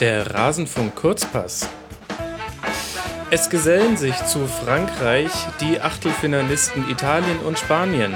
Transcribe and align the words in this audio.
Der 0.00 0.34
Rasenfunk 0.34 0.94
Kurzpass. 0.94 1.68
Es 3.30 3.50
gesellen 3.50 3.98
sich 3.98 4.16
zu 4.24 4.46
Frankreich 4.46 5.30
die 5.60 5.78
Achtelfinalisten 5.78 6.88
Italien 6.88 7.38
und 7.40 7.58
Spanien. 7.58 8.14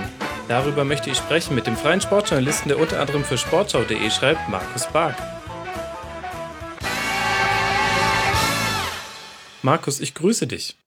Darüber 0.48 0.86
möchte 0.86 1.11
ich 1.11 1.18
sprechen 1.18 1.54
mit 1.54 1.66
dem 1.66 1.76
freien 1.76 2.00
Sportjournalisten, 2.00 2.68
der 2.68 2.79
unter 2.79 3.00
anderem 3.00 3.22
für 3.22 3.36
Sportschau.de 3.36 4.11
schreibt, 4.11 4.48
Markus 4.48 4.86
Bark. 4.86 5.14
Markus, 9.61 10.00
ich 10.00 10.14
grüße 10.14 10.46
dich. 10.46 10.79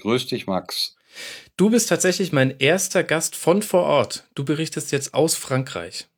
Grüß 0.00 0.26
dich, 0.26 0.48
Max. 0.48 0.96
Du 1.56 1.70
bist 1.70 1.88
tatsächlich 1.88 2.32
mein 2.32 2.58
erster 2.58 3.04
Gast 3.04 3.36
von 3.36 3.62
vor 3.62 3.84
Ort. 3.84 4.24
Du 4.34 4.44
berichtest 4.44 4.90
jetzt 4.90 5.14
aus 5.14 5.36
Frankreich. 5.36 6.08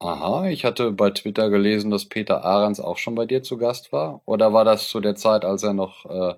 Aha, 0.00 0.48
ich 0.48 0.64
hatte 0.64 0.92
bei 0.92 1.10
Twitter 1.10 1.50
gelesen, 1.50 1.90
dass 1.90 2.04
Peter 2.04 2.44
Ahrens 2.44 2.78
auch 2.78 2.98
schon 2.98 3.16
bei 3.16 3.26
dir 3.26 3.42
zu 3.42 3.58
Gast 3.58 3.92
war. 3.92 4.20
Oder 4.26 4.52
war 4.52 4.64
das 4.64 4.88
zu 4.88 5.00
der 5.00 5.16
Zeit, 5.16 5.44
als 5.44 5.64
er 5.64 5.72
noch 5.72 6.06
äh, 6.06 6.34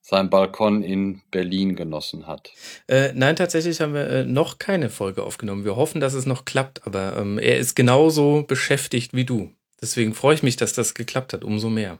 seinen 0.00 0.30
Balkon 0.30 0.82
in 0.82 1.20
Berlin 1.30 1.76
genossen 1.76 2.26
hat? 2.26 2.52
Äh, 2.88 3.12
nein, 3.14 3.36
tatsächlich 3.36 3.80
haben 3.82 3.92
wir 3.92 4.08
äh, 4.08 4.24
noch 4.24 4.58
keine 4.58 4.88
Folge 4.88 5.24
aufgenommen. 5.24 5.66
Wir 5.66 5.76
hoffen, 5.76 6.00
dass 6.00 6.14
es 6.14 6.24
noch 6.24 6.46
klappt, 6.46 6.86
aber 6.86 7.16
ähm, 7.18 7.38
er 7.38 7.58
ist 7.58 7.76
genauso 7.76 8.44
beschäftigt 8.44 9.12
wie 9.12 9.26
du. 9.26 9.52
Deswegen 9.82 10.14
freue 10.14 10.34
ich 10.34 10.42
mich, 10.42 10.56
dass 10.56 10.72
das 10.72 10.94
geklappt 10.94 11.34
hat, 11.34 11.44
umso 11.44 11.68
mehr. 11.68 11.98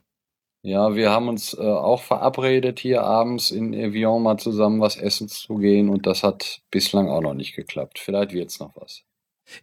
Ja, 0.65 0.95
wir 0.95 1.11
haben 1.11 1.29
uns 1.29 1.55
äh, 1.55 1.61
auch 1.61 2.03
verabredet, 2.03 2.79
hier 2.79 3.03
abends 3.03 3.51
in 3.51 3.75
Evian 3.75 4.23
mal 4.23 4.39
zusammen 4.39 4.81
was 4.81 4.97
essen 4.97 5.29
zu 5.29 5.56
gehen 5.56 5.89
und 5.89 6.06
das 6.06 6.23
hat 6.23 6.62
bislang 6.70 7.09
auch 7.11 7.20
noch 7.20 7.34
nicht 7.34 7.55
geklappt. 7.56 7.98
Vielleicht 7.98 8.33
wird's 8.33 8.61
noch 8.61 8.77
was. 8.77 9.03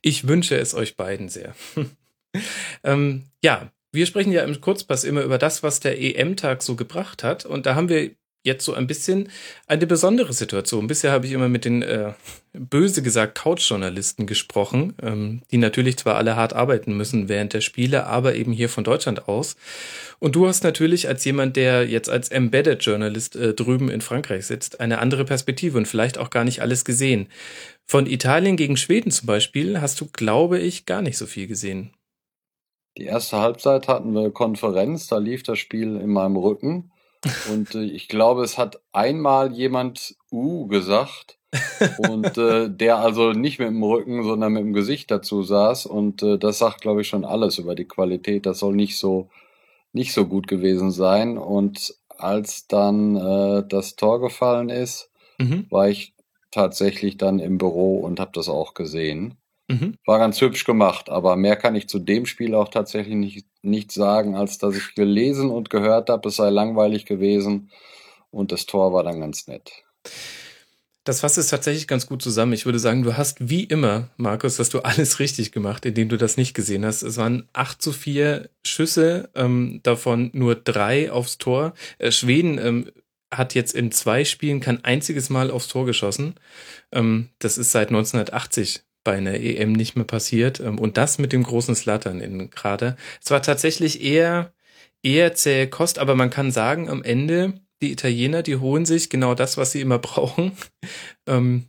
Ich 0.02 0.28
wünsche 0.28 0.58
es 0.58 0.74
euch 0.74 0.96
beiden 0.96 1.30
sehr. 1.30 1.56
ähm, 2.84 3.26
ja, 3.44 3.72
wir 3.92 4.06
sprechen 4.06 4.32
ja 4.32 4.44
im 4.44 4.62
Kurzpass 4.62 5.04
immer 5.04 5.22
über 5.22 5.38
das, 5.38 5.64
was 5.64 5.80
der 5.80 6.00
EM-Tag 6.00 6.62
so 6.62 6.76
gebracht 6.76 7.24
hat. 7.24 7.46
Und 7.46 7.66
da 7.66 7.76
haben 7.76 7.90
wir 7.90 8.12
jetzt 8.44 8.64
so 8.64 8.74
ein 8.74 8.88
bisschen 8.88 9.30
eine 9.68 9.86
besondere 9.86 10.34
Situation. 10.34 10.88
Bisher 10.88 11.12
habe 11.12 11.26
ich 11.26 11.34
immer 11.34 11.50
mit 11.50 11.66
den, 11.66 11.82
äh, 11.82 12.14
böse 12.54 13.04
gesagt, 13.04 13.38
Couch-Journalisten 13.38 14.26
gesprochen, 14.26 14.96
ähm, 15.02 15.42
die 15.52 15.58
natürlich 15.58 15.98
zwar 15.98 16.16
alle 16.16 16.36
hart 16.36 16.54
arbeiten 16.54 16.96
müssen 16.96 17.30
während 17.30 17.54
der 17.54 17.62
Spiele, 17.62 18.08
aber 18.08 18.36
eben 18.36 18.54
hier 18.54 18.70
von 18.70 18.84
Deutschland 18.84 19.28
aus. 19.28 19.56
Und 20.20 20.36
du 20.36 20.48
hast 20.48 20.64
natürlich 20.64 21.08
als 21.08 21.24
jemand, 21.26 21.58
der 21.58 21.88
jetzt 21.88 22.10
als 22.10 22.30
Embedded 22.30 22.84
Journalist 22.84 23.36
äh, 23.36 23.54
drüben 23.54 23.90
in 23.90 24.02
Frankreich 24.02 24.48
sitzt, 24.48 24.80
eine 24.80 25.00
andere 25.00 25.26
Perspektive 25.26 25.78
und 25.78 25.88
vielleicht 25.88 26.18
auch 26.18 26.30
gar 26.30 26.44
nicht 26.44 26.62
alles 26.62 26.86
gesehen. 26.86 27.28
Von 27.86 28.06
Italien 28.06 28.56
gegen 28.56 28.78
Schweden 28.78 29.12
zum 29.12 29.28
Beispiel 29.28 29.82
hast 29.82 30.00
du, 30.00 30.08
glaube 30.12 30.60
ich, 30.60 30.86
gar 30.86 31.02
nicht 31.02 31.18
so 31.18 31.26
viel 31.26 31.48
gesehen. 31.48 31.92
Die 32.98 33.06
erste 33.06 33.38
Halbzeit 33.38 33.88
hatten 33.88 34.14
wir 34.14 34.32
Konferenz, 34.32 35.08
da 35.08 35.20
lief 35.20 35.44
das 35.44 35.60
Spiel 35.60 35.96
in 35.96 36.10
meinem 36.10 36.36
Rücken. 36.36 36.92
Und 37.52 37.76
äh, 37.76 37.84
ich 37.84 38.08
glaube, 38.08 38.44
es 38.44 38.58
hat 38.58 38.82
einmal 38.92 39.54
jemand 39.54 40.16
U 40.32 40.68
gesagt. 40.68 41.38
und 41.98 42.38
äh, 42.38 42.70
der 42.70 43.00
also 43.00 43.34
nicht 43.34 43.58
mit 43.58 43.70
dem 43.70 43.84
Rücken, 43.84 44.24
sondern 44.24 44.54
mit 44.54 44.62
dem 44.62 44.74
Gesicht 44.74 45.10
dazu 45.10 45.42
saß. 45.42 45.88
Und 45.88 46.22
äh, 46.22 46.38
das 46.38 46.60
sagt, 46.60 46.82
glaube 46.82 47.02
ich, 47.02 47.08
schon 47.08 47.26
alles 47.26 47.58
über 47.58 47.76
die 47.76 47.88
Qualität. 47.88 48.46
Das 48.46 48.60
soll 48.60 48.76
nicht 48.76 48.98
so, 48.98 49.30
nicht 49.92 50.14
so 50.14 50.26
gut 50.26 50.48
gewesen 50.48 50.92
sein. 50.92 51.38
Und 51.38 51.96
als 52.10 52.68
dann 52.68 53.16
äh, 53.16 53.64
das 53.68 53.96
Tor 53.96 54.22
gefallen 54.22 54.70
ist, 54.70 55.10
mhm. 55.40 55.66
war 55.70 55.90
ich 55.90 56.14
tatsächlich 56.52 57.18
dann 57.18 57.40
im 57.40 57.58
Büro 57.58 57.98
und 57.98 58.20
habe 58.20 58.32
das 58.34 58.48
auch 58.50 58.74
gesehen. 58.74 59.39
Mhm. 59.70 59.96
War 60.06 60.18
ganz 60.18 60.42
hübsch 60.42 60.66
gemacht, 60.66 61.10
aber 61.10 61.36
mehr 61.36 61.56
kann 61.56 61.76
ich 61.76 61.88
zu 61.88 62.00
dem 62.00 62.26
Spiel 62.26 62.56
auch 62.56 62.70
tatsächlich 62.70 63.16
nicht, 63.16 63.46
nicht 63.62 63.92
sagen, 63.92 64.36
als 64.36 64.58
dass 64.58 64.76
ich 64.76 64.96
gelesen 64.96 65.52
und 65.52 65.70
gehört 65.70 66.10
habe, 66.10 66.30
es 66.30 66.38
sei 66.38 66.50
langweilig 66.50 67.06
gewesen 67.06 67.70
und 68.32 68.52
das 68.52 68.66
Tor 68.66 68.94
war 68.94 69.04
dann 69.04 69.20
ganz 69.20 69.48
nett. 69.48 69.72
Das 71.04 71.22
fasst 71.22 71.38
es 71.38 71.48
tatsächlich 71.48 71.88
ganz 71.88 72.08
gut 72.08 72.22
zusammen. 72.22 72.54
Ich 72.54 72.66
würde 72.66 72.80
sagen, 72.80 73.04
du 73.04 73.16
hast 73.16 73.50
wie 73.50 73.64
immer, 73.64 74.10
Markus, 74.18 74.58
hast 74.58 74.74
du 74.74 74.80
alles 74.84 75.20
richtig 75.20 75.52
gemacht, 75.52 75.86
indem 75.86 76.10
du 76.10 76.18
das 76.18 76.36
nicht 76.36 76.56
gesehen 76.56 76.84
hast. 76.84 77.04
Es 77.04 77.18
waren 77.18 77.48
8 77.54 77.80
zu 77.82 77.92
4 77.92 78.50
Schüsse, 78.66 79.30
ähm, 79.36 79.82
davon 79.84 80.32
nur 80.34 80.56
drei 80.56 81.12
aufs 81.12 81.38
Tor. 81.38 81.74
Äh, 82.00 82.12
Schweden 82.12 82.58
ähm, 82.58 82.92
hat 83.32 83.54
jetzt 83.54 83.76
in 83.76 83.92
zwei 83.92 84.26
Spielen 84.26 84.62
kein 84.62 84.84
einziges 84.84 85.30
Mal 85.30 85.52
aufs 85.52 85.68
Tor 85.68 85.86
geschossen. 85.86 86.36
Ähm, 86.92 87.30
das 87.38 87.60
ist 87.60 87.72
seit 87.72 87.90
1980 87.90 88.82
bei 89.04 89.18
einer 89.18 89.36
EM 89.36 89.74
nicht 89.74 89.96
mehr 89.96 90.06
passiert. 90.06 90.60
Ähm, 90.60 90.80
und 90.80 90.98
das 90.98 91.20
mit 91.20 91.34
dem 91.34 91.44
großen 91.44 91.76
Slattern 91.76 92.22
in 92.22 92.50
gerade. 92.50 92.98
Es 93.24 93.32
war 93.32 93.42
tatsächlich 93.42 94.04
eher, 94.04 94.54
eher 95.04 95.34
zähe 95.34 95.68
Kost, 95.68 96.00
aber 96.00 96.16
man 96.16 96.30
kann 96.30 96.52
sagen, 96.52 96.90
am 96.90 97.04
Ende, 97.04 97.54
die 97.82 97.92
Italiener, 97.92 98.44
die 98.44 98.58
holen 98.58 98.86
sich 98.86 99.10
genau 99.10 99.36
das, 99.36 99.58
was 99.58 99.72
sie 99.72 99.82
immer 99.82 100.00
brauchen. 100.00 100.54
Ähm, 101.28 101.66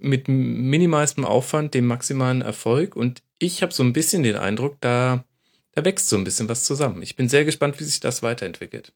mit 0.00 0.28
minimalstem 0.28 1.24
Aufwand, 1.24 1.74
dem 1.74 1.86
maximalen 1.86 2.40
Erfolg. 2.42 2.96
Und 2.96 3.22
ich 3.38 3.62
habe 3.62 3.72
so 3.72 3.82
ein 3.82 3.92
bisschen 3.92 4.22
den 4.22 4.36
Eindruck, 4.36 4.76
da, 4.80 5.24
da 5.72 5.84
wächst 5.84 6.08
so 6.08 6.16
ein 6.16 6.24
bisschen 6.24 6.48
was 6.48 6.64
zusammen. 6.64 7.02
Ich 7.02 7.16
bin 7.16 7.28
sehr 7.28 7.44
gespannt, 7.44 7.78
wie 7.78 7.84
sich 7.84 8.00
das 8.00 8.22
weiterentwickelt. 8.22 8.94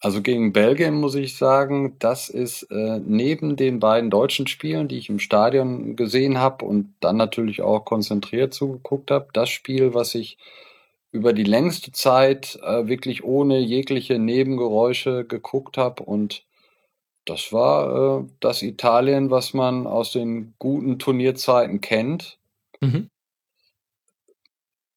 Also 0.00 0.22
gegen 0.22 0.54
Belgien 0.54 0.94
muss 0.94 1.14
ich 1.14 1.36
sagen, 1.36 1.96
das 1.98 2.30
ist 2.30 2.62
äh, 2.70 3.00
neben 3.04 3.56
den 3.56 3.80
beiden 3.80 4.08
deutschen 4.08 4.46
Spielen, 4.46 4.88
die 4.88 4.96
ich 4.96 5.10
im 5.10 5.18
Stadion 5.18 5.94
gesehen 5.94 6.38
habe 6.38 6.64
und 6.64 6.94
dann 7.00 7.18
natürlich 7.18 7.60
auch 7.60 7.84
konzentriert 7.84 8.54
zugeguckt 8.54 9.10
habe, 9.10 9.28
das 9.34 9.50
Spiel, 9.50 9.92
was 9.92 10.14
ich 10.14 10.38
über 11.12 11.34
die 11.34 11.44
längste 11.44 11.92
Zeit 11.92 12.58
äh, 12.62 12.86
wirklich 12.86 13.24
ohne 13.24 13.58
jegliche 13.58 14.18
Nebengeräusche 14.18 15.26
geguckt 15.26 15.76
habe 15.76 16.02
und 16.02 16.44
das 17.26 17.52
war 17.52 18.20
äh, 18.20 18.24
das 18.40 18.62
Italien, 18.62 19.30
was 19.30 19.52
man 19.52 19.86
aus 19.86 20.12
den 20.12 20.54
guten 20.58 20.98
Turnierzeiten 20.98 21.82
kennt. 21.82 22.38
Mhm. 22.80 23.10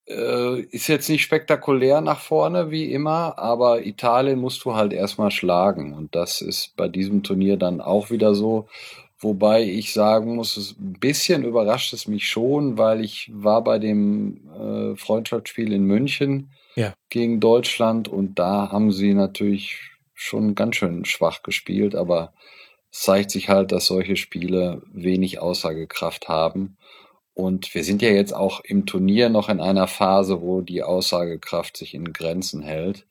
Äh, 0.07 0.61
ist 0.61 0.87
jetzt 0.87 1.09
nicht 1.09 1.23
spektakulär 1.23 2.01
nach 2.01 2.19
vorne 2.19 2.71
wie 2.71 2.91
immer, 2.91 3.39
aber 3.39 3.85
Italien 3.85 4.39
musst 4.39 4.65
du 4.65 4.75
halt 4.75 4.91
erstmal 4.91 5.31
schlagen. 5.31 5.93
Und 5.93 6.13
das 6.15 6.41
ist 6.41 6.75
bei 6.75 6.87
diesem 6.87 7.23
Turnier 7.23 7.57
dann 7.57 7.79
auch 7.79 8.09
wieder 8.09 8.35
so. 8.35 8.67
Wobei 9.17 9.63
ich 9.63 9.93
sagen 9.93 10.35
muss, 10.35 10.75
ein 10.77 10.99
bisschen 10.99 11.45
überrascht 11.45 11.93
es 11.93 12.07
mich 12.07 12.27
schon, 12.27 12.77
weil 12.77 13.03
ich 13.05 13.31
war 13.33 13.63
bei 13.63 13.79
dem 13.79 14.41
äh, 14.51 14.97
Freundschaftsspiel 14.97 15.71
in 15.71 15.85
München 15.85 16.51
ja. 16.75 16.93
gegen 17.09 17.39
Deutschland 17.39 18.09
und 18.09 18.37
da 18.37 18.69
haben 18.69 18.91
sie 18.91 19.13
natürlich 19.13 19.79
schon 20.13 20.55
ganz 20.55 20.75
schön 20.75 21.05
schwach 21.05 21.41
gespielt, 21.43 21.95
aber 21.95 22.33
es 22.91 23.01
zeigt 23.01 23.31
sich 23.31 23.47
halt, 23.47 23.71
dass 23.71 23.85
solche 23.85 24.17
Spiele 24.17 24.81
wenig 24.91 25.39
Aussagekraft 25.39 26.27
haben. 26.27 26.77
Und 27.33 27.73
wir 27.73 27.83
sind 27.83 28.01
ja 28.01 28.09
jetzt 28.09 28.33
auch 28.33 28.61
im 28.63 28.85
Turnier 28.85 29.29
noch 29.29 29.49
in 29.49 29.59
einer 29.59 29.87
Phase, 29.87 30.41
wo 30.41 30.61
die 30.61 30.83
Aussagekraft 30.83 31.77
sich 31.77 31.93
in 31.93 32.13
Grenzen 32.13 32.61
hält, 32.61 33.05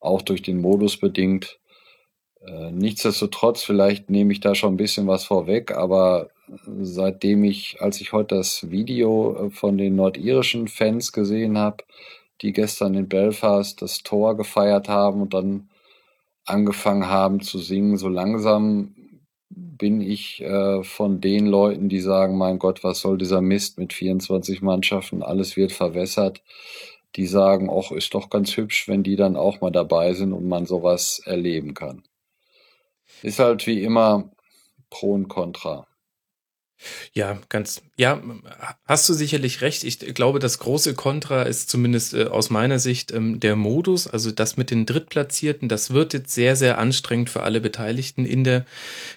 auch 0.00 0.22
durch 0.22 0.42
den 0.42 0.60
Modus 0.60 0.96
bedingt. 0.98 1.58
Äh, 2.46 2.70
nichtsdestotrotz, 2.70 3.62
vielleicht 3.62 4.08
nehme 4.08 4.32
ich 4.32 4.40
da 4.40 4.54
schon 4.54 4.74
ein 4.74 4.78
bisschen 4.78 5.08
was 5.08 5.24
vorweg, 5.24 5.72
aber 5.72 6.30
seitdem 6.80 7.44
ich, 7.44 7.78
als 7.80 8.00
ich 8.00 8.12
heute 8.12 8.36
das 8.36 8.70
Video 8.70 9.46
äh, 9.46 9.50
von 9.50 9.78
den 9.78 9.96
nordirischen 9.96 10.68
Fans 10.68 11.12
gesehen 11.12 11.58
habe, 11.58 11.84
die 12.42 12.52
gestern 12.52 12.94
in 12.94 13.08
Belfast 13.08 13.80
das 13.82 14.02
Tor 14.02 14.36
gefeiert 14.36 14.88
haben 14.88 15.22
und 15.22 15.34
dann 15.34 15.68
angefangen 16.44 17.08
haben 17.08 17.40
zu 17.40 17.58
singen, 17.58 17.96
so 17.96 18.08
langsam 18.08 18.94
bin 19.56 20.02
ich 20.02 20.42
äh, 20.42 20.84
von 20.84 21.20
den 21.22 21.46
Leuten, 21.46 21.88
die 21.88 22.00
sagen, 22.00 22.36
mein 22.36 22.58
Gott, 22.58 22.84
was 22.84 23.00
soll 23.00 23.16
dieser 23.16 23.40
Mist 23.40 23.78
mit 23.78 23.94
24 23.94 24.60
Mannschaften, 24.60 25.22
alles 25.22 25.56
wird 25.56 25.72
verwässert, 25.72 26.42
die 27.16 27.26
sagen, 27.26 27.70
ach, 27.70 27.90
ist 27.90 28.12
doch 28.12 28.28
ganz 28.28 28.56
hübsch, 28.58 28.86
wenn 28.86 29.02
die 29.02 29.16
dann 29.16 29.36
auch 29.36 29.62
mal 29.62 29.70
dabei 29.72 30.12
sind 30.12 30.34
und 30.34 30.46
man 30.46 30.66
sowas 30.66 31.22
erleben 31.24 31.72
kann. 31.72 32.02
Ist 33.22 33.38
halt 33.38 33.66
wie 33.66 33.82
immer 33.82 34.30
Pro 34.90 35.14
und 35.14 35.28
Contra. 35.28 35.86
Ja, 37.12 37.40
ganz, 37.48 37.80
ja, 37.96 38.22
hast 38.84 39.08
du 39.08 39.14
sicherlich 39.14 39.62
recht. 39.62 39.82
Ich 39.84 39.98
glaube, 39.98 40.38
das 40.38 40.58
große 40.58 40.94
Kontra 40.94 41.42
ist 41.42 41.70
zumindest 41.70 42.14
äh, 42.14 42.24
aus 42.24 42.50
meiner 42.50 42.78
Sicht 42.78 43.12
ähm, 43.12 43.40
der 43.40 43.56
Modus, 43.56 44.06
also 44.06 44.30
das 44.30 44.56
mit 44.56 44.70
den 44.70 44.84
Drittplatzierten, 44.84 45.68
das 45.68 45.92
wird 45.92 46.12
jetzt 46.12 46.34
sehr, 46.34 46.54
sehr 46.54 46.78
anstrengend 46.78 47.30
für 47.30 47.42
alle 47.42 47.60
Beteiligten 47.60 48.26
in 48.26 48.44
der, 48.44 48.66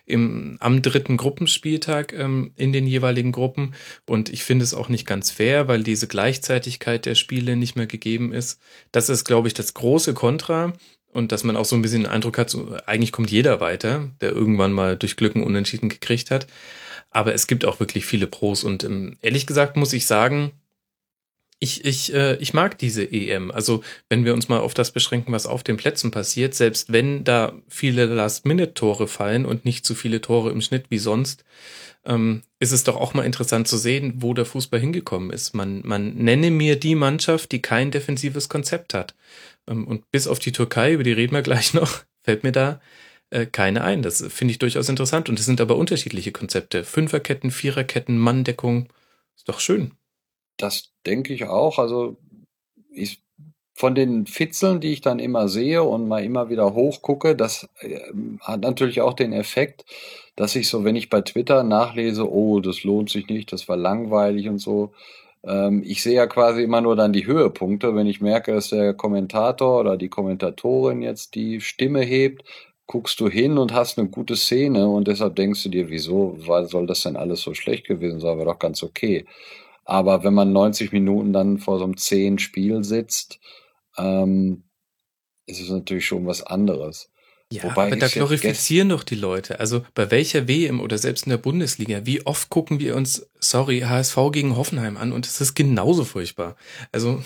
im, 0.05 0.57
am 0.61 0.81
dritten 0.81 1.17
Gruppenspieltag 1.17 2.13
ähm, 2.13 2.51
in 2.55 2.71
den 2.71 2.87
jeweiligen 2.87 3.31
Gruppen. 3.31 3.73
Und 4.05 4.29
ich 4.29 4.43
finde 4.43 4.63
es 4.63 4.73
auch 4.73 4.89
nicht 4.89 5.05
ganz 5.05 5.29
fair, 5.29 5.67
weil 5.67 5.83
diese 5.83 6.07
Gleichzeitigkeit 6.07 7.05
der 7.05 7.15
Spiele 7.15 7.55
nicht 7.57 7.75
mehr 7.75 7.87
gegeben 7.87 8.31
ist. 8.31 8.59
Das 8.91 9.09
ist, 9.09 9.25
glaube 9.25 9.49
ich, 9.49 9.53
das 9.53 9.73
große 9.73 10.13
Kontra 10.13 10.73
und 11.11 11.31
dass 11.31 11.43
man 11.43 11.57
auch 11.57 11.65
so 11.65 11.75
ein 11.75 11.81
bisschen 11.81 12.03
den 12.03 12.11
Eindruck 12.11 12.37
hat, 12.37 12.49
so, 12.49 12.77
eigentlich 12.85 13.11
kommt 13.11 13.31
jeder 13.31 13.59
weiter, 13.59 14.09
der 14.21 14.31
irgendwann 14.31 14.71
mal 14.71 14.95
durch 14.95 15.17
Glücken 15.17 15.43
Unentschieden 15.43 15.89
gekriegt 15.89 16.31
hat. 16.31 16.47
Aber 17.11 17.33
es 17.33 17.47
gibt 17.47 17.65
auch 17.65 17.79
wirklich 17.79 18.05
viele 18.05 18.27
Pros 18.27 18.63
und 18.63 18.83
ähm, 18.83 19.17
ehrlich 19.21 19.47
gesagt 19.47 19.77
muss 19.77 19.93
ich 19.93 20.05
sagen, 20.05 20.51
Ich, 21.61 21.83
ich, 21.83 22.13
äh, 22.13 22.37
ich 22.37 22.53
mag 22.53 22.77
diese 22.77 23.03
EM. 23.03 23.51
Also, 23.51 23.83
wenn 24.07 24.23
wir 24.23 24.33
uns 24.33 24.47
mal 24.47 24.59
auf 24.59 24.73
das 24.73 24.91
beschränken, 24.91 25.33
was 25.33 25.45
auf 25.45 25.61
den 25.61 25.75
Plätzen 25.75 26.09
passiert, 26.09 26.53
selbst 26.55 26.93
wenn 26.93 27.25
da 27.25 27.51
viele 27.67 28.05
Last-Minute-Tore 28.05 29.09
fallen 29.09 29.45
und 29.45 29.65
nicht 29.65 29.85
zu 29.85 29.93
viele 29.93 30.21
Tore 30.21 30.51
im 30.51 30.61
Schnitt 30.61 30.85
wie 30.89 30.99
sonst, 30.99 31.43
ähm, 32.05 32.43
ist 32.59 32.71
es 32.71 32.85
doch 32.85 32.95
auch 32.95 33.13
mal 33.13 33.25
interessant 33.25 33.67
zu 33.67 33.77
sehen, 33.77 34.13
wo 34.17 34.33
der 34.33 34.45
Fußball 34.45 34.79
hingekommen 34.79 35.31
ist. 35.31 35.53
Man, 35.53 35.81
man 35.85 36.13
nenne 36.15 36.49
mir 36.49 36.77
die 36.79 36.95
Mannschaft, 36.95 37.51
die 37.51 37.61
kein 37.61 37.91
defensives 37.91 38.47
Konzept 38.47 38.93
hat. 38.93 39.13
Ähm, 39.67 39.85
und 39.85 40.09
bis 40.11 40.27
auf 40.27 40.39
die 40.39 40.53
Türkei, 40.53 40.93
über 40.93 41.03
die 41.03 41.11
reden 41.13 41.33
wir 41.35 41.41
gleich 41.41 41.73
noch, 41.73 42.03
fällt 42.23 42.43
mir 42.43 42.53
da 42.53 42.79
äh, 43.31 43.45
keine 43.45 43.83
ein. 43.83 44.01
Das 44.01 44.25
finde 44.29 44.51
ich 44.51 44.59
durchaus 44.59 44.89
interessant. 44.89 45.29
Und 45.29 45.39
es 45.39 45.45
sind 45.45 45.61
aber 45.61 45.75
unterschiedliche 45.75 46.31
Konzepte. 46.31 46.83
Fünferketten, 46.83 47.51
Viererketten, 47.51 48.17
Manndeckung. 48.17 48.89
Ist 49.35 49.49
doch 49.49 49.59
schön. 49.59 49.93
Das 50.57 50.91
denke 51.05 51.33
ich 51.33 51.45
auch. 51.45 51.79
Also 51.79 52.17
ich, 52.91 53.23
von 53.73 53.95
den 53.95 54.25
Fitzeln, 54.25 54.81
die 54.81 54.91
ich 54.91 55.01
dann 55.01 55.19
immer 55.19 55.47
sehe 55.47 55.83
und 55.83 56.07
mal 56.07 56.23
immer 56.23 56.49
wieder 56.49 56.73
hochgucke, 56.73 57.35
das 57.35 57.69
äh, 57.79 57.99
hat 58.41 58.61
natürlich 58.61 59.01
auch 59.01 59.13
den 59.13 59.31
Effekt, 59.31 59.85
dass 60.35 60.55
ich 60.55 60.67
so, 60.67 60.83
wenn 60.83 60.95
ich 60.95 61.09
bei 61.09 61.21
Twitter 61.21 61.63
nachlese, 61.63 62.29
oh, 62.29 62.59
das 62.59 62.83
lohnt 62.83 63.09
sich 63.09 63.27
nicht, 63.29 63.51
das 63.53 63.69
war 63.69 63.77
langweilig 63.77 64.49
und 64.49 64.59
so, 64.59 64.91
ähm, 65.43 65.83
ich 65.85 66.03
sehe 66.03 66.15
ja 66.15 66.27
quasi 66.27 66.63
immer 66.63 66.81
nur 66.81 66.95
dann 66.95 67.13
die 67.13 67.25
Höhepunkte. 67.25 67.95
Wenn 67.95 68.07
ich 68.07 68.21
merke, 68.21 68.53
dass 68.53 68.69
der 68.69 68.93
Kommentator 68.93 69.79
oder 69.79 69.97
die 69.97 70.09
Kommentatorin 70.09 71.01
jetzt 71.01 71.35
die 71.35 71.61
Stimme 71.61 72.01
hebt, 72.01 72.43
guckst 72.89 73.19
du 73.19 73.29
hin 73.29 73.59
und 73.59 73.71
hast 73.71 73.99
eine 73.99 74.09
gute 74.09 74.35
Szene 74.35 74.89
und 74.89 75.07
deshalb 75.07 75.35
denkst 75.35 75.61
du 75.61 75.69
dir, 75.69 75.91
wieso 75.91 76.39
soll 76.39 76.87
das 76.87 77.03
denn 77.03 77.17
alles 77.17 77.41
so 77.41 77.53
schlecht 77.53 77.85
gewesen 77.85 78.19
sein? 78.19 78.39
War 78.39 78.45
doch 78.45 78.57
ganz 78.57 78.81
okay. 78.81 79.27
Aber 79.85 80.23
wenn 80.23 80.33
man 80.33 80.51
90 80.51 80.91
Minuten 80.91 81.31
dann 81.31 81.59
vor 81.59 81.77
so 81.77 81.83
einem 81.83 81.97
zehn 81.97 82.39
Spiel 82.39 82.83
sitzt, 82.83 83.39
ähm, 83.95 84.63
ist 85.45 85.61
es 85.61 85.69
natürlich 85.69 86.07
schon 86.07 86.25
was 86.25 86.41
anderes. 86.41 87.11
Ja, 87.51 87.63
Wobei 87.65 87.87
aber 87.87 87.95
da 87.95 88.07
glorifizieren 88.07 88.89
doch 88.89 89.03
die 89.03 89.15
Leute. 89.15 89.59
Also 89.59 89.83
bei 89.93 90.09
welcher 90.09 90.47
WM 90.47 90.81
oder 90.81 90.97
selbst 90.97 91.27
in 91.27 91.29
der 91.29 91.37
Bundesliga, 91.37 92.07
wie 92.07 92.25
oft 92.25 92.49
gucken 92.49 92.79
wir 92.79 92.95
uns, 92.95 93.29
sorry, 93.39 93.81
HSV 93.81 94.17
gegen 94.31 94.57
Hoffenheim 94.57 94.97
an 94.97 95.11
und 95.11 95.27
es 95.27 95.39
ist 95.41 95.53
genauso 95.53 96.05
furchtbar. 96.05 96.55
Also 96.91 97.21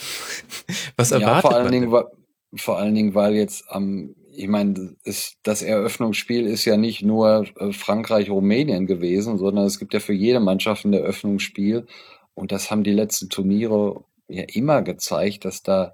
was 0.97 1.11
erwartet 1.11 1.35
ja, 1.35 1.41
vor 1.41 1.55
allen 1.55 1.63
man? 1.63 1.71
Dingen, 1.71 1.91
weil, 1.93 2.05
vor 2.53 2.77
allen 2.77 2.95
Dingen, 2.95 3.15
weil 3.15 3.35
jetzt 3.35 3.63
am, 3.69 4.13
ich 4.35 4.47
meine, 4.47 4.95
das 5.43 5.61
Eröffnungsspiel 5.61 6.45
ist 6.45 6.65
ja 6.65 6.77
nicht 6.77 7.03
nur 7.03 7.45
äh, 7.59 7.71
Frankreich-Rumänien 7.71 8.87
gewesen, 8.87 9.37
sondern 9.37 9.65
es 9.65 9.79
gibt 9.79 9.93
ja 9.93 9.99
für 9.99 10.13
jede 10.13 10.39
Mannschaft 10.39 10.85
ein 10.85 10.93
Eröffnungsspiel. 10.93 11.85
Und 12.33 12.51
das 12.51 12.71
haben 12.71 12.83
die 12.83 12.93
letzten 12.93 13.29
Turniere 13.29 14.03
ja 14.27 14.43
immer 14.47 14.81
gezeigt, 14.81 15.45
dass 15.45 15.63
da 15.63 15.93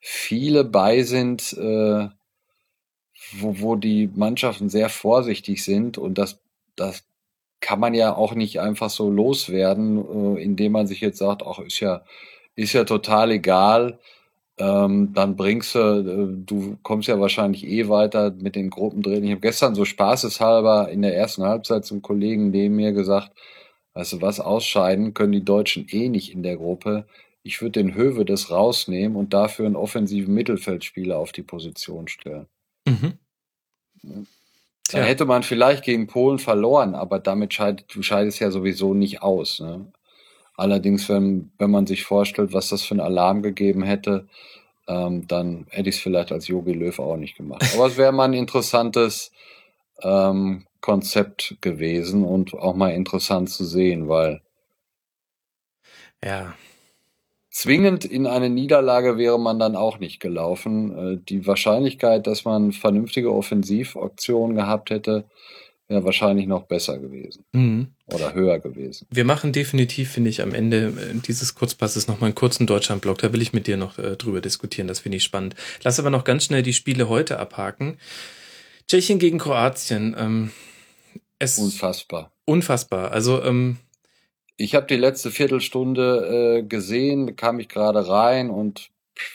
viele 0.00 0.64
bei 0.64 1.02
sind, 1.02 1.52
äh, 1.54 2.08
wo, 3.32 3.60
wo 3.60 3.76
die 3.76 4.08
Mannschaften 4.14 4.68
sehr 4.68 4.88
vorsichtig 4.88 5.64
sind. 5.64 5.98
Und 5.98 6.18
das, 6.18 6.40
das 6.76 7.04
kann 7.60 7.80
man 7.80 7.94
ja 7.94 8.14
auch 8.14 8.34
nicht 8.34 8.60
einfach 8.60 8.90
so 8.90 9.10
loswerden, 9.10 10.36
äh, 10.36 10.42
indem 10.42 10.72
man 10.72 10.86
sich 10.86 11.00
jetzt 11.00 11.18
sagt, 11.18 11.42
ach, 11.44 11.58
ist 11.58 11.80
ja, 11.80 12.02
ist 12.54 12.72
ja 12.72 12.84
total 12.84 13.30
egal, 13.30 13.98
ähm, 14.58 15.12
dann 15.14 15.36
bringst 15.36 15.74
du, 15.74 15.78
äh, 15.78 16.44
du 16.44 16.76
kommst 16.82 17.08
ja 17.08 17.20
wahrscheinlich 17.20 17.66
eh 17.66 17.88
weiter 17.88 18.32
mit 18.32 18.56
den 18.56 18.70
Gruppen 18.70 19.02
drin. 19.02 19.24
Ich 19.24 19.30
habe 19.30 19.40
gestern 19.40 19.74
so 19.74 19.84
spaßeshalber 19.84 20.88
in 20.90 21.02
der 21.02 21.16
ersten 21.16 21.42
Halbzeit 21.42 21.84
zum 21.84 22.02
Kollegen 22.02 22.50
neben 22.50 22.76
mir 22.76 22.92
gesagt, 22.92 23.32
Weißt 23.98 24.12
du 24.12 24.22
was, 24.22 24.38
ausscheiden 24.38 25.12
können 25.12 25.32
die 25.32 25.44
Deutschen 25.44 25.88
eh 25.90 26.08
nicht 26.08 26.32
in 26.32 26.44
der 26.44 26.56
Gruppe. 26.56 27.08
Ich 27.42 27.60
würde 27.60 27.82
den 27.82 27.96
Höwe 27.96 28.24
das 28.24 28.48
rausnehmen 28.48 29.16
und 29.16 29.34
dafür 29.34 29.66
einen 29.66 29.74
offensiven 29.74 30.32
Mittelfeldspieler 30.34 31.18
auf 31.18 31.32
die 31.32 31.42
Position 31.42 32.06
stellen. 32.06 32.46
Mhm. 32.86 33.18
Dann 34.00 35.02
hätte 35.02 35.24
man 35.24 35.42
vielleicht 35.42 35.82
gegen 35.82 36.06
Polen 36.06 36.38
verloren, 36.38 36.94
aber 36.94 37.18
damit 37.18 37.52
scheidet, 37.54 37.92
du 37.92 38.02
scheidest 38.02 38.38
ja 38.38 38.52
sowieso 38.52 38.94
nicht 38.94 39.20
aus. 39.20 39.58
Ne? 39.58 39.90
Allerdings, 40.58 41.08
wenn, 41.08 41.52
wenn 41.56 41.70
man 41.70 41.86
sich 41.86 42.02
vorstellt, 42.02 42.52
was 42.52 42.70
das 42.70 42.82
für 42.82 42.96
ein 42.96 43.00
Alarm 43.00 43.42
gegeben 43.42 43.84
hätte, 43.84 44.26
ähm, 44.88 45.28
dann 45.28 45.66
hätte 45.70 45.88
ich 45.88 45.94
es 45.94 46.02
vielleicht 46.02 46.32
als 46.32 46.48
Jogi 46.48 46.72
Löw 46.72 46.98
auch 46.98 47.16
nicht 47.16 47.36
gemacht. 47.36 47.64
Aber 47.74 47.86
es 47.86 47.96
wäre 47.96 48.10
mal 48.10 48.24
ein 48.24 48.32
interessantes 48.32 49.30
ähm, 50.02 50.66
Konzept 50.80 51.58
gewesen 51.60 52.24
und 52.24 52.54
auch 52.54 52.74
mal 52.74 52.90
interessant 52.90 53.50
zu 53.50 53.64
sehen, 53.64 54.08
weil 54.08 54.40
ja. 56.24 56.54
zwingend 57.50 58.04
in 58.04 58.26
eine 58.26 58.50
Niederlage 58.50 59.16
wäre 59.16 59.38
man 59.38 59.60
dann 59.60 59.76
auch 59.76 60.00
nicht 60.00 60.18
gelaufen. 60.18 60.98
Äh, 60.98 61.18
die 61.28 61.46
Wahrscheinlichkeit, 61.46 62.26
dass 62.26 62.44
man 62.44 62.72
vernünftige 62.72 63.32
Offensivoptionen 63.32 64.56
gehabt 64.56 64.90
hätte, 64.90 65.24
wäre 65.88 66.04
wahrscheinlich 66.04 66.46
noch 66.46 66.64
besser 66.64 66.98
gewesen 66.98 67.44
mhm. 67.52 67.88
oder 68.06 68.34
höher 68.34 68.58
gewesen. 68.58 69.06
Wir 69.10 69.24
machen 69.24 69.52
definitiv, 69.52 70.10
finde 70.10 70.30
ich, 70.30 70.42
am 70.42 70.54
Ende 70.54 70.88
äh, 70.88 71.14
dieses 71.26 71.54
Kurzpasses 71.54 72.08
nochmal 72.08 72.28
einen 72.28 72.34
kurzen 72.34 72.66
Deutschland-Blog. 72.66 73.18
Da 73.18 73.32
will 73.32 73.42
ich 73.42 73.52
mit 73.52 73.66
dir 73.66 73.76
noch 73.76 73.98
äh, 73.98 74.16
drüber 74.16 74.40
diskutieren. 74.40 74.86
Das 74.86 75.00
finde 75.00 75.16
ich 75.16 75.24
spannend. 75.24 75.54
Lass 75.82 75.98
aber 75.98 76.10
noch 76.10 76.24
ganz 76.24 76.44
schnell 76.44 76.62
die 76.62 76.74
Spiele 76.74 77.08
heute 77.08 77.38
abhaken. 77.38 77.96
Tschechien 78.86 79.18
gegen 79.18 79.38
Kroatien. 79.38 80.14
Ähm, 80.18 80.50
es 81.38 81.58
unfassbar. 81.58 82.32
Unfassbar. 82.44 83.12
Also 83.12 83.42
ähm, 83.42 83.78
ich 84.56 84.74
habe 84.74 84.86
die 84.86 84.96
letzte 84.96 85.30
Viertelstunde 85.30 86.58
äh, 86.58 86.62
gesehen, 86.62 87.36
kam 87.36 87.60
ich 87.60 87.68
gerade 87.68 88.08
rein 88.08 88.50
und 88.50 88.90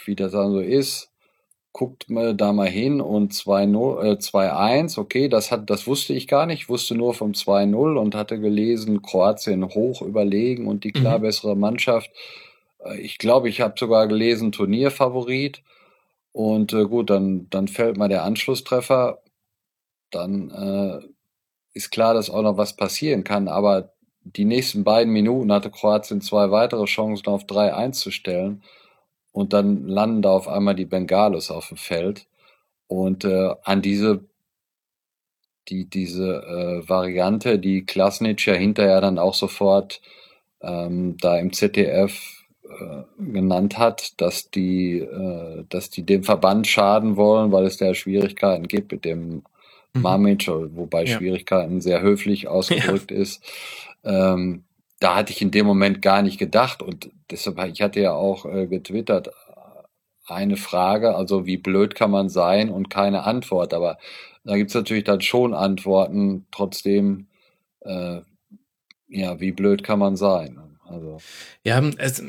wie 0.05 0.15
das 0.15 0.33
dann 0.33 0.51
so 0.51 0.59
ist, 0.59 1.12
guckt 1.73 2.09
mal 2.09 2.35
da 2.35 2.53
mal 2.53 2.69
hin 2.69 3.01
und 3.01 3.33
2-1, 3.33 4.95
äh, 4.95 4.99
okay, 5.01 5.27
das 5.27 5.51
hat, 5.51 5.69
das 5.71 5.87
wusste 5.87 6.13
ich 6.13 6.27
gar 6.27 6.45
nicht, 6.45 6.69
wusste 6.69 6.93
nur 6.93 7.15
vom 7.15 7.31
2-0 7.31 7.97
und 7.97 8.15
hatte 8.15 8.39
gelesen, 8.39 9.01
Kroatien 9.01 9.65
hoch 9.65 10.03
überlegen 10.03 10.67
und 10.67 10.83
die 10.83 10.91
klar 10.91 11.17
mhm. 11.17 11.23
bessere 11.23 11.57
Mannschaft. 11.57 12.11
Äh, 12.85 12.99
ich 12.99 13.17
glaube, 13.17 13.49
ich 13.49 13.59
habe 13.59 13.73
sogar 13.77 14.07
gelesen, 14.07 14.51
Turnierfavorit. 14.51 15.63
Und 16.31 16.73
äh, 16.73 16.85
gut, 16.85 17.09
dann, 17.09 17.47
dann 17.49 17.67
fällt 17.67 17.97
mal 17.97 18.09
der 18.09 18.23
Anschlusstreffer. 18.23 19.19
Dann 20.11 20.51
äh, 20.51 21.05
ist 21.73 21.91
klar, 21.91 22.13
dass 22.13 22.29
auch 22.29 22.43
noch 22.43 22.57
was 22.57 22.75
passieren 22.75 23.23
kann, 23.23 23.47
aber 23.47 23.93
die 24.23 24.45
nächsten 24.45 24.83
beiden 24.83 25.11
Minuten 25.11 25.51
hatte 25.51 25.71
Kroatien 25.71 26.21
zwei 26.21 26.51
weitere 26.51 26.85
Chancen 26.85 27.27
auf 27.27 27.45
3-1 27.45 27.91
zu 27.93 28.11
stellen 28.11 28.63
und 29.33 29.51
dann 29.51 29.87
landen 29.87 30.21
da 30.21 30.31
auf 30.31 30.47
einmal 30.47 30.75
die 30.75 30.85
Bengalos 30.85 31.51
auf 31.51 31.67
dem 31.67 31.77
Feld 31.77 32.27
und 32.87 33.25
äh, 33.25 33.53
an 33.63 33.81
diese 33.81 34.21
die 35.69 35.89
diese 35.89 36.43
äh, 36.43 36.89
Variante, 36.89 37.59
die 37.59 37.85
Klasnic 37.85 38.45
ja 38.45 38.53
hinterher 38.53 39.01
dann 39.01 39.19
auch 39.19 39.33
sofort 39.33 40.01
ähm, 40.61 41.17
da 41.19 41.37
im 41.37 41.53
ZDF 41.53 42.43
äh, 42.63 43.03
genannt 43.19 43.77
hat, 43.77 44.19
dass 44.21 44.49
die, 44.49 44.99
äh, 44.99 45.65
dass 45.69 45.89
die 45.89 46.03
dem 46.03 46.23
Verband 46.23 46.65
schaden 46.67 47.17
wollen, 47.17 47.51
weil 47.51 47.65
es 47.65 47.77
da 47.77 47.93
Schwierigkeiten 47.93 48.67
gibt 48.67 48.91
mit 48.91 49.05
dem 49.05 49.43
mhm. 49.93 50.01
Mamic, 50.01 50.47
wobei 50.47 51.03
ja. 51.03 51.17
Schwierigkeiten 51.17 51.81
sehr 51.81 52.01
höflich 52.01 52.47
ausgedrückt 52.49 53.11
ja. 53.11 53.17
ist. 53.17 53.43
Ähm, 54.03 54.63
da 55.03 55.15
hatte 55.15 55.33
ich 55.33 55.41
in 55.41 55.51
dem 55.51 55.65
Moment 55.65 56.01
gar 56.01 56.21
nicht 56.21 56.37
gedacht 56.37 56.81
und 56.81 57.11
deshalb, 57.29 57.59
ich 57.71 57.81
hatte 57.81 57.99
ja 57.99 58.13
auch 58.13 58.45
äh, 58.45 58.67
getwittert, 58.67 59.31
eine 60.25 60.55
Frage, 60.55 61.15
also 61.15 61.45
wie 61.45 61.57
blöd 61.57 61.95
kann 61.95 62.09
man 62.09 62.29
sein 62.29 62.69
und 62.69 62.89
keine 62.89 63.23
Antwort, 63.23 63.73
aber 63.73 63.97
da 64.45 64.55
gibt's 64.55 64.73
natürlich 64.73 65.03
dann 65.03 65.19
schon 65.19 65.53
Antworten, 65.53 66.47
trotzdem, 66.51 67.27
äh, 67.81 68.21
ja, 69.09 69.39
wie 69.41 69.51
blöd 69.51 69.83
kann 69.83 69.99
man 69.99 70.15
sein? 70.15 70.77
Also. 70.87 71.17
Ja, 71.63 71.81
es, 71.97 72.23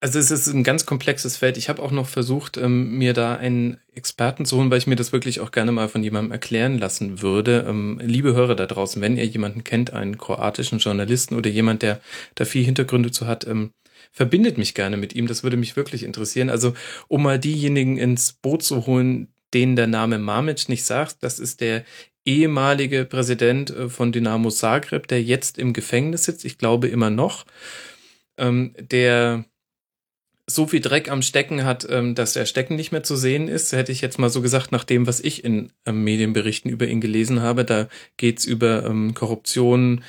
also 0.00 0.18
es 0.18 0.30
ist 0.30 0.46
ein 0.46 0.62
ganz 0.62 0.86
komplexes 0.86 1.36
Feld. 1.36 1.56
Ich 1.56 1.68
habe 1.68 1.82
auch 1.82 1.90
noch 1.90 2.06
versucht, 2.06 2.56
ähm, 2.56 2.96
mir 2.98 3.14
da 3.14 3.34
einen 3.36 3.78
Experten 3.94 4.44
zu 4.44 4.56
holen, 4.56 4.70
weil 4.70 4.78
ich 4.78 4.86
mir 4.86 4.94
das 4.94 5.12
wirklich 5.12 5.40
auch 5.40 5.50
gerne 5.50 5.72
mal 5.72 5.88
von 5.88 6.04
jemandem 6.04 6.30
erklären 6.30 6.78
lassen 6.78 7.20
würde. 7.20 7.66
Ähm, 7.68 8.00
liebe 8.02 8.32
Hörer 8.32 8.54
da 8.54 8.66
draußen, 8.66 9.02
wenn 9.02 9.16
ihr 9.16 9.26
jemanden 9.26 9.64
kennt, 9.64 9.92
einen 9.92 10.16
kroatischen 10.16 10.78
Journalisten 10.78 11.34
oder 11.34 11.50
jemand, 11.50 11.82
der 11.82 12.00
da 12.36 12.44
viel 12.44 12.64
Hintergründe 12.64 13.10
zu 13.10 13.26
hat, 13.26 13.44
ähm, 13.46 13.72
verbindet 14.12 14.56
mich 14.56 14.74
gerne 14.74 14.96
mit 14.96 15.14
ihm. 15.14 15.26
Das 15.26 15.42
würde 15.42 15.56
mich 15.56 15.74
wirklich 15.74 16.04
interessieren. 16.04 16.48
Also 16.48 16.74
um 17.08 17.24
mal 17.24 17.40
diejenigen 17.40 17.98
ins 17.98 18.32
Boot 18.32 18.62
zu 18.62 18.86
holen, 18.86 19.28
denen 19.52 19.74
der 19.74 19.88
Name 19.88 20.18
Mamic 20.18 20.68
nicht 20.68 20.84
sagt, 20.84 21.16
das 21.22 21.40
ist 21.40 21.60
der 21.60 21.84
ehemalige 22.24 23.04
Präsident 23.04 23.70
äh, 23.70 23.88
von 23.88 24.12
Dynamo 24.12 24.50
Zagreb, 24.50 25.08
der 25.08 25.22
jetzt 25.24 25.58
im 25.58 25.72
Gefängnis 25.72 26.24
sitzt. 26.24 26.44
Ich 26.44 26.56
glaube 26.56 26.86
immer 26.86 27.10
noch. 27.10 27.44
Der 28.40 29.44
so 30.50 30.66
viel 30.66 30.80
Dreck 30.80 31.10
am 31.10 31.22
Stecken 31.22 31.64
hat, 31.64 31.86
ähm, 31.88 32.14
dass 32.14 32.32
der 32.32 32.46
Stecken 32.46 32.74
nicht 32.74 32.90
mehr 32.90 33.02
zu 33.02 33.16
sehen 33.16 33.48
ist. 33.48 33.72
Hätte 33.72 33.92
ich 33.92 34.00
jetzt 34.00 34.18
mal 34.18 34.30
so 34.30 34.40
gesagt, 34.42 34.72
nach 34.72 34.84
dem, 34.84 35.06
was 35.06 35.20
ich 35.20 35.44
in 35.44 35.70
ähm, 35.86 36.02
Medienberichten 36.04 36.70
über 36.70 36.86
ihn 36.86 37.00
gelesen 37.00 37.42
habe. 37.42 37.64
Da 37.64 37.88
geht's 38.16 38.44
über 38.44 38.84
ähm, 38.84 39.14
Korruption, 39.14 40.02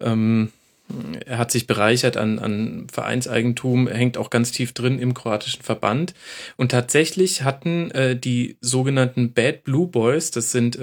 er 0.00 1.38
hat 1.38 1.52
sich 1.52 1.68
bereichert 1.68 2.16
an, 2.16 2.40
an 2.40 2.88
Vereinseigentum, 2.92 3.86
hängt 3.86 4.18
auch 4.18 4.30
ganz 4.30 4.50
tief 4.50 4.72
drin 4.72 4.98
im 4.98 5.14
kroatischen 5.14 5.62
Verband. 5.62 6.12
Und 6.56 6.72
tatsächlich 6.72 7.42
hatten 7.42 7.92
äh, 7.92 8.16
die 8.16 8.56
sogenannten 8.60 9.32
Bad 9.32 9.62
Blue 9.62 9.86
Boys, 9.86 10.32
das 10.32 10.50
sind 10.50 10.78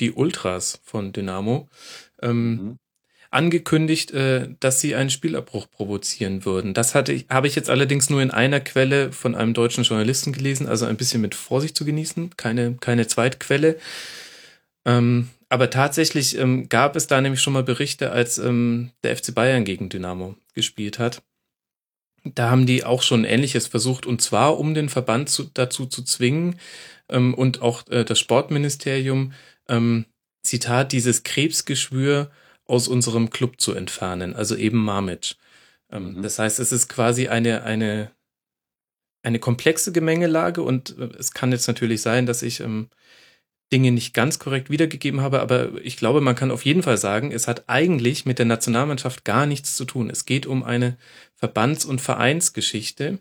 die 0.00 0.12
Ultras 0.12 0.80
von 0.82 1.12
Dynamo, 1.12 1.68
mhm. 2.20 2.76
Angekündigt, 3.30 4.10
äh, 4.10 4.48
dass 4.58 4.80
sie 4.80 4.94
einen 4.94 5.10
Spielabbruch 5.10 5.70
provozieren 5.70 6.44
würden. 6.44 6.74
Das 6.74 6.94
hatte 6.94 7.12
ich, 7.12 7.26
habe 7.30 7.46
ich 7.46 7.54
jetzt 7.54 7.70
allerdings 7.70 8.10
nur 8.10 8.22
in 8.22 8.30
einer 8.30 8.60
Quelle 8.60 9.12
von 9.12 9.34
einem 9.34 9.54
deutschen 9.54 9.84
Journalisten 9.84 10.32
gelesen, 10.32 10.68
also 10.68 10.86
ein 10.86 10.96
bisschen 10.96 11.20
mit 11.20 11.34
Vorsicht 11.34 11.76
zu 11.76 11.84
genießen, 11.84 12.36
keine, 12.36 12.74
keine 12.80 13.06
Zweitquelle. 13.06 13.78
Ähm, 14.84 15.28
aber 15.48 15.70
tatsächlich 15.70 16.36
ähm, 16.38 16.68
gab 16.68 16.96
es 16.96 17.06
da 17.06 17.20
nämlich 17.20 17.40
schon 17.40 17.52
mal 17.52 17.62
Berichte, 17.62 18.10
als 18.10 18.38
ähm, 18.38 18.90
der 19.04 19.16
FC 19.16 19.34
Bayern 19.34 19.64
gegen 19.64 19.88
Dynamo 19.88 20.36
gespielt 20.54 20.98
hat. 20.98 21.22
Da 22.24 22.50
haben 22.50 22.66
die 22.66 22.84
auch 22.84 23.02
schon 23.02 23.24
Ähnliches 23.24 23.66
versucht, 23.66 24.06
und 24.06 24.20
zwar 24.20 24.58
um 24.58 24.74
den 24.74 24.88
Verband 24.88 25.28
zu, 25.28 25.44
dazu 25.54 25.86
zu 25.86 26.02
zwingen 26.02 26.58
ähm, 27.08 27.34
und 27.34 27.62
auch 27.62 27.86
äh, 27.88 28.04
das 28.04 28.18
Sportministerium, 28.18 29.32
ähm, 29.68 30.04
Zitat, 30.42 30.92
dieses 30.92 31.22
Krebsgeschwür 31.22 32.30
aus 32.70 32.86
unserem 32.86 33.30
Club 33.30 33.60
zu 33.60 33.74
entfernen, 33.74 34.34
also 34.34 34.54
eben 34.56 34.78
Marmic. 34.78 35.34
Ähm, 35.90 36.14
mhm. 36.14 36.22
Das 36.22 36.38
heißt, 36.38 36.60
es 36.60 36.70
ist 36.70 36.88
quasi 36.88 37.28
eine, 37.28 37.64
eine, 37.64 38.12
eine 39.22 39.40
komplexe 39.40 39.90
Gemengelage 39.92 40.62
und 40.62 40.96
äh, 40.98 41.08
es 41.18 41.32
kann 41.32 41.50
jetzt 41.50 41.66
natürlich 41.66 42.00
sein, 42.00 42.26
dass 42.26 42.42
ich 42.42 42.60
ähm, 42.60 42.88
Dinge 43.72 43.90
nicht 43.90 44.14
ganz 44.14 44.38
korrekt 44.38 44.70
wiedergegeben 44.70 45.20
habe, 45.20 45.40
aber 45.40 45.72
ich 45.82 45.96
glaube, 45.96 46.20
man 46.20 46.36
kann 46.36 46.50
auf 46.52 46.64
jeden 46.64 46.82
Fall 46.82 46.96
sagen, 46.96 47.32
es 47.32 47.48
hat 47.48 47.64
eigentlich 47.68 48.24
mit 48.24 48.38
der 48.38 48.46
Nationalmannschaft 48.46 49.24
gar 49.24 49.46
nichts 49.46 49.76
zu 49.76 49.84
tun. 49.84 50.08
Es 50.08 50.24
geht 50.24 50.46
um 50.46 50.62
eine 50.62 50.96
Verbands- 51.34 51.84
und 51.84 52.00
Vereinsgeschichte, 52.00 53.18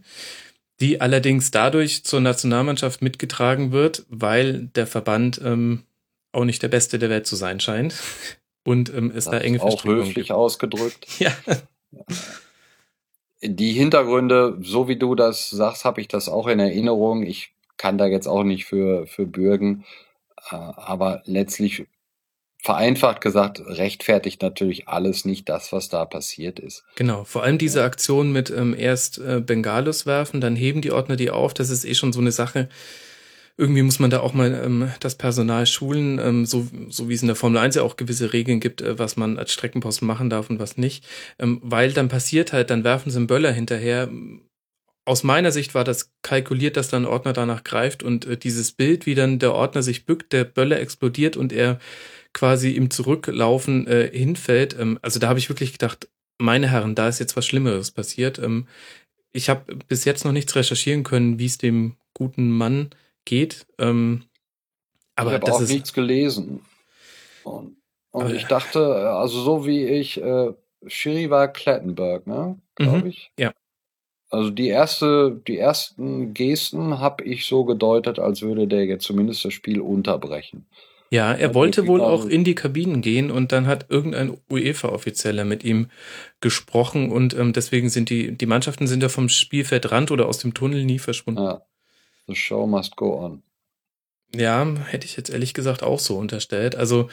die 0.79 1.01
allerdings 1.01 1.51
dadurch 1.51 2.03
zur 2.03 2.21
Nationalmannschaft 2.21 3.01
mitgetragen 3.01 3.71
wird, 3.71 4.05
weil 4.09 4.67
der 4.75 4.87
Verband 4.87 5.41
ähm, 5.43 5.83
auch 6.31 6.45
nicht 6.45 6.61
der 6.61 6.67
Beste 6.67 6.99
der 6.99 7.09
Welt 7.09 7.25
zu 7.25 7.35
sein 7.35 7.59
scheint 7.59 7.95
und 8.63 8.93
ähm, 8.93 9.11
es 9.15 9.25
das 9.25 9.31
da 9.31 9.39
enge 9.39 9.61
Auch 9.61 9.83
höflich 9.83 10.27
gibt. 10.27 10.31
ausgedrückt. 10.31 11.07
Ja. 11.19 11.31
Die 13.41 13.71
Hintergründe, 13.71 14.57
so 14.61 14.87
wie 14.87 14.97
du 14.97 15.15
das 15.15 15.49
sagst, 15.49 15.85
habe 15.85 16.01
ich 16.01 16.07
das 16.07 16.27
auch 16.27 16.47
in 16.47 16.59
Erinnerung. 16.59 17.23
Ich 17.23 17.53
kann 17.77 17.97
da 17.97 18.05
jetzt 18.05 18.27
auch 18.27 18.43
nicht 18.43 18.65
für, 18.65 19.07
für 19.07 19.25
bürgen. 19.25 19.85
Äh, 20.51 20.55
aber 20.55 21.23
letztlich 21.25 21.87
vereinfacht 22.61 23.21
gesagt, 23.21 23.61
rechtfertigt 23.65 24.41
natürlich 24.41 24.89
alles 24.89 25.23
nicht 25.23 25.47
das, 25.47 25.71
was 25.71 25.87
da 25.87 26.03
passiert 26.03 26.59
ist. 26.59 26.83
Genau, 26.95 27.23
vor 27.23 27.43
allem 27.43 27.57
diese 27.57 27.83
Aktion 27.83 28.33
mit 28.33 28.49
ähm, 28.49 28.75
erst 28.77 29.17
äh, 29.19 29.39
Bengalos 29.39 30.05
werfen, 30.05 30.41
dann 30.41 30.57
heben 30.57 30.81
die 30.81 30.91
Ordner 30.91 31.15
die 31.15 31.31
auf, 31.31 31.53
das 31.53 31.69
ist 31.69 31.85
eh 31.85 31.95
schon 31.95 32.11
so 32.11 32.19
eine 32.19 32.33
Sache. 32.33 32.67
Irgendwie 33.59 33.81
muss 33.81 33.99
man 33.99 34.09
da 34.09 34.21
auch 34.21 34.33
mal 34.33 34.53
ähm, 34.63 34.89
das 35.01 35.15
Personal 35.15 35.65
schulen, 35.65 36.17
ähm, 36.17 36.45
so, 36.45 36.65
so 36.87 37.09
wie 37.09 37.13
es 37.13 37.21
in 37.21 37.27
der 37.27 37.35
Formel 37.35 37.57
1 37.57 37.75
ja 37.75 37.81
auch 37.83 37.97
gewisse 37.97 38.31
Regeln 38.31 38.61
gibt, 38.61 38.81
äh, 38.81 38.97
was 38.97 39.17
man 39.17 39.37
als 39.37 39.51
Streckenposten 39.51 40.07
machen 40.07 40.29
darf 40.29 40.49
und 40.49 40.59
was 40.59 40.77
nicht. 40.77 41.05
Ähm, 41.39 41.59
weil 41.61 41.91
dann 41.91 42.07
passiert 42.07 42.53
halt, 42.53 42.69
dann 42.69 42.85
werfen 42.85 43.11
sie 43.11 43.17
einen 43.17 43.27
Böller 43.27 43.51
hinterher, 43.51 44.09
aus 45.09 45.23
meiner 45.23 45.51
Sicht 45.51 45.75
war 45.75 45.83
das 45.83 46.13
kalkuliert, 46.21 46.77
dass 46.77 46.87
dann 46.87 47.03
ein 47.03 47.11
Ordner 47.11 47.33
danach 47.33 47.65
greift 47.65 48.01
und 48.01 48.25
äh, 48.25 48.37
dieses 48.37 48.71
Bild, 48.71 49.05
wie 49.05 49.15
dann 49.15 49.39
der 49.39 49.53
Ordner 49.53 49.81
sich 49.81 50.05
bückt, 50.05 50.31
der 50.31 50.45
Böller 50.45 50.79
explodiert 50.79 51.35
und 51.35 51.51
er 51.51 51.79
quasi 52.31 52.71
im 52.71 52.91
Zurücklaufen 52.91 53.87
äh, 53.87 54.09
hinfällt. 54.09 54.77
Ähm, 54.79 54.99
also 55.01 55.19
da 55.19 55.27
habe 55.27 55.39
ich 55.39 55.49
wirklich 55.49 55.73
gedacht, 55.73 56.07
meine 56.37 56.69
Herren, 56.69 56.95
da 56.95 57.09
ist 57.09 57.19
jetzt 57.19 57.35
was 57.35 57.45
Schlimmeres 57.45 57.91
passiert. 57.91 58.39
Ähm, 58.39 58.67
ich 59.33 59.49
habe 59.49 59.75
bis 59.87 60.05
jetzt 60.05 60.23
noch 60.23 60.31
nichts 60.31 60.55
recherchieren 60.55 61.03
können, 61.03 61.39
wie 61.39 61.45
es 61.47 61.57
dem 61.57 61.95
guten 62.13 62.49
Mann 62.49 62.91
geht. 63.29 63.65
Ähm, 63.77 64.25
aber 65.15 65.31
ich 65.31 65.41
habe 65.41 65.53
auch 65.53 65.61
ist, 65.61 65.69
nichts 65.69 65.93
gelesen. 65.93 66.65
Und, 67.43 67.77
und 68.11 68.33
ich 68.33 68.45
dachte, 68.45 69.11
also 69.11 69.41
so 69.41 69.65
wie 69.65 69.85
ich, 69.85 70.21
äh, 70.21 70.51
Schiri 70.87 71.29
war 71.29 71.47
Klettenberg, 71.47 72.25
ne? 72.27 72.59
Glaube 72.75 72.99
mhm, 72.99 73.07
ich. 73.07 73.31
Ja. 73.37 73.53
Also 74.29 74.51
die 74.51 74.67
erste, 74.67 75.41
die 75.47 75.57
ersten 75.57 76.33
Gesten 76.33 76.99
habe 76.99 77.23
ich 77.23 77.45
so 77.45 77.65
gedeutet, 77.65 78.19
als 78.19 78.41
würde 78.41 78.67
der 78.67 78.85
jetzt 78.85 79.05
zumindest 79.05 79.43
das 79.43 79.53
Spiel 79.53 79.81
unterbrechen. 79.81 80.67
Ja, 81.11 81.33
er 81.33 81.55
wollte 81.55 81.87
wohl 81.87 82.01
auch 82.01 82.25
in 82.25 82.43
die 82.43 82.53
Kabinen 82.53 83.01
gehen 83.01 83.31
und 83.31 83.51
dann 83.51 83.65
hat 83.65 83.87
irgendein 83.89 84.37
UEFA-Offizieller 84.51 85.43
mit 85.43 85.63
ihm 85.63 85.89
gesprochen 86.39 87.11
und 87.11 87.33
ähm, 87.33 87.51
deswegen 87.51 87.89
sind 87.89 88.11
die, 88.11 88.37
die 88.37 88.45
Mannschaften 88.45 88.85
sind 88.85 89.01
ja 89.01 89.09
vom 89.09 89.27
Spielfeldrand 89.27 90.11
oder 90.11 90.27
aus 90.27 90.37
dem 90.37 90.53
Tunnel 90.53 90.85
nie 90.85 90.99
verschwunden. 90.99 91.41
Ja. 91.41 91.61
The 92.29 92.35
show 92.35 92.67
must 92.67 92.95
go 92.95 93.17
on. 93.17 93.41
Ja, 94.35 94.63
hätte 94.85 95.05
ich 95.05 95.17
jetzt 95.17 95.31
ehrlich 95.31 95.55
gesagt 95.55 95.81
auch 95.81 95.99
so 95.99 96.17
unterstellt. 96.17 96.75
Also 96.75 97.09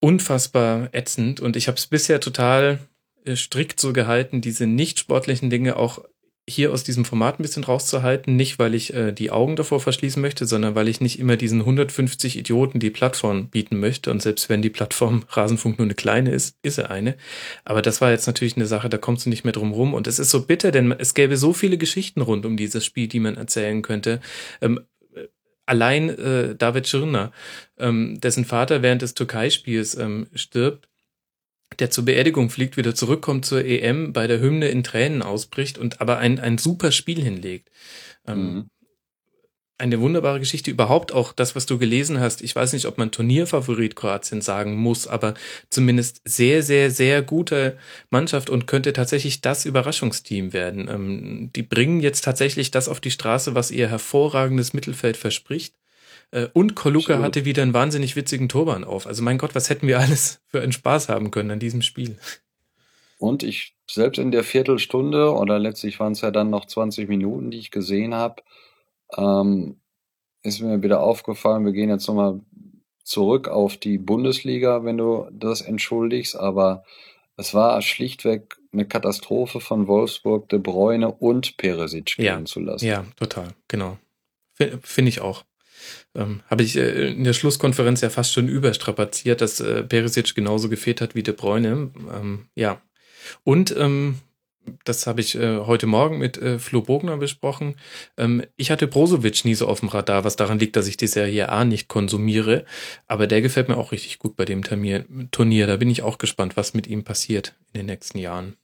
unfassbar 0.00 0.88
ätzend 0.92 1.40
und 1.40 1.56
ich 1.56 1.68
habe 1.68 1.76
es 1.76 1.86
bisher 1.86 2.20
total 2.20 2.78
äh, 3.24 3.36
strikt 3.36 3.78
so 3.78 3.92
gehalten, 3.92 4.40
diese 4.40 4.66
nicht 4.66 4.98
sportlichen 4.98 5.50
Dinge 5.50 5.76
auch 5.76 6.02
hier 6.48 6.72
aus 6.72 6.84
diesem 6.84 7.04
Format 7.04 7.38
ein 7.38 7.42
bisschen 7.42 7.64
rauszuhalten, 7.64 8.36
nicht 8.36 8.60
weil 8.60 8.74
ich 8.74 8.94
äh, 8.94 9.12
die 9.12 9.30
Augen 9.32 9.56
davor 9.56 9.80
verschließen 9.80 10.22
möchte, 10.22 10.46
sondern 10.46 10.76
weil 10.76 10.86
ich 10.86 11.00
nicht 11.00 11.18
immer 11.18 11.36
diesen 11.36 11.60
150 11.60 12.38
Idioten 12.38 12.78
die 12.78 12.90
Plattform 12.90 13.48
bieten 13.48 13.80
möchte. 13.80 14.12
Und 14.12 14.22
selbst 14.22 14.48
wenn 14.48 14.62
die 14.62 14.70
Plattform 14.70 15.24
Rasenfunk 15.28 15.78
nur 15.78 15.86
eine 15.86 15.94
kleine 15.94 16.30
ist, 16.30 16.56
ist 16.62 16.78
er 16.78 16.90
eine. 16.90 17.16
Aber 17.64 17.82
das 17.82 18.00
war 18.00 18.12
jetzt 18.12 18.28
natürlich 18.28 18.56
eine 18.56 18.66
Sache, 18.66 18.88
da 18.88 18.98
kommst 18.98 19.26
du 19.26 19.30
nicht 19.30 19.42
mehr 19.42 19.52
drum 19.52 19.72
rum. 19.72 19.92
Und 19.92 20.06
es 20.06 20.20
ist 20.20 20.30
so 20.30 20.46
bitter, 20.46 20.70
denn 20.70 20.92
es 20.92 21.14
gäbe 21.14 21.36
so 21.36 21.52
viele 21.52 21.78
Geschichten 21.78 22.20
rund 22.20 22.46
um 22.46 22.56
dieses 22.56 22.84
Spiel, 22.84 23.08
die 23.08 23.20
man 23.20 23.36
erzählen 23.36 23.82
könnte. 23.82 24.20
Ähm, 24.60 24.80
allein 25.66 26.10
äh, 26.10 26.54
David 26.54 26.86
Schirner, 26.86 27.32
ähm, 27.76 28.20
dessen 28.20 28.44
Vater 28.44 28.82
während 28.82 29.02
des 29.02 29.14
Türkei-Spiels 29.14 29.96
ähm, 29.96 30.28
stirbt, 30.32 30.88
der 31.78 31.90
zur 31.90 32.04
Beerdigung 32.04 32.50
fliegt, 32.50 32.76
wieder 32.76 32.94
zurückkommt 32.94 33.44
zur 33.44 33.64
EM, 33.64 34.12
bei 34.12 34.26
der 34.26 34.40
Hymne 34.40 34.68
in 34.68 34.82
Tränen 34.82 35.22
ausbricht 35.22 35.78
und 35.78 36.00
aber 36.00 36.18
ein, 36.18 36.38
ein 36.38 36.58
super 36.58 36.92
Spiel 36.92 37.20
hinlegt. 37.20 37.70
Ähm, 38.26 38.38
mhm. 38.38 38.70
Eine 39.78 40.00
wunderbare 40.00 40.38
Geschichte, 40.40 40.70
überhaupt 40.70 41.12
auch 41.12 41.34
das, 41.34 41.54
was 41.54 41.66
du 41.66 41.76
gelesen 41.76 42.18
hast. 42.18 42.40
Ich 42.40 42.56
weiß 42.56 42.72
nicht, 42.72 42.86
ob 42.86 42.96
man 42.96 43.10
Turnierfavorit 43.10 43.94
Kroatien 43.94 44.40
sagen 44.40 44.74
muss, 44.74 45.06
aber 45.06 45.34
zumindest 45.68 46.22
sehr, 46.24 46.62
sehr, 46.62 46.90
sehr 46.90 47.20
gute 47.20 47.76
Mannschaft 48.08 48.48
und 48.48 48.66
könnte 48.66 48.94
tatsächlich 48.94 49.42
das 49.42 49.66
Überraschungsteam 49.66 50.54
werden. 50.54 50.88
Ähm, 50.88 51.50
die 51.54 51.62
bringen 51.62 52.00
jetzt 52.00 52.24
tatsächlich 52.24 52.70
das 52.70 52.88
auf 52.88 53.00
die 53.00 53.10
Straße, 53.10 53.54
was 53.54 53.70
ihr 53.70 53.88
hervorragendes 53.88 54.72
Mittelfeld 54.72 55.18
verspricht. 55.18 55.74
Äh, 56.30 56.48
und 56.52 56.74
Koluka 56.74 57.14
Absolut. 57.14 57.24
hatte 57.24 57.44
wieder 57.44 57.62
einen 57.62 57.74
wahnsinnig 57.74 58.16
witzigen 58.16 58.48
Turban 58.48 58.84
auf. 58.84 59.06
Also 59.06 59.22
mein 59.22 59.38
Gott, 59.38 59.54
was 59.54 59.70
hätten 59.70 59.86
wir 59.86 59.98
alles 59.98 60.40
für 60.48 60.60
einen 60.60 60.72
Spaß 60.72 61.08
haben 61.08 61.30
können 61.30 61.50
an 61.50 61.58
diesem 61.58 61.82
Spiel. 61.82 62.18
Und 63.18 63.42
ich 63.42 63.74
selbst 63.90 64.18
in 64.18 64.30
der 64.30 64.44
Viertelstunde 64.44 65.32
oder 65.32 65.58
letztlich 65.58 66.00
waren 66.00 66.12
es 66.12 66.20
ja 66.20 66.30
dann 66.30 66.50
noch 66.50 66.66
20 66.66 67.08
Minuten, 67.08 67.50
die 67.50 67.58
ich 67.58 67.70
gesehen 67.70 68.14
habe, 68.14 68.42
ähm, 69.16 69.80
ist 70.42 70.60
mir 70.60 70.82
wieder 70.82 71.00
aufgefallen, 71.00 71.64
wir 71.64 71.72
gehen 71.72 71.88
jetzt 71.88 72.06
nochmal 72.08 72.40
zurück 73.02 73.48
auf 73.48 73.76
die 73.76 73.98
Bundesliga, 73.98 74.84
wenn 74.84 74.98
du 74.98 75.28
das 75.32 75.60
entschuldigst, 75.60 76.36
aber 76.36 76.84
es 77.36 77.54
war 77.54 77.80
schlichtweg 77.82 78.56
eine 78.72 78.86
Katastrophe 78.86 79.60
von 79.60 79.86
Wolfsburg, 79.86 80.48
De 80.48 80.58
Bruyne 80.58 81.12
und 81.12 81.56
Peresic 81.56 82.18
ja, 82.18 82.36
gehen 82.36 82.46
zu 82.46 82.60
lassen. 82.60 82.86
Ja, 82.86 83.04
total, 83.16 83.54
genau. 83.68 83.98
Finde 84.54 85.08
ich 85.08 85.20
auch 85.20 85.44
ähm, 86.16 86.42
habe 86.48 86.62
ich 86.62 86.76
äh, 86.76 87.10
in 87.12 87.24
der 87.24 87.32
Schlusskonferenz 87.32 88.00
ja 88.00 88.10
fast 88.10 88.32
schon 88.32 88.48
überstrapaziert, 88.48 89.40
dass 89.40 89.60
äh, 89.60 89.82
Perisic 89.82 90.34
genauso 90.34 90.68
gefehlt 90.68 91.00
hat 91.00 91.14
wie 91.14 91.22
De 91.22 91.34
Bruyne. 91.34 91.90
Ähm, 92.14 92.46
ja. 92.54 92.80
Und 93.44 93.74
ähm, 93.76 94.16
das 94.84 95.06
habe 95.06 95.20
ich 95.20 95.36
äh, 95.36 95.58
heute 95.58 95.86
Morgen 95.86 96.18
mit 96.18 96.38
äh, 96.38 96.58
Flo 96.58 96.82
Bogner 96.82 97.16
besprochen. 97.16 97.76
Ähm, 98.16 98.42
ich 98.56 98.70
hatte 98.70 98.86
Brozovic 98.86 99.44
nie 99.44 99.54
so 99.54 99.68
auf 99.68 99.80
dem 99.80 99.88
Radar, 99.88 100.24
was 100.24 100.36
daran 100.36 100.58
liegt, 100.58 100.76
dass 100.76 100.88
ich 100.88 100.96
die 100.96 101.06
Serie 101.06 101.48
A 101.48 101.64
nicht 101.64 101.88
konsumiere. 101.88 102.64
Aber 103.06 103.26
der 103.26 103.42
gefällt 103.42 103.68
mir 103.68 103.76
auch 103.76 103.92
richtig 103.92 104.18
gut 104.18 104.36
bei 104.36 104.44
dem 104.44 104.62
Turnier. 104.64 105.66
Da 105.66 105.76
bin 105.76 105.90
ich 105.90 106.02
auch 106.02 106.18
gespannt, 106.18 106.56
was 106.56 106.74
mit 106.74 106.86
ihm 106.86 107.04
passiert 107.04 107.54
in 107.72 107.80
den 107.80 107.86
nächsten 107.86 108.18
Jahren. 108.18 108.56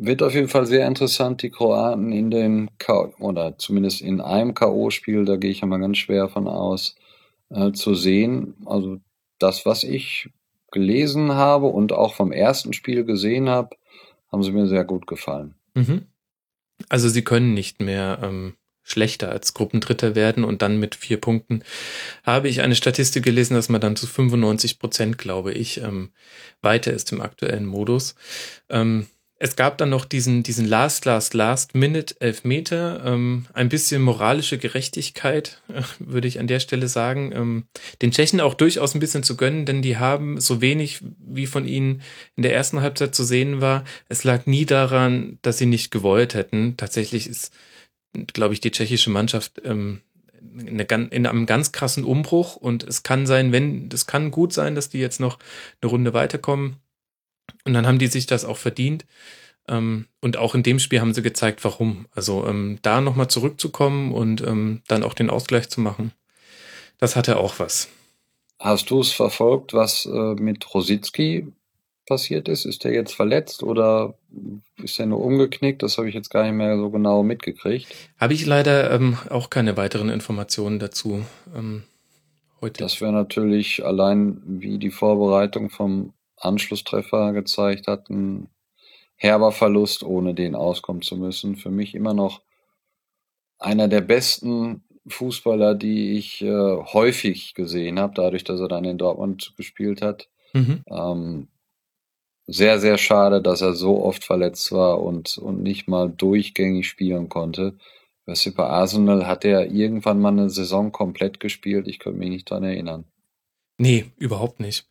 Wird 0.00 0.22
auf 0.22 0.32
jeden 0.32 0.48
Fall 0.48 0.64
sehr 0.64 0.86
interessant, 0.86 1.42
die 1.42 1.50
Kroaten 1.50 2.12
in 2.12 2.30
den 2.30 2.70
K 2.78 3.12
oder 3.18 3.58
zumindest 3.58 4.00
in 4.00 4.20
einem 4.20 4.54
K.O.-Spiel, 4.54 5.24
da 5.24 5.36
gehe 5.36 5.50
ich 5.50 5.60
ja 5.60 5.66
mal 5.66 5.80
ganz 5.80 5.98
schwer 5.98 6.28
von 6.28 6.46
aus, 6.46 6.94
äh, 7.50 7.72
zu 7.72 7.94
sehen. 7.94 8.54
Also 8.64 9.00
das, 9.40 9.66
was 9.66 9.82
ich 9.82 10.30
gelesen 10.70 11.32
habe 11.32 11.66
und 11.66 11.92
auch 11.92 12.14
vom 12.14 12.30
ersten 12.30 12.74
Spiel 12.74 13.04
gesehen 13.04 13.48
habe, 13.48 13.76
haben 14.30 14.44
sie 14.44 14.52
mir 14.52 14.68
sehr 14.68 14.84
gut 14.84 15.08
gefallen. 15.08 15.54
Mhm. 15.74 16.06
Also 16.88 17.08
sie 17.08 17.22
können 17.22 17.54
nicht 17.54 17.80
mehr 17.80 18.20
ähm, 18.22 18.54
schlechter 18.84 19.30
als 19.30 19.52
Gruppendritter 19.52 20.14
werden 20.14 20.44
und 20.44 20.62
dann 20.62 20.78
mit 20.78 20.94
vier 20.94 21.20
Punkten 21.20 21.64
habe 22.22 22.48
ich 22.48 22.60
eine 22.60 22.76
Statistik 22.76 23.24
gelesen, 23.24 23.54
dass 23.54 23.68
man 23.68 23.80
dann 23.80 23.96
zu 23.96 24.06
95 24.06 24.78
Prozent, 24.78 25.18
glaube 25.18 25.52
ich, 25.52 25.82
ähm, 25.82 26.10
weiter 26.62 26.92
ist 26.92 27.10
im 27.10 27.20
aktuellen 27.20 27.66
Modus. 27.66 28.14
Ähm, 28.68 29.08
es 29.40 29.54
gab 29.54 29.78
dann 29.78 29.90
noch 29.90 30.04
diesen, 30.04 30.42
diesen 30.42 30.66
Last, 30.66 31.04
Last, 31.04 31.32
Last 31.32 31.74
Minute 31.74 32.16
Elfmeter. 32.20 33.02
Ähm, 33.04 33.46
ein 33.52 33.68
bisschen 33.68 34.02
moralische 34.02 34.58
Gerechtigkeit, 34.58 35.62
äh, 35.68 35.82
würde 36.00 36.26
ich 36.26 36.40
an 36.40 36.48
der 36.48 36.58
Stelle 36.58 36.88
sagen. 36.88 37.30
Ähm, 37.32 37.64
den 38.02 38.10
Tschechen 38.10 38.40
auch 38.40 38.54
durchaus 38.54 38.94
ein 38.94 39.00
bisschen 39.00 39.22
zu 39.22 39.36
gönnen, 39.36 39.64
denn 39.64 39.80
die 39.80 39.96
haben 39.96 40.40
so 40.40 40.60
wenig, 40.60 41.00
wie 41.18 41.46
von 41.46 41.66
ihnen 41.66 42.02
in 42.34 42.42
der 42.42 42.54
ersten 42.54 42.80
Halbzeit 42.80 43.14
zu 43.14 43.22
sehen 43.22 43.60
war. 43.60 43.84
Es 44.08 44.24
lag 44.24 44.46
nie 44.46 44.66
daran, 44.66 45.38
dass 45.42 45.58
sie 45.58 45.66
nicht 45.66 45.92
gewollt 45.92 46.34
hätten. 46.34 46.76
Tatsächlich 46.76 47.28
ist, 47.28 47.52
glaube 48.32 48.54
ich, 48.54 48.60
die 48.60 48.72
tschechische 48.72 49.10
Mannschaft 49.10 49.62
ähm, 49.64 50.00
in, 50.58 50.80
in 50.80 51.26
einem 51.26 51.46
ganz 51.46 51.70
krassen 51.70 52.02
Umbruch 52.02 52.56
und 52.56 52.82
es 52.82 53.04
kann 53.04 53.26
sein, 53.26 53.52
wenn, 53.52 53.88
es 53.92 54.06
kann 54.06 54.32
gut 54.32 54.52
sein, 54.52 54.74
dass 54.74 54.88
die 54.88 54.98
jetzt 54.98 55.20
noch 55.20 55.38
eine 55.80 55.90
Runde 55.90 56.12
weiterkommen 56.12 56.76
und 57.64 57.74
dann 57.74 57.86
haben 57.86 57.98
die 57.98 58.06
sich 58.06 58.26
das 58.26 58.44
auch 58.44 58.56
verdient. 58.56 59.04
Ähm, 59.68 60.06
und 60.20 60.36
auch 60.36 60.54
in 60.54 60.62
dem 60.62 60.78
Spiel 60.78 61.00
haben 61.00 61.14
sie 61.14 61.22
gezeigt, 61.22 61.64
warum. 61.64 62.06
Also 62.14 62.46
ähm, 62.46 62.78
da 62.82 63.00
nochmal 63.00 63.28
zurückzukommen 63.28 64.12
und 64.12 64.40
ähm, 64.40 64.82
dann 64.88 65.04
auch 65.04 65.14
den 65.14 65.30
Ausgleich 65.30 65.68
zu 65.68 65.80
machen, 65.80 66.12
das 66.98 67.16
hatte 67.16 67.36
auch 67.36 67.58
was. 67.58 67.88
Hast 68.58 68.90
du 68.90 69.00
es 69.00 69.12
verfolgt, 69.12 69.72
was 69.72 70.06
äh, 70.06 70.34
mit 70.34 70.74
Rositzky 70.74 71.46
passiert 72.06 72.48
ist? 72.48 72.64
Ist 72.64 72.82
der 72.82 72.92
jetzt 72.92 73.14
verletzt 73.14 73.62
oder 73.62 74.14
ist 74.82 74.98
er 74.98 75.06
nur 75.06 75.20
umgeknickt? 75.20 75.82
Das 75.82 75.98
habe 75.98 76.08
ich 76.08 76.14
jetzt 76.14 76.30
gar 76.30 76.42
nicht 76.42 76.54
mehr 76.54 76.76
so 76.76 76.90
genau 76.90 77.22
mitgekriegt. 77.22 77.86
Habe 78.18 78.34
ich 78.34 78.46
leider 78.46 78.90
ähm, 78.90 79.18
auch 79.30 79.50
keine 79.50 79.76
weiteren 79.76 80.08
Informationen 80.08 80.80
dazu 80.80 81.24
ähm, 81.54 81.84
heute. 82.60 82.82
Das 82.82 83.00
wäre 83.00 83.12
natürlich 83.12 83.84
allein 83.84 84.42
wie 84.44 84.78
die 84.78 84.90
Vorbereitung 84.90 85.70
vom 85.70 86.14
Anschlusstreffer 86.40 87.32
gezeigt 87.32 87.86
hat, 87.86 88.10
ein 88.10 88.48
herber 89.16 89.52
Verlust, 89.52 90.02
ohne 90.02 90.34
den 90.34 90.54
auskommen 90.54 91.02
zu 91.02 91.16
müssen. 91.16 91.56
Für 91.56 91.70
mich 91.70 91.94
immer 91.94 92.14
noch 92.14 92.42
einer 93.58 93.88
der 93.88 94.00
besten 94.00 94.84
Fußballer, 95.08 95.74
die 95.74 96.16
ich 96.16 96.42
äh, 96.42 96.76
häufig 96.76 97.54
gesehen 97.54 97.98
habe, 97.98 98.14
dadurch, 98.14 98.44
dass 98.44 98.60
er 98.60 98.68
dann 98.68 98.84
in 98.84 98.98
Dortmund 98.98 99.54
gespielt 99.56 100.02
hat. 100.02 100.28
Mhm. 100.52 100.84
Ähm, 100.88 101.48
sehr, 102.46 102.78
sehr 102.78 102.96
schade, 102.96 103.42
dass 103.42 103.60
er 103.60 103.74
so 103.74 104.02
oft 104.02 104.24
verletzt 104.24 104.72
war 104.72 105.02
und, 105.02 105.36
und 105.36 105.62
nicht 105.62 105.88
mal 105.88 106.08
durchgängig 106.08 106.88
spielen 106.88 107.28
konnte. 107.28 107.74
Bei 108.24 108.64
Arsenal 108.64 109.26
hat 109.26 109.44
er 109.44 109.70
irgendwann 109.70 110.20
mal 110.20 110.32
eine 110.32 110.50
Saison 110.50 110.92
komplett 110.92 111.40
gespielt. 111.40 111.88
Ich 111.88 111.98
könnte 111.98 112.18
mich 112.18 112.28
nicht 112.28 112.50
dran 112.50 112.62
erinnern. 112.62 113.04
Nee, 113.78 114.10
überhaupt 114.16 114.58
nicht. 114.58 114.88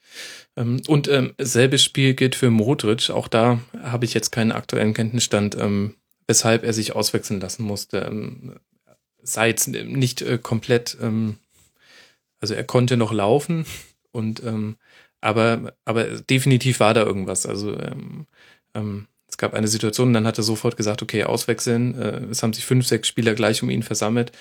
Ähm, 0.56 0.82
und 0.88 1.08
ähm, 1.10 1.34
selbes 1.38 1.84
Spiel 1.84 2.14
gilt 2.14 2.36
für 2.36 2.50
Modric. 2.50 3.10
Auch 3.10 3.28
da 3.28 3.60
habe 3.82 4.06
ich 4.06 4.14
jetzt 4.14 4.32
keinen 4.32 4.54
aktuellen 4.54 4.94
Kenntnisstand, 4.94 5.56
ähm, 5.60 5.96
weshalb 6.26 6.64
er 6.64 6.74
sich 6.74 6.96
auswechseln 6.96 7.42
lassen 7.42 7.64
musste. 7.64 8.00
Ähm, 8.00 8.60
sei 9.22 9.50
jetzt 9.50 9.68
nicht 9.68 10.22
äh, 10.22 10.38
komplett, 10.38 10.98
ähm, 11.02 11.38
also 12.40 12.54
er 12.54 12.64
konnte 12.64 12.96
noch 12.96 13.12
laufen 13.12 13.66
und 14.12 14.42
ähm, 14.44 14.78
aber, 15.20 15.74
aber 15.84 16.06
definitiv 16.22 16.80
war 16.80 16.94
da 16.94 17.04
irgendwas. 17.04 17.46
Also 17.46 17.78
ähm, 17.78 18.28
ähm, 18.74 19.08
es 19.28 19.38
gab 19.38 19.54
eine 19.54 19.68
Situation, 19.68 20.14
dann 20.14 20.26
hat 20.26 20.38
er 20.38 20.44
sofort 20.44 20.78
gesagt, 20.78 21.02
okay, 21.02 21.24
auswechseln. 21.26 22.00
Äh, 22.00 22.26
es 22.32 22.42
haben 22.44 22.54
sich 22.54 22.66
fünf, 22.66 22.88
sechs 22.88 23.08
Spieler 23.10 23.34
gleich 23.34 23.62
um 23.64 23.70
ihn 23.70 23.84
versammelt. 23.84 24.32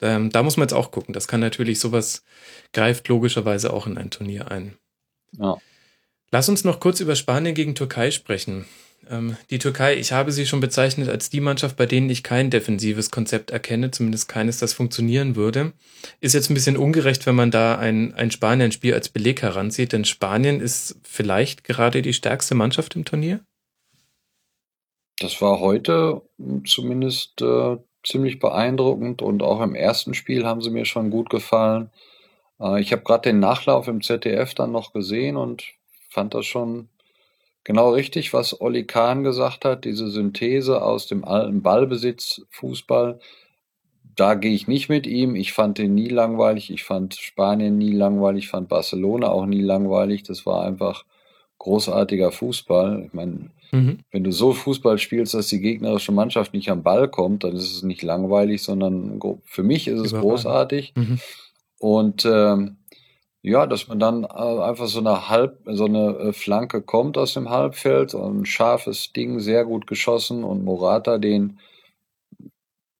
Ähm, 0.00 0.30
da 0.30 0.42
muss 0.42 0.56
man 0.56 0.64
jetzt 0.64 0.74
auch 0.74 0.90
gucken. 0.90 1.12
Das 1.12 1.28
kann 1.28 1.40
natürlich 1.40 1.80
sowas 1.80 2.24
greift 2.72 3.08
logischerweise 3.08 3.72
auch 3.72 3.86
in 3.86 3.98
ein 3.98 4.10
Turnier 4.10 4.50
ein. 4.50 4.76
Ja. 5.32 5.56
Lass 6.30 6.48
uns 6.48 6.64
noch 6.64 6.80
kurz 6.80 7.00
über 7.00 7.16
Spanien 7.16 7.54
gegen 7.54 7.74
Türkei 7.74 8.10
sprechen. 8.10 8.66
Ähm, 9.08 9.36
die 9.50 9.58
Türkei, 9.58 9.96
ich 9.96 10.12
habe 10.12 10.30
sie 10.30 10.46
schon 10.46 10.60
bezeichnet 10.60 11.08
als 11.08 11.30
die 11.30 11.40
Mannschaft, 11.40 11.76
bei 11.76 11.86
denen 11.86 12.10
ich 12.10 12.22
kein 12.22 12.50
defensives 12.50 13.10
Konzept 13.10 13.50
erkenne, 13.50 13.90
zumindest 13.90 14.28
keines, 14.28 14.58
das 14.58 14.72
funktionieren 14.72 15.36
würde. 15.36 15.72
Ist 16.20 16.34
jetzt 16.34 16.50
ein 16.50 16.54
bisschen 16.54 16.76
ungerecht, 16.76 17.26
wenn 17.26 17.34
man 17.34 17.50
da 17.50 17.76
ein, 17.78 18.14
ein 18.14 18.30
Spanien-Spiel 18.30 18.94
als 18.94 19.08
Beleg 19.08 19.42
heranzieht, 19.42 19.92
denn 19.92 20.04
Spanien 20.04 20.60
ist 20.60 20.96
vielleicht 21.02 21.64
gerade 21.64 22.02
die 22.02 22.12
stärkste 22.12 22.54
Mannschaft 22.54 22.94
im 22.94 23.04
Turnier? 23.04 23.40
Das 25.18 25.42
war 25.42 25.60
heute 25.60 26.22
zumindest 26.64 27.42
äh, 27.42 27.76
ziemlich 28.04 28.38
beeindruckend 28.38 29.22
und 29.22 29.42
auch 29.42 29.60
im 29.60 29.74
ersten 29.74 30.14
Spiel 30.14 30.46
haben 30.46 30.62
sie 30.62 30.70
mir 30.70 30.84
schon 30.84 31.10
gut 31.10 31.30
gefallen. 31.30 31.90
Äh, 32.60 32.80
ich 32.80 32.92
habe 32.92 33.02
gerade 33.02 33.30
den 33.30 33.40
Nachlauf 33.40 33.88
im 33.88 34.02
ZDF 34.02 34.54
dann 34.54 34.72
noch 34.72 34.92
gesehen 34.92 35.36
und 35.36 35.64
fand 36.08 36.34
das 36.34 36.46
schon 36.46 36.88
genau 37.64 37.90
richtig, 37.90 38.32
was 38.32 38.60
Olli 38.60 38.84
Kahn 38.84 39.22
gesagt 39.22 39.64
hat, 39.64 39.84
diese 39.84 40.08
Synthese 40.08 40.82
aus 40.82 41.06
dem 41.06 41.24
alten 41.24 41.62
Ballbesitz 41.62 42.42
Fußball. 42.50 43.20
Da 44.16 44.34
gehe 44.34 44.52
ich 44.52 44.68
nicht 44.68 44.88
mit 44.88 45.06
ihm. 45.06 45.36
Ich 45.36 45.52
fand 45.52 45.78
den 45.78 45.94
nie 45.94 46.08
langweilig. 46.08 46.70
Ich 46.70 46.84
fand 46.84 47.14
Spanien 47.14 47.78
nie 47.78 47.92
langweilig. 47.92 48.44
Ich 48.44 48.50
fand 48.50 48.68
Barcelona 48.68 49.28
auch 49.28 49.46
nie 49.46 49.62
langweilig. 49.62 50.24
Das 50.24 50.44
war 50.46 50.64
einfach 50.64 51.04
großartiger 51.60 52.32
Fußball. 52.32 53.04
Ich 53.06 53.12
meine, 53.12 53.50
mhm. 53.70 53.98
wenn 54.10 54.24
du 54.24 54.32
so 54.32 54.52
Fußball 54.52 54.98
spielst, 54.98 55.34
dass 55.34 55.46
die 55.46 55.60
gegnerische 55.60 56.10
Mannschaft 56.10 56.52
nicht 56.52 56.70
am 56.70 56.82
Ball 56.82 57.08
kommt, 57.08 57.44
dann 57.44 57.54
ist 57.54 57.70
es 57.70 57.82
nicht 57.84 58.02
langweilig, 58.02 58.62
sondern 58.62 59.20
für 59.44 59.62
mich 59.62 59.86
ist 59.86 60.00
es 60.00 60.12
großartig. 60.12 60.94
Mhm. 60.96 61.20
Und 61.78 62.24
ähm, 62.24 62.78
ja, 63.42 63.66
dass 63.66 63.88
man 63.88 63.98
dann 63.98 64.24
äh, 64.24 64.26
einfach 64.26 64.86
so 64.86 64.98
eine 64.98 65.28
Halb, 65.28 65.60
so 65.66 65.84
eine 65.84 66.16
äh, 66.16 66.32
Flanke 66.32 66.82
kommt 66.82 67.16
aus 67.16 67.34
dem 67.34 67.48
Halbfeld, 67.48 68.14
ein 68.14 68.44
scharfes 68.44 69.12
Ding, 69.12 69.40
sehr 69.40 69.64
gut 69.64 69.86
geschossen 69.86 70.44
und 70.44 70.64
Morata 70.64 71.18
den 71.18 71.58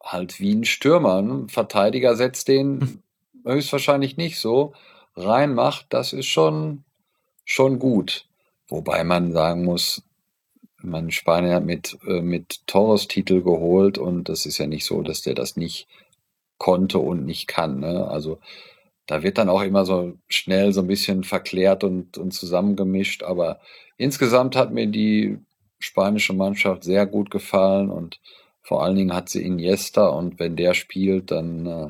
halt 0.03 0.41
wie 0.41 0.55
ein 0.55 0.65
Stürmer, 0.65 1.21
ein 1.21 1.49
Verteidiger 1.49 2.17
setzt 2.17 2.49
den 2.49 2.81
hm. 2.81 3.03
höchstwahrscheinlich 3.45 4.17
nicht 4.17 4.39
so 4.39 4.73
reinmacht, 5.17 5.87
das 5.91 6.13
ist 6.13 6.27
schon 6.27 6.85
schon 7.45 7.79
gut. 7.79 8.30
Wobei 8.71 9.05
man 9.05 9.33
sagen 9.33 9.65
muss, 9.65 10.03
man 10.83 11.11
Spanien 11.11 11.55
hat 11.55 11.65
mit, 11.65 11.99
äh, 12.07 12.21
mit 12.23 12.67
Torres 12.67 13.09
Titel 13.09 13.43
geholt 13.43 13.99
und 13.99 14.29
das 14.29 14.47
ist 14.47 14.59
ja 14.59 14.67
nicht 14.67 14.87
so, 14.87 15.03
dass 15.03 15.23
der 15.23 15.35
das 15.35 15.57
nicht 15.57 15.87
konnte 16.59 16.99
und 16.99 17.25
nicht 17.27 17.49
kann. 17.49 17.81
Ne? 17.81 18.09
Also 18.09 18.39
da 19.07 19.23
wird 19.23 19.39
dann 19.39 19.49
auch 19.49 19.63
immer 19.63 19.85
so 19.85 20.15
schnell 20.29 20.73
so 20.73 20.83
ein 20.83 20.87
bisschen 20.87 21.25
verklärt 21.25 21.85
und, 21.85 22.17
und 22.17 22.33
zusammengemischt. 22.33 23.23
Aber 23.25 23.61
insgesamt 23.97 24.57
hat 24.57 24.73
mir 24.73 24.87
die 24.87 25.39
spanische 25.81 26.33
Mannschaft 26.33 26.85
sehr 26.85 27.07
gut 27.07 27.31
gefallen 27.31 27.91
und 27.91 28.21
vor 28.63 28.85
allen 28.85 28.97
Dingen 28.97 29.15
hat 29.15 29.29
sie 29.29 29.43
Iniesta 29.43 30.07
und 30.09 30.39
wenn 30.39 30.55
der 30.55 30.75
spielt, 30.75 31.31
dann 31.31 31.67
äh, 31.67 31.89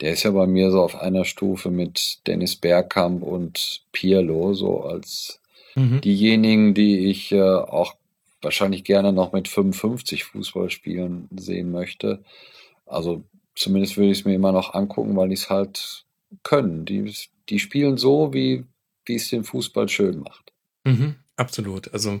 der 0.00 0.12
ist 0.12 0.22
ja 0.24 0.30
bei 0.30 0.46
mir 0.46 0.70
so 0.70 0.82
auf 0.82 1.00
einer 1.00 1.24
Stufe 1.24 1.70
mit 1.70 2.18
Dennis 2.26 2.54
Bergkamp 2.56 3.22
und 3.22 3.82
Pirlo, 3.92 4.52
so 4.52 4.82
als 4.82 5.40
Mhm. 5.76 6.00
Diejenigen, 6.00 6.74
die 6.74 7.08
ich 7.08 7.30
äh, 7.32 7.40
auch 7.40 7.94
wahrscheinlich 8.42 8.84
gerne 8.84 9.12
noch 9.12 9.32
mit 9.32 9.46
55 9.46 10.24
Fußball 10.24 10.70
spielen 10.70 11.28
sehen 11.36 11.70
möchte. 11.70 12.24
Also 12.86 13.22
zumindest 13.54 13.96
würde 13.96 14.10
ich 14.10 14.20
es 14.20 14.24
mir 14.24 14.34
immer 14.34 14.52
noch 14.52 14.74
angucken, 14.74 15.16
weil 15.16 15.28
die 15.28 15.34
es 15.34 15.50
halt 15.50 16.04
können. 16.42 16.84
Die, 16.84 17.12
die 17.48 17.58
spielen 17.58 17.96
so, 17.96 18.32
wie, 18.32 18.64
wie 19.04 19.14
es 19.14 19.30
den 19.30 19.44
Fußball 19.44 19.88
schön 19.88 20.20
macht. 20.20 20.52
Mhm, 20.84 21.16
absolut. 21.36 21.92
Also 21.92 22.20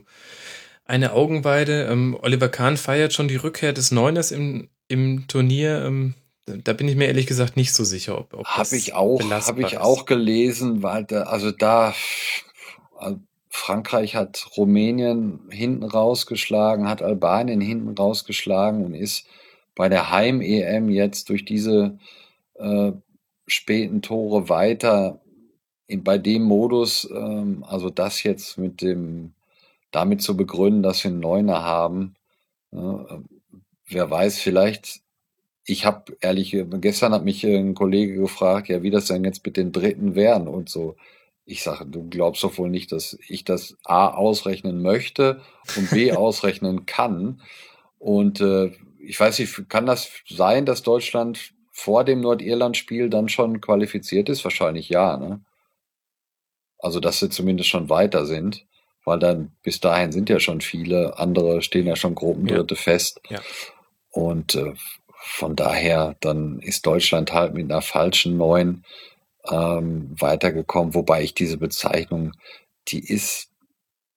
eine 0.84 1.12
Augenweide. 1.12 1.86
Ähm, 1.90 2.16
Oliver 2.20 2.48
Kahn 2.48 2.76
feiert 2.76 3.12
schon 3.12 3.28
die 3.28 3.36
Rückkehr 3.36 3.72
des 3.72 3.90
Neuners 3.90 4.30
im, 4.30 4.68
im 4.88 5.26
Turnier. 5.28 5.84
Ähm, 5.84 6.14
da 6.46 6.72
bin 6.72 6.88
ich 6.88 6.96
mir 6.96 7.06
ehrlich 7.06 7.26
gesagt 7.26 7.56
nicht 7.56 7.72
so 7.72 7.84
sicher, 7.84 8.18
ob, 8.18 8.32
ob 8.34 8.46
habe 8.46 8.76
ich 8.76 8.94
auch 8.94 9.20
habe 9.20 9.62
ich 9.62 9.78
auch 9.78 10.06
gelesen, 10.06 10.82
weil 10.82 11.04
da, 11.04 11.24
also 11.24 11.50
da 11.50 11.92
also 12.96 13.18
Frankreich 13.56 14.14
hat 14.14 14.46
Rumänien 14.56 15.40
hinten 15.50 15.82
rausgeschlagen, 15.82 16.88
hat 16.88 17.02
Albanien 17.02 17.60
hinten 17.60 17.96
rausgeschlagen 17.96 18.84
und 18.84 18.94
ist 18.94 19.26
bei 19.74 19.88
der 19.88 20.10
Heim-EM 20.10 20.90
jetzt 20.90 21.30
durch 21.30 21.44
diese 21.44 21.98
äh, 22.54 22.92
späten 23.46 24.02
Tore 24.02 24.48
weiter 24.48 25.20
in, 25.86 26.04
bei 26.04 26.18
dem 26.18 26.42
Modus, 26.42 27.08
ähm, 27.10 27.64
also 27.66 27.88
das 27.90 28.22
jetzt 28.22 28.58
mit 28.58 28.82
dem, 28.82 29.32
damit 29.90 30.20
zu 30.22 30.36
begründen, 30.36 30.82
dass 30.82 31.02
wir 31.02 31.10
einen 31.10 31.20
Neuner 31.20 31.62
haben. 31.62 32.14
Äh, 32.72 32.78
wer 33.88 34.10
weiß, 34.10 34.38
vielleicht, 34.38 35.00
ich 35.64 35.86
habe 35.86 36.16
ehrlich, 36.20 36.56
gestern 36.80 37.14
hat 37.14 37.24
mich 37.24 37.44
ein 37.44 37.74
Kollege 37.74 38.16
gefragt, 38.16 38.68
ja, 38.68 38.82
wie 38.82 38.90
das 38.90 39.06
denn 39.06 39.24
jetzt 39.24 39.44
mit 39.46 39.56
den 39.56 39.72
Dritten 39.72 40.14
wären 40.14 40.46
und 40.46 40.68
so 40.68 40.94
ich 41.46 41.62
sage, 41.62 41.86
du 41.86 42.08
glaubst 42.10 42.42
doch 42.42 42.58
wohl 42.58 42.68
nicht, 42.68 42.90
dass 42.90 43.16
ich 43.28 43.44
das 43.44 43.76
A 43.84 44.08
ausrechnen 44.08 44.82
möchte 44.82 45.40
und 45.76 45.90
B 45.90 46.12
ausrechnen 46.12 46.86
kann. 46.86 47.40
Und 47.98 48.40
äh, 48.40 48.72
ich 48.98 49.18
weiß 49.18 49.38
nicht, 49.38 49.68
kann 49.68 49.86
das 49.86 50.10
sein, 50.28 50.66
dass 50.66 50.82
Deutschland 50.82 51.52
vor 51.70 52.04
dem 52.04 52.20
Nordirland-Spiel 52.20 53.08
dann 53.08 53.28
schon 53.28 53.60
qualifiziert 53.60 54.28
ist? 54.28 54.42
Wahrscheinlich 54.42 54.88
ja, 54.88 55.16
ne? 55.16 55.40
Also, 56.78 57.00
dass 57.00 57.20
sie 57.20 57.30
zumindest 57.30 57.70
schon 57.70 57.88
weiter 57.88 58.26
sind, 58.26 58.66
weil 59.04 59.18
dann 59.18 59.52
bis 59.62 59.80
dahin 59.80 60.12
sind 60.12 60.28
ja 60.28 60.40
schon 60.40 60.60
viele 60.60 61.18
andere, 61.18 61.62
stehen 61.62 61.86
ja 61.86 61.96
schon 61.96 62.14
Gruppendritte 62.14 62.74
ja. 62.74 62.80
fest. 62.80 63.20
Ja. 63.30 63.40
Und 64.10 64.56
äh, 64.56 64.74
von 65.16 65.56
daher, 65.56 66.16
dann 66.20 66.58
ist 66.58 66.86
Deutschland 66.86 67.32
halt 67.32 67.54
mit 67.54 67.70
einer 67.70 67.82
falschen 67.82 68.36
Neun 68.36 68.84
ähm, 69.50 70.14
weitergekommen, 70.18 70.94
wobei 70.94 71.22
ich 71.22 71.34
diese 71.34 71.58
Bezeichnung, 71.58 72.32
die 72.88 73.00
ist 73.00 73.50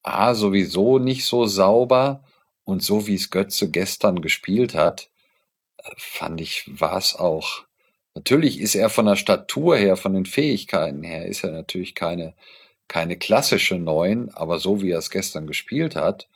A, 0.04 0.34
sowieso 0.36 1.00
nicht 1.00 1.26
so 1.26 1.46
sauber 1.46 2.24
und 2.64 2.84
so 2.84 3.08
wie 3.08 3.16
es 3.16 3.30
Götze 3.32 3.70
gestern 3.70 4.22
gespielt 4.22 4.76
hat, 4.76 5.10
äh, 5.78 5.92
fand 5.98 6.42
ich, 6.42 6.66
war 6.80 6.98
es 6.98 7.16
auch. 7.16 7.66
Natürlich 8.16 8.60
ist 8.60 8.76
er 8.76 8.90
von 8.90 9.06
der 9.06 9.16
Statur 9.16 9.78
her, 9.78 9.96
von 9.98 10.14
den 10.14 10.26
Fähigkeiten 10.26 11.04
her, 11.04 11.26
ist 11.26 11.44
er 11.44 11.52
natürlich 11.52 11.96
keine, 11.96 12.34
keine 12.88 13.18
klassische 13.18 13.76
Neun, 13.78 14.30
aber 14.34 14.60
so 14.60 14.82
wie 14.82 14.92
er 14.92 15.00
es 15.00 15.10
gestern 15.12 15.48
gespielt 15.48 15.96
hat, 15.96 16.28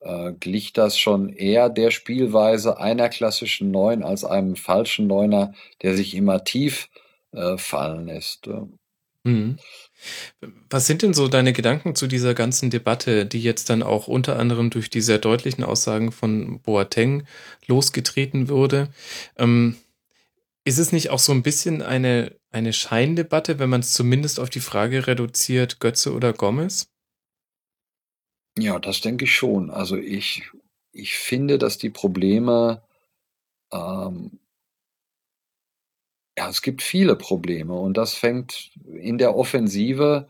äh, 0.00 0.32
glich 0.32 0.72
das 0.72 0.98
schon 0.98 1.28
eher 1.30 1.68
der 1.70 1.90
Spielweise 1.90 2.78
einer 2.78 3.08
klassischen 3.08 3.70
Neun 3.70 4.02
als 4.02 4.24
einem 4.24 4.56
falschen 4.56 5.06
Neuner, 5.06 5.54
der 5.82 5.96
sich 5.96 6.14
immer 6.14 6.44
tief 6.44 6.88
äh, 7.32 7.56
fallen 7.58 8.06
lässt. 8.06 8.48
Mhm. 9.24 9.58
Was 10.68 10.86
sind 10.86 11.02
denn 11.02 11.14
so 11.14 11.28
deine 11.28 11.52
Gedanken 11.52 11.94
zu 11.94 12.06
dieser 12.06 12.34
ganzen 12.34 12.70
Debatte, 12.70 13.24
die 13.24 13.40
jetzt 13.40 13.70
dann 13.70 13.82
auch 13.82 14.08
unter 14.08 14.38
anderem 14.38 14.70
durch 14.70 14.90
die 14.90 15.00
sehr 15.00 15.18
deutlichen 15.18 15.62
Aussagen 15.62 16.10
von 16.10 16.60
Boateng 16.60 17.26
losgetreten 17.66 18.48
wurde? 18.48 18.92
Ähm, 19.36 19.76
ist 20.64 20.78
es 20.78 20.92
nicht 20.92 21.10
auch 21.10 21.18
so 21.18 21.32
ein 21.32 21.42
bisschen 21.42 21.82
eine, 21.82 22.36
eine 22.50 22.72
Scheindebatte, 22.72 23.58
wenn 23.58 23.70
man 23.70 23.80
es 23.80 23.92
zumindest 23.92 24.40
auf 24.40 24.50
die 24.50 24.60
Frage 24.60 25.06
reduziert, 25.06 25.80
Götze 25.80 26.12
oder 26.12 26.32
Gomez? 26.32 26.88
Ja, 28.58 28.78
das 28.78 29.00
denke 29.00 29.24
ich 29.24 29.34
schon. 29.34 29.70
Also 29.70 29.96
ich, 29.96 30.50
ich 30.92 31.14
finde, 31.14 31.58
dass 31.58 31.78
die 31.78 31.90
Probleme, 31.90 32.82
ähm, 33.72 34.38
ja, 36.38 36.48
es 36.48 36.62
gibt 36.62 36.82
viele 36.82 37.16
Probleme 37.16 37.74
und 37.74 37.96
das 37.96 38.14
fängt 38.14 38.70
in 38.84 39.18
der 39.18 39.36
Offensive, 39.36 40.28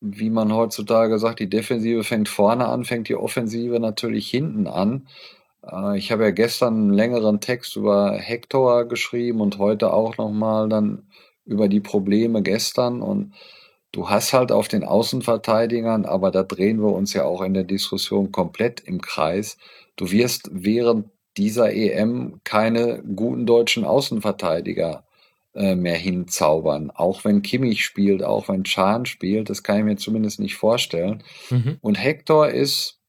wie 0.00 0.30
man 0.30 0.54
heutzutage 0.54 1.18
sagt, 1.18 1.40
die 1.40 1.50
Defensive 1.50 2.04
fängt 2.04 2.28
vorne 2.28 2.66
an, 2.68 2.84
fängt 2.84 3.08
die 3.08 3.16
Offensive 3.16 3.80
natürlich 3.80 4.30
hinten 4.30 4.66
an. 4.66 5.08
Äh, 5.64 5.98
ich 5.98 6.12
habe 6.12 6.24
ja 6.24 6.30
gestern 6.30 6.74
einen 6.74 6.94
längeren 6.94 7.40
Text 7.40 7.76
über 7.76 8.12
Hector 8.16 8.86
geschrieben 8.86 9.40
und 9.40 9.58
heute 9.58 9.92
auch 9.92 10.16
nochmal 10.16 10.68
dann 10.68 11.10
über 11.44 11.68
die 11.68 11.80
Probleme 11.80 12.42
gestern 12.42 13.02
und 13.02 13.34
Du 13.92 14.08
hast 14.08 14.32
halt 14.32 14.52
auf 14.52 14.68
den 14.68 14.84
Außenverteidigern, 14.84 16.04
aber 16.04 16.30
da 16.30 16.44
drehen 16.44 16.80
wir 16.80 16.92
uns 16.92 17.12
ja 17.12 17.24
auch 17.24 17.42
in 17.42 17.54
der 17.54 17.64
Diskussion 17.64 18.30
komplett 18.30 18.80
im 18.80 19.00
Kreis. 19.00 19.58
Du 19.96 20.12
wirst 20.12 20.48
während 20.52 21.06
dieser 21.36 21.72
EM 21.72 22.40
keine 22.44 23.02
guten 23.02 23.46
deutschen 23.46 23.84
Außenverteidiger 23.84 25.04
äh, 25.54 25.74
mehr 25.74 25.96
hinzaubern. 25.96 26.90
Auch 26.90 27.24
wenn 27.24 27.42
Kimmich 27.42 27.84
spielt, 27.84 28.22
auch 28.22 28.48
wenn 28.48 28.64
Chan 28.64 29.06
spielt, 29.06 29.50
das 29.50 29.62
kann 29.62 29.78
ich 29.78 29.84
mir 29.84 29.96
zumindest 29.96 30.40
nicht 30.40 30.56
vorstellen. 30.56 31.22
Mhm. 31.50 31.78
Und 31.80 31.96
Hector 31.96 32.48
ist 32.48 33.00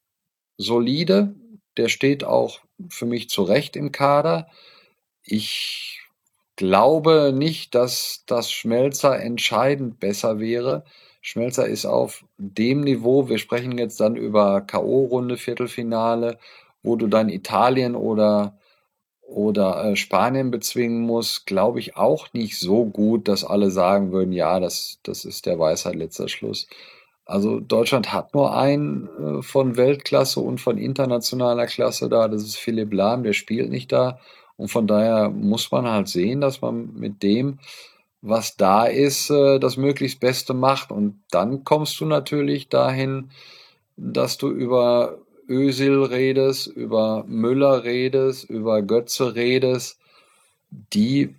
solide, 0.57 1.35
der 1.77 1.89
steht 1.89 2.23
auch 2.23 2.59
für 2.89 3.05
mich 3.05 3.29
zurecht 3.29 3.75
im 3.75 3.91
Kader. 3.91 4.47
Ich 5.23 6.01
glaube 6.55 7.31
nicht, 7.33 7.75
dass 7.75 8.23
das 8.25 8.51
Schmelzer 8.51 9.19
entscheidend 9.19 9.99
besser 9.99 10.39
wäre. 10.39 10.83
Schmelzer 11.21 11.67
ist 11.67 11.85
auf 11.85 12.25
dem 12.37 12.81
Niveau, 12.81 13.29
wir 13.29 13.37
sprechen 13.37 13.77
jetzt 13.77 13.99
dann 13.99 14.15
über 14.15 14.61
K.O.-Runde, 14.61 15.37
Viertelfinale, 15.37 16.39
wo 16.83 16.95
du 16.95 17.07
dann 17.07 17.29
Italien 17.29 17.95
oder, 17.95 18.57
oder 19.31 19.83
äh, 19.83 19.95
Spanien 19.95 20.51
bezwingen 20.51 21.01
musst, 21.01 21.45
glaube 21.45 21.79
ich 21.79 21.95
auch 21.95 22.33
nicht 22.33 22.59
so 22.59 22.85
gut, 22.85 23.27
dass 23.27 23.43
alle 23.43 23.71
sagen 23.71 24.11
würden, 24.11 24.33
ja, 24.33 24.59
das, 24.59 24.99
das 25.03 25.25
ist 25.25 25.45
der 25.45 25.57
Weisheit 25.57 25.95
letzter 25.95 26.27
Schluss. 26.27 26.67
Also 27.25 27.59
Deutschland 27.59 28.11
hat 28.11 28.33
nur 28.33 28.55
einen 28.55 29.07
äh, 29.07 29.41
von 29.41 29.77
Weltklasse 29.77 30.41
und 30.41 30.59
von 30.59 30.77
internationaler 30.77 31.67
Klasse 31.67 32.09
da, 32.09 32.27
das 32.27 32.43
ist 32.43 32.57
Philipp 32.57 32.93
Lahm, 32.93 33.23
der 33.23 33.33
spielt 33.33 33.69
nicht 33.69 33.91
da. 33.91 34.19
Und 34.57 34.67
von 34.67 34.85
daher 34.85 35.29
muss 35.29 35.71
man 35.71 35.89
halt 35.89 36.07
sehen, 36.07 36.41
dass 36.41 36.61
man 36.61 36.93
mit 36.93 37.23
dem, 37.23 37.59
was 38.21 38.57
da 38.57 38.85
ist, 38.85 39.29
äh, 39.29 39.59
das 39.59 39.77
möglichst 39.77 40.19
Beste 40.19 40.53
macht. 40.53 40.91
Und 40.91 41.21
dann 41.31 41.63
kommst 41.63 41.99
du 41.99 42.05
natürlich 42.05 42.69
dahin, 42.69 43.31
dass 43.95 44.37
du 44.37 44.49
über 44.49 45.19
Ösil 45.47 46.03
redest, 46.03 46.67
über 46.67 47.23
Müller 47.27 47.83
redest, 47.83 48.49
über 48.49 48.81
Götze 48.81 49.35
redest, 49.35 49.99
die 50.69 51.35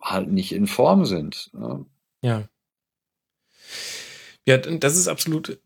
halt 0.00 0.30
nicht 0.30 0.52
in 0.52 0.66
Form 0.66 1.04
sind. 1.04 1.50
Ne? 1.52 1.84
Ja. 2.22 2.48
Ja, 4.46 4.58
das 4.58 4.96
ist 4.96 5.08
absolut, 5.08 5.58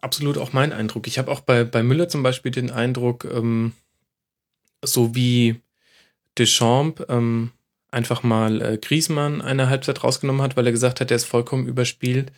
absolut 0.00 0.36
auch 0.36 0.52
mein 0.52 0.72
Eindruck. 0.72 1.06
Ich 1.06 1.18
habe 1.18 1.30
auch 1.30 1.40
bei, 1.40 1.62
bei 1.62 1.82
Müller 1.82 2.08
zum 2.08 2.22
Beispiel 2.22 2.50
den 2.50 2.70
Eindruck, 2.70 3.24
ähm, 3.24 3.72
so 4.84 5.14
wie 5.14 5.60
Deschamps 6.38 7.04
ähm, 7.08 7.52
einfach 7.92 8.22
mal 8.22 8.60
äh, 8.60 8.78
Griezmann 8.78 9.40
eine 9.40 9.68
Halbzeit 9.68 10.02
rausgenommen 10.02 10.42
hat, 10.42 10.56
weil 10.56 10.66
er 10.66 10.72
gesagt 10.72 11.00
hat, 11.00 11.10
der 11.10 11.16
ist 11.16 11.26
vollkommen 11.26 11.68
überspielt. 11.68 12.32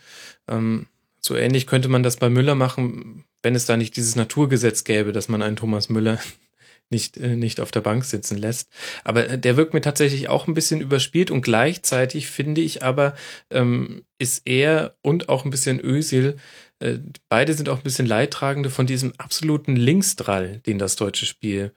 Ähm, 0.49 0.87
so 1.21 1.37
ähnlich 1.37 1.67
könnte 1.67 1.89
man 1.89 2.03
das 2.03 2.17
bei 2.17 2.29
Müller 2.29 2.55
machen, 2.55 3.25
wenn 3.45 3.55
es 3.55 3.67
da 3.67 3.77
nicht 3.77 3.97
dieses 3.97 4.17
Naturgesetz 4.17 4.85
gäbe, 4.85 5.13
dass 5.13 5.29
man 5.29 5.43
einen 5.43 5.57
Thomas 5.57 5.89
Müller 5.89 6.19
nicht, 6.91 7.17
äh, 7.19 7.37
nicht 7.37 7.61
auf 7.61 7.71
der 7.71 7.83
Bank 7.83 8.05
sitzen 8.05 8.39
lässt. 8.39 8.71
Aber 9.05 9.29
äh, 9.29 9.39
der 9.39 9.57
wirkt 9.57 9.75
mir 9.75 9.83
tatsächlich 9.83 10.29
auch 10.29 10.49
ein 10.49 10.55
bisschen 10.55 10.81
überspielt 10.81 11.31
und 11.31 11.43
gleichzeitig 11.43 12.29
finde 12.29 12.63
ich 12.63 12.83
aber, 12.83 13.15
ähm, 13.51 14.05
ist 14.19 14.43
er 14.47 14.97
und 15.03 15.29
auch 15.29 15.45
ein 15.45 15.51
bisschen 15.51 15.79
Ösil, 15.79 16.37
äh, 16.81 16.99
beide 17.29 17.55
sind 17.55 17.69
auch 17.69 17.79
ein 17.79 17.85
bisschen 17.85 18.07
Leidtragende 18.07 18.71
von 18.71 18.87
diesem 18.87 19.13
absoluten 19.19 19.77
Linksdrall, 19.77 20.61
den 20.67 20.79
das 20.79 20.97
deutsche 20.97 21.27
Spiel 21.27 21.73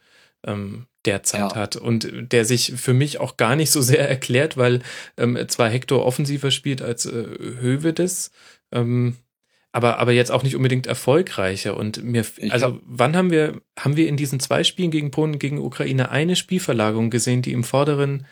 ähm, 0.46 0.88
derzeit 1.06 1.52
ja. 1.52 1.56
hat 1.56 1.76
und 1.76 2.32
der 2.32 2.46
sich 2.46 2.74
für 2.76 2.94
mich 2.94 3.20
auch 3.20 3.38
gar 3.38 3.56
nicht 3.56 3.72
so 3.72 3.82
sehr 3.82 4.08
erklärt, 4.08 4.58
weil 4.58 4.82
ähm, 5.18 5.38
zwar 5.48 5.70
Hector 5.70 6.06
offensiver 6.06 6.52
spielt 6.52 6.82
als 6.82 7.06
äh, 7.06 7.26
Hövedes, 7.60 8.32
ähm, 8.72 9.18
aber, 9.78 10.00
aber 10.00 10.12
jetzt 10.12 10.32
auch 10.32 10.44
nicht 10.44 10.56
unbedingt 10.56 10.88
erfolgreicher. 10.88 11.78
Und 11.78 12.04
mir, 12.04 12.26
also 12.50 12.66
hab, 12.66 12.80
wann 12.84 13.16
haben 13.16 13.30
wir, 13.32 13.62
haben 13.78 13.96
wir 13.96 14.08
in 14.08 14.18
diesen 14.18 14.40
zwei 14.40 14.64
Spielen 14.64 14.92
gegen 14.92 15.12
Polen, 15.12 15.38
gegen 15.38 15.60
Ukraine 15.60 16.10
eine 16.10 16.36
Spielverlagerung 16.36 17.12
gesehen, 17.12 17.44
die 17.44 17.54
im 17.54 17.64
vorderen 17.64 18.26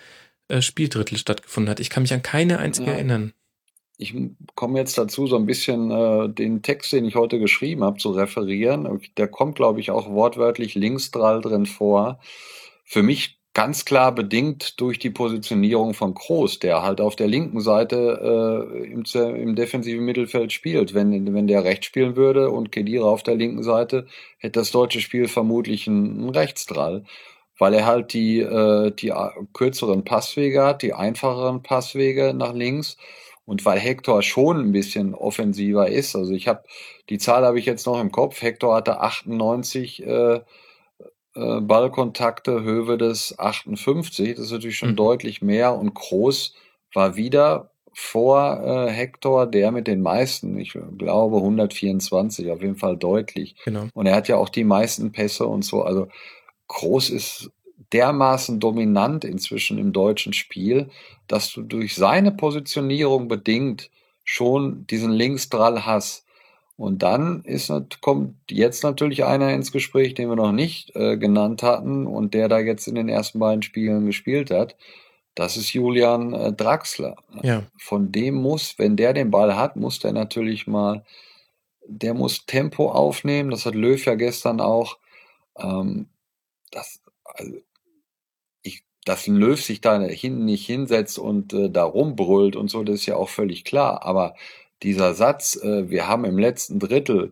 äh, 0.47 0.62
Spieldrittel 0.62 1.17
stattgefunden 1.17 1.69
hat? 1.69 1.79
Ich 1.79 1.91
kann 1.91 2.03
mich 2.03 2.13
an 2.13 2.23
keine 2.23 2.58
einzige 2.60 2.88
ja. 2.88 2.93
erinnern 2.93 3.31
ich 3.97 4.13
komme 4.55 4.79
jetzt 4.79 4.97
dazu, 4.97 5.25
so 5.25 5.38
ein 5.38 5.45
bisschen 5.45 5.89
äh, 5.89 6.29
den 6.29 6.62
Text, 6.62 6.91
den 6.91 7.05
ich 7.05 7.15
heute 7.15 7.39
geschrieben 7.39 7.84
habe, 7.84 7.97
zu 7.97 8.12
referieren. 8.12 8.99
Der 9.17 9.27
kommt, 9.27 9.55
glaube 9.55 9.79
ich, 9.79 9.91
auch 9.91 10.10
wortwörtlich 10.10 10.75
linksdrall 10.75 11.41
drin 11.41 11.65
vor. 11.65 12.19
Für 12.84 13.03
mich 13.03 13.35
ganz 13.55 13.85
klar 13.85 14.13
bedingt 14.13 14.79
durch 14.81 14.99
die 14.99 15.09
Positionierung 15.09 15.93
von 15.93 16.13
Kroos, 16.13 16.59
der 16.59 16.83
halt 16.83 16.99
auf 16.99 17.15
der 17.15 17.27
linken 17.27 17.61
Seite 17.61 18.67
äh, 18.75 18.83
im, 18.91 19.03
im 19.15 19.55
defensiven 19.55 20.03
Mittelfeld 20.03 20.51
spielt. 20.51 20.93
Wenn, 20.93 21.33
wenn 21.33 21.47
der 21.47 21.63
rechts 21.63 21.85
spielen 21.85 22.17
würde 22.17 22.51
und 22.51 22.73
Kedira 22.73 23.07
auf 23.07 23.23
der 23.23 23.35
linken 23.35 23.63
Seite, 23.63 24.07
hätte 24.39 24.59
das 24.59 24.71
deutsche 24.71 24.99
Spiel 24.99 25.27
vermutlich 25.27 25.87
einen, 25.87 26.29
Rechtsdrall 26.29 27.03
weil 27.57 27.73
er 27.73 27.85
halt 27.85 28.11
die, 28.11 28.41
äh, 28.41 28.91
die 28.91 29.13
kürzeren 29.53 30.03
Passwege 30.03 30.61
hat, 30.63 30.81
die 30.81 30.93
einfacheren 30.93 31.63
Passwege 31.63 32.33
nach 32.33 32.53
links 32.53 32.97
und 33.45 33.63
weil 33.63 33.79
Hector 33.79 34.21
schon 34.23 34.59
ein 34.59 34.71
bisschen 34.73 35.13
offensiver 35.13 35.87
ist, 35.87 36.17
also 36.17 36.33
ich 36.33 36.49
habe, 36.49 36.63
die 37.09 37.17
Zahl 37.17 37.45
habe 37.45 37.57
ich 37.57 37.65
jetzt 37.65 37.85
noch 37.85 38.01
im 38.01 38.11
Kopf, 38.11 38.41
Hector 38.41 38.75
hatte 38.75 38.99
98 38.99 40.05
äh, 40.05 40.41
äh, 41.36 41.62
Ballkontakte, 41.62 42.63
Höhe 42.63 42.98
des 42.98 43.38
58, 43.38 44.36
das 44.36 44.45
ist 44.45 44.52
natürlich 44.52 44.78
schon 44.78 44.91
mhm. 44.91 44.95
deutlich 44.98 45.41
mehr 45.41 45.76
und 45.76 45.93
Groß 45.93 46.54
war 46.93 47.15
wieder 47.15 47.71
vor 47.93 48.62
äh, 48.62 48.91
Hector 48.91 49.45
der 49.45 49.71
mit 49.71 49.88
den 49.88 50.02
meisten, 50.02 50.60
ich 50.60 50.74
glaube 50.98 51.38
124, 51.38 52.52
auf 52.52 52.62
jeden 52.62 52.76
Fall 52.76 52.98
deutlich. 52.98 53.56
Genau. 53.63 53.88
Und 53.93 54.06
er 54.06 54.15
hat 54.15 54.28
ja 54.28 54.36
auch 54.36 54.50
die 54.50 54.65
meisten 54.65 55.12
Pässe 55.12 55.45
und 55.48 55.63
so, 55.63 55.84
also 55.84 56.08
Groß 56.67 57.10
ist 57.12 57.52
dermaßen 57.93 58.60
dominant 58.60 59.24
inzwischen 59.24 59.78
im 59.78 59.93
deutschen 59.93 60.34
Spiel, 60.34 60.89
dass 61.28 61.52
du 61.52 61.62
durch 61.62 61.95
seine 61.95 62.32
Positionierung 62.32 63.28
bedingt 63.28 63.89
schon 64.24 64.88
diesen 64.88 65.12
Linksdrall 65.12 65.86
hast. 65.86 66.24
Und 66.77 67.03
dann 67.03 67.41
ist, 67.43 67.71
kommt 68.01 68.35
jetzt 68.49 68.83
natürlich 68.83 69.23
einer 69.23 69.53
ins 69.53 69.71
Gespräch, 69.71 70.13
den 70.13 70.27
wir 70.29 70.35
noch 70.35 70.51
nicht 70.51 70.93
äh, 70.95 71.17
genannt 71.17 71.63
hatten 71.63 72.05
und 72.05 72.33
der 72.33 72.49
da 72.49 72.59
jetzt 72.59 72.88
in 72.88 72.95
den 72.95 73.07
ersten 73.07 73.39
beiden 73.39 73.61
Spielen 73.61 74.05
gespielt 74.05 74.51
hat. 74.51 74.75
Das 75.35 75.55
ist 75.55 75.73
Julian 75.73 76.33
äh, 76.33 76.51
Draxler. 76.51 77.15
Ja. 77.43 77.63
Von 77.77 78.11
dem 78.11 78.35
muss, 78.35 78.77
wenn 78.77 78.97
der 78.97 79.13
den 79.13 79.31
Ball 79.31 79.55
hat, 79.55 79.77
muss 79.77 79.99
der 79.99 80.11
natürlich 80.11 80.67
mal, 80.67 81.05
der 81.88 82.13
muss 82.13 82.45
Tempo 82.45 82.91
aufnehmen. 82.91 83.51
Das 83.51 83.65
hat 83.65 83.75
Löw 83.75 84.03
ja 84.03 84.15
gestern 84.15 84.59
auch. 84.59 84.97
Ähm, 85.57 86.07
das, 86.71 87.01
also 87.23 87.53
ich, 88.63 88.83
dass 89.05 89.27
ein 89.27 89.38
Löw 89.38 89.61
sich 89.61 89.79
da 89.79 90.01
hinten 90.01 90.43
nicht 90.43 90.65
hinsetzt 90.65 91.19
und 91.19 91.53
äh, 91.53 91.69
da 91.69 91.85
rumbrüllt 91.85 92.57
und 92.57 92.69
so, 92.69 92.83
das 92.83 92.95
ist 92.95 93.05
ja 93.05 93.15
auch 93.15 93.29
völlig 93.29 93.63
klar. 93.63 94.03
Aber 94.03 94.35
dieser 94.86 95.13
Satz, 95.13 95.58
äh, 95.62 95.89
wir 95.89 96.08
haben 96.08 96.24
im 96.24 96.38
letzten 96.38 96.80
Drittel 96.80 97.32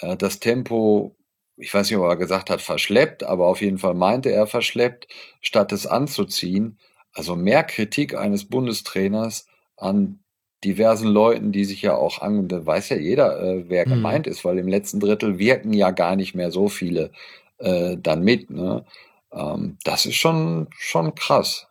äh, 0.00 0.16
das 0.16 0.40
Tempo, 0.40 1.14
ich 1.56 1.74
weiß 1.74 1.90
nicht, 1.90 1.98
ob 1.98 2.04
er 2.04 2.16
gesagt 2.16 2.50
hat, 2.50 2.62
verschleppt, 2.62 3.24
aber 3.24 3.46
auf 3.46 3.60
jeden 3.60 3.78
Fall 3.78 3.94
meinte 3.94 4.30
er 4.30 4.46
verschleppt, 4.46 5.08
statt 5.40 5.72
es 5.72 5.86
anzuziehen. 5.86 6.78
Also 7.12 7.36
mehr 7.36 7.64
Kritik 7.64 8.16
eines 8.16 8.46
Bundestrainers 8.48 9.46
an 9.76 10.20
diversen 10.64 11.08
Leuten, 11.08 11.52
die 11.52 11.64
sich 11.64 11.82
ja 11.82 11.94
auch 11.94 12.22
an, 12.22 12.48
da 12.48 12.64
weiß 12.64 12.88
ja 12.88 12.96
jeder, 12.96 13.42
äh, 13.42 13.68
wer 13.68 13.86
mhm. 13.86 13.90
gemeint 13.90 14.26
ist, 14.26 14.44
weil 14.44 14.58
im 14.58 14.68
letzten 14.68 15.00
Drittel 15.00 15.38
wirken 15.38 15.72
ja 15.72 15.90
gar 15.90 16.16
nicht 16.16 16.34
mehr 16.34 16.50
so 16.50 16.68
viele 16.68 17.10
äh, 17.58 17.96
dann 17.98 18.22
mit. 18.22 18.50
Ne? 18.50 18.84
Ähm, 19.32 19.78
das 19.84 20.06
ist 20.06 20.16
schon, 20.16 20.68
schon 20.70 21.14
krass. 21.14 21.66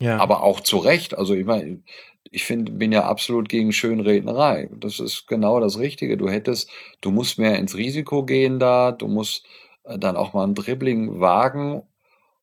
Ja. 0.00 0.18
Aber 0.18 0.42
auch 0.42 0.60
zu 0.60 0.78
Recht. 0.78 1.16
Also 1.16 1.34
ich 1.34 1.44
meine, 1.44 1.82
ich 2.24 2.44
finde, 2.44 2.72
bin 2.72 2.92
ja 2.92 3.04
absolut 3.04 3.48
gegen 3.48 3.72
Schönrednerei. 3.72 4.70
Das 4.78 5.00
ist 5.00 5.26
genau 5.26 5.60
das 5.60 5.78
Richtige. 5.78 6.16
Du 6.16 6.28
hättest, 6.28 6.70
du 7.00 7.10
musst 7.10 7.38
mehr 7.38 7.58
ins 7.58 7.76
Risiko 7.76 8.24
gehen 8.24 8.58
da, 8.58 8.92
du 8.92 9.08
musst 9.08 9.46
äh, 9.84 9.98
dann 9.98 10.16
auch 10.16 10.32
mal 10.32 10.44
ein 10.46 10.54
Dribbling 10.54 11.20
wagen. 11.20 11.82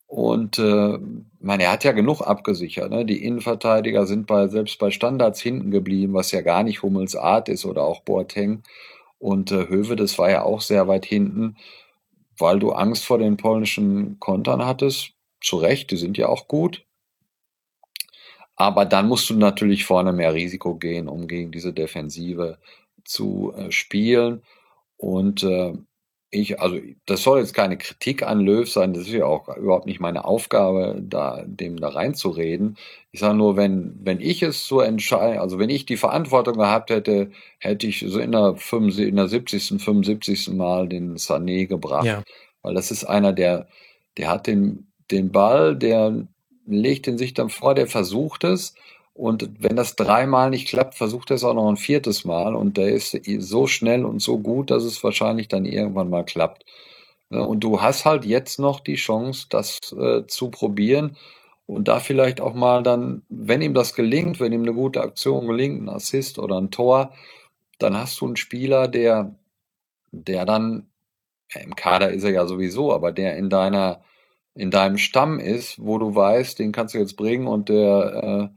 Und 0.06 0.58
äh, 0.58 0.98
meine, 1.40 1.64
er 1.64 1.72
hat 1.72 1.84
ja 1.84 1.92
genug 1.92 2.22
abgesichert. 2.22 2.90
Ne? 2.90 3.04
Die 3.04 3.22
Innenverteidiger 3.24 4.06
sind 4.06 4.26
bei 4.26 4.48
selbst 4.48 4.78
bei 4.78 4.90
Standards 4.90 5.40
hinten 5.40 5.70
geblieben, 5.70 6.14
was 6.14 6.32
ja 6.32 6.40
gar 6.40 6.62
nicht 6.62 6.82
Hummels 6.82 7.14
Art 7.16 7.48
ist 7.48 7.66
oder 7.66 7.82
auch 7.84 8.02
Boateng. 8.02 8.62
Und 9.18 9.52
äh, 9.52 9.68
Höwe, 9.68 9.96
das 9.96 10.18
war 10.18 10.30
ja 10.30 10.42
auch 10.44 10.60
sehr 10.62 10.88
weit 10.88 11.04
hinten, 11.06 11.56
weil 12.38 12.58
du 12.58 12.72
Angst 12.72 13.04
vor 13.04 13.18
den 13.18 13.36
polnischen 13.36 14.18
Kontern 14.20 14.64
hattest. 14.64 15.12
Zu 15.42 15.56
Recht, 15.58 15.90
die 15.90 15.96
sind 15.96 16.18
ja 16.18 16.28
auch 16.28 16.48
gut. 16.48 16.84
Aber 18.58 18.84
dann 18.84 19.06
musst 19.06 19.30
du 19.30 19.34
natürlich 19.34 19.86
vorne 19.86 20.12
mehr 20.12 20.34
Risiko 20.34 20.74
gehen, 20.74 21.08
um 21.08 21.28
gegen 21.28 21.52
diese 21.52 21.72
Defensive 21.72 22.58
zu 23.04 23.54
äh, 23.56 23.70
spielen. 23.70 24.42
Und 24.96 25.44
äh, 25.44 25.74
ich, 26.30 26.60
also 26.60 26.78
das 27.06 27.22
soll 27.22 27.38
jetzt 27.38 27.54
keine 27.54 27.78
Kritik 27.78 28.22
an 28.22 28.40
Löw 28.40 28.70
sein, 28.70 28.92
das 28.92 29.04
ist 29.04 29.12
ja 29.12 29.24
auch 29.24 29.48
überhaupt 29.56 29.86
nicht 29.86 30.00
meine 30.00 30.24
Aufgabe, 30.24 31.00
da 31.00 31.42
dem 31.46 31.78
da 31.78 31.88
reinzureden. 31.88 32.76
Ich 33.12 33.20
sage 33.20 33.36
nur, 33.36 33.56
wenn, 33.56 33.96
wenn 34.02 34.20
ich 34.20 34.42
es 34.42 34.66
so 34.66 34.80
entscheide, 34.80 35.40
also 35.40 35.58
wenn 35.58 35.70
ich 35.70 35.86
die 35.86 35.96
Verantwortung 35.96 36.58
gehabt 36.58 36.90
hätte, 36.90 37.30
hätte 37.58 37.86
ich 37.86 38.04
so 38.06 38.18
in 38.18 38.32
der, 38.32 38.56
75, 38.56 39.08
in 39.08 39.16
der 39.16 39.28
70., 39.28 39.82
75. 39.82 40.48
Mal 40.50 40.88
den 40.88 41.16
Sané 41.16 41.66
gebracht. 41.66 42.06
Ja. 42.06 42.24
Weil 42.62 42.74
das 42.74 42.90
ist 42.90 43.04
einer, 43.04 43.32
der, 43.32 43.68
der 44.18 44.28
hat 44.28 44.46
den, 44.48 44.88
den 45.10 45.30
Ball, 45.32 45.76
der 45.76 46.26
legt 46.68 47.06
den 47.06 47.18
sich 47.18 47.34
dann 47.34 47.48
vor, 47.48 47.74
der 47.74 47.86
versucht 47.86 48.44
es. 48.44 48.74
Und 49.14 49.50
wenn 49.58 49.74
das 49.74 49.96
dreimal 49.96 50.50
nicht 50.50 50.68
klappt, 50.68 50.94
versucht 50.94 51.30
er 51.30 51.36
es 51.36 51.44
auch 51.44 51.54
noch 51.54 51.68
ein 51.68 51.76
viertes 51.76 52.24
Mal. 52.24 52.54
Und 52.54 52.76
der 52.76 52.92
ist 52.92 53.18
so 53.38 53.66
schnell 53.66 54.04
und 54.04 54.20
so 54.20 54.38
gut, 54.38 54.70
dass 54.70 54.84
es 54.84 55.02
wahrscheinlich 55.02 55.48
dann 55.48 55.64
irgendwann 55.64 56.10
mal 56.10 56.24
klappt. 56.24 56.64
Und 57.30 57.60
du 57.60 57.82
hast 57.82 58.04
halt 58.04 58.24
jetzt 58.24 58.58
noch 58.58 58.80
die 58.80 58.94
Chance, 58.94 59.46
das 59.50 59.78
äh, 59.92 60.26
zu 60.26 60.50
probieren. 60.50 61.16
Und 61.66 61.88
da 61.88 62.00
vielleicht 62.00 62.40
auch 62.40 62.54
mal 62.54 62.82
dann, 62.82 63.22
wenn 63.28 63.60
ihm 63.60 63.74
das 63.74 63.94
gelingt, 63.94 64.40
wenn 64.40 64.52
ihm 64.52 64.62
eine 64.62 64.72
gute 64.72 65.02
Aktion 65.02 65.46
gelingt, 65.46 65.82
ein 65.82 65.88
Assist 65.90 66.38
oder 66.38 66.58
ein 66.58 66.70
Tor, 66.70 67.12
dann 67.78 67.96
hast 67.96 68.20
du 68.20 68.26
einen 68.26 68.36
Spieler, 68.36 68.88
der, 68.88 69.34
der 70.12 70.46
dann, 70.46 70.86
im 71.54 71.76
Kader 71.76 72.10
ist 72.10 72.24
er 72.24 72.30
ja 72.30 72.46
sowieso, 72.46 72.92
aber 72.92 73.12
der 73.12 73.36
in 73.36 73.50
deiner 73.50 74.02
in 74.58 74.72
deinem 74.72 74.98
Stamm 74.98 75.38
ist, 75.38 75.78
wo 75.78 75.98
du 75.98 76.14
weißt, 76.14 76.58
den 76.58 76.72
kannst 76.72 76.94
du 76.94 76.98
jetzt 76.98 77.16
bringen 77.16 77.46
und 77.46 77.68
der, 77.68 78.50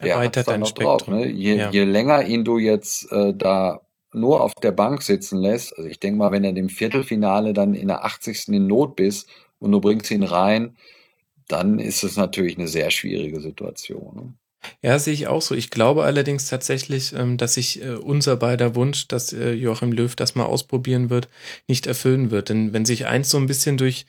äh, 0.00 0.04
der 0.04 0.18
hat 0.18 0.46
dann 0.46 0.60
noch 0.60 0.72
drauf. 0.72 1.08
Ne? 1.08 1.28
Je, 1.28 1.56
ja. 1.56 1.70
je 1.70 1.84
länger 1.84 2.24
ihn 2.24 2.44
du 2.44 2.58
jetzt 2.58 3.10
äh, 3.10 3.32
da 3.34 3.80
nur 4.12 4.42
auf 4.42 4.54
der 4.54 4.72
Bank 4.72 5.02
sitzen 5.02 5.38
lässt, 5.38 5.76
also 5.78 5.88
ich 5.88 5.98
denke 5.98 6.18
mal, 6.18 6.30
wenn 6.32 6.44
er 6.44 6.54
im 6.54 6.68
Viertelfinale 6.68 7.54
dann 7.54 7.74
in 7.74 7.88
der 7.88 8.04
80. 8.04 8.48
in 8.48 8.66
Not 8.66 8.96
bist 8.96 9.28
und 9.60 9.72
du 9.72 9.80
bringst 9.80 10.10
ihn 10.10 10.24
rein, 10.24 10.76
dann 11.48 11.78
ist 11.78 12.02
es 12.02 12.16
natürlich 12.16 12.58
eine 12.58 12.68
sehr 12.68 12.90
schwierige 12.90 13.40
Situation. 13.40 14.14
Ne? 14.14 14.34
Ja, 14.82 14.98
sehe 14.98 15.14
ich 15.14 15.26
auch 15.26 15.40
so. 15.40 15.54
Ich 15.54 15.70
glaube 15.70 16.04
allerdings 16.04 16.48
tatsächlich, 16.48 17.14
ähm, 17.14 17.38
dass 17.38 17.54
sich 17.54 17.82
äh, 17.82 17.94
unser 17.94 18.36
beider 18.36 18.74
Wunsch, 18.74 19.08
dass 19.08 19.32
äh, 19.32 19.52
Joachim 19.52 19.92
Löw 19.92 20.14
das 20.14 20.34
mal 20.34 20.44
ausprobieren 20.44 21.08
wird, 21.08 21.28
nicht 21.66 21.86
erfüllen 21.86 22.30
wird. 22.30 22.50
Denn 22.50 22.74
wenn 22.74 22.84
sich 22.84 23.06
eins 23.06 23.30
so 23.30 23.38
ein 23.38 23.46
bisschen 23.46 23.78
durch 23.78 24.04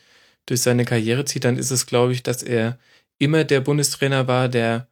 durch 0.45 0.61
seine 0.61 0.85
Karriere 0.85 1.25
zieht, 1.25 1.43
dann 1.43 1.57
ist 1.57 1.71
es, 1.71 1.85
glaube 1.85 2.13
ich, 2.13 2.23
dass 2.23 2.43
er 2.43 2.77
immer 3.17 3.43
der 3.43 3.61
Bundestrainer 3.61 4.27
war, 4.27 4.49
der, 4.49 4.87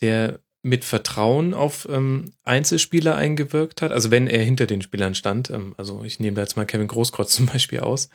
der 0.00 0.40
mit 0.62 0.84
Vertrauen 0.84 1.54
auf 1.54 1.88
ähm, 1.90 2.32
Einzelspieler 2.44 3.16
eingewirkt 3.16 3.80
hat. 3.80 3.92
Also 3.92 4.10
wenn 4.10 4.26
er 4.26 4.42
hinter 4.42 4.66
den 4.66 4.82
Spielern 4.82 5.14
stand, 5.14 5.50
ähm, 5.50 5.74
also 5.78 6.04
ich 6.04 6.20
nehme 6.20 6.34
da 6.34 6.42
jetzt 6.42 6.56
mal 6.56 6.66
Kevin 6.66 6.88
Großkreuz 6.88 7.32
zum 7.34 7.46
Beispiel 7.46 7.80
aus, 7.80 8.10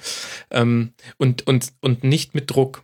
ähm, 0.51 0.93
und, 1.17 1.47
und, 1.47 1.73
und 1.81 2.03
nicht 2.03 2.35
mit 2.35 2.51
Druck. 2.51 2.83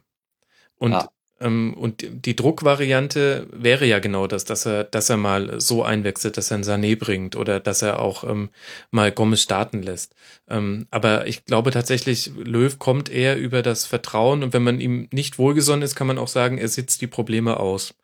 Und 0.77 0.93
ah. 0.93 1.12
Ähm, 1.41 1.73
und 1.73 2.06
die 2.25 2.36
Druckvariante 2.36 3.47
wäre 3.51 3.86
ja 3.86 3.99
genau 3.99 4.27
das, 4.27 4.45
dass 4.45 4.65
er, 4.65 4.84
dass 4.84 5.10
er 5.10 5.17
mal 5.17 5.60
so 5.60 5.84
einwechselt, 5.84 6.38
dass 6.38 6.51
er 6.51 6.56
einen 6.56 6.63
Sané 6.63 6.97
bringt 6.97 7.36
oder 7.36 7.60
dass 7.60 7.82
er 7.82 7.99
auch 7.99 8.23
ähm, 8.23 8.49
mal 8.91 9.12
Gomez 9.12 9.41
starten 9.41 9.82
lässt. 9.82 10.15
Ähm, 10.47 10.88
aber 10.91 11.27
ich 11.27 11.45
glaube 11.45 11.71
tatsächlich, 11.71 12.32
Löw 12.36 12.77
kommt 12.77 13.10
eher 13.10 13.38
über 13.38 13.63
das 13.63 13.86
Vertrauen 13.86 14.43
und 14.43 14.54
wenn 14.54 14.63
man 14.63 14.80
ihm 14.80 15.08
nicht 15.12 15.39
wohlgesonnen 15.39 15.82
ist, 15.82 15.95
kann 15.95 16.08
man 16.08 16.19
auch 16.19 16.27
sagen, 16.27 16.58
er 16.58 16.67
sitzt 16.67 17.01
die 17.01 17.08
Probleme 17.08 17.60
aus. 17.60 17.95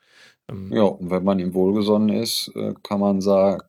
Ähm, 0.50 0.72
ja, 0.74 0.84
und 0.84 1.12
wenn 1.12 1.24
man 1.24 1.40
ihm 1.40 1.54
wohlgesonnen 1.54 2.10
ist, 2.10 2.52
äh, 2.56 2.74
kann 2.82 3.00
man 3.00 3.22
sagen, 3.22 3.62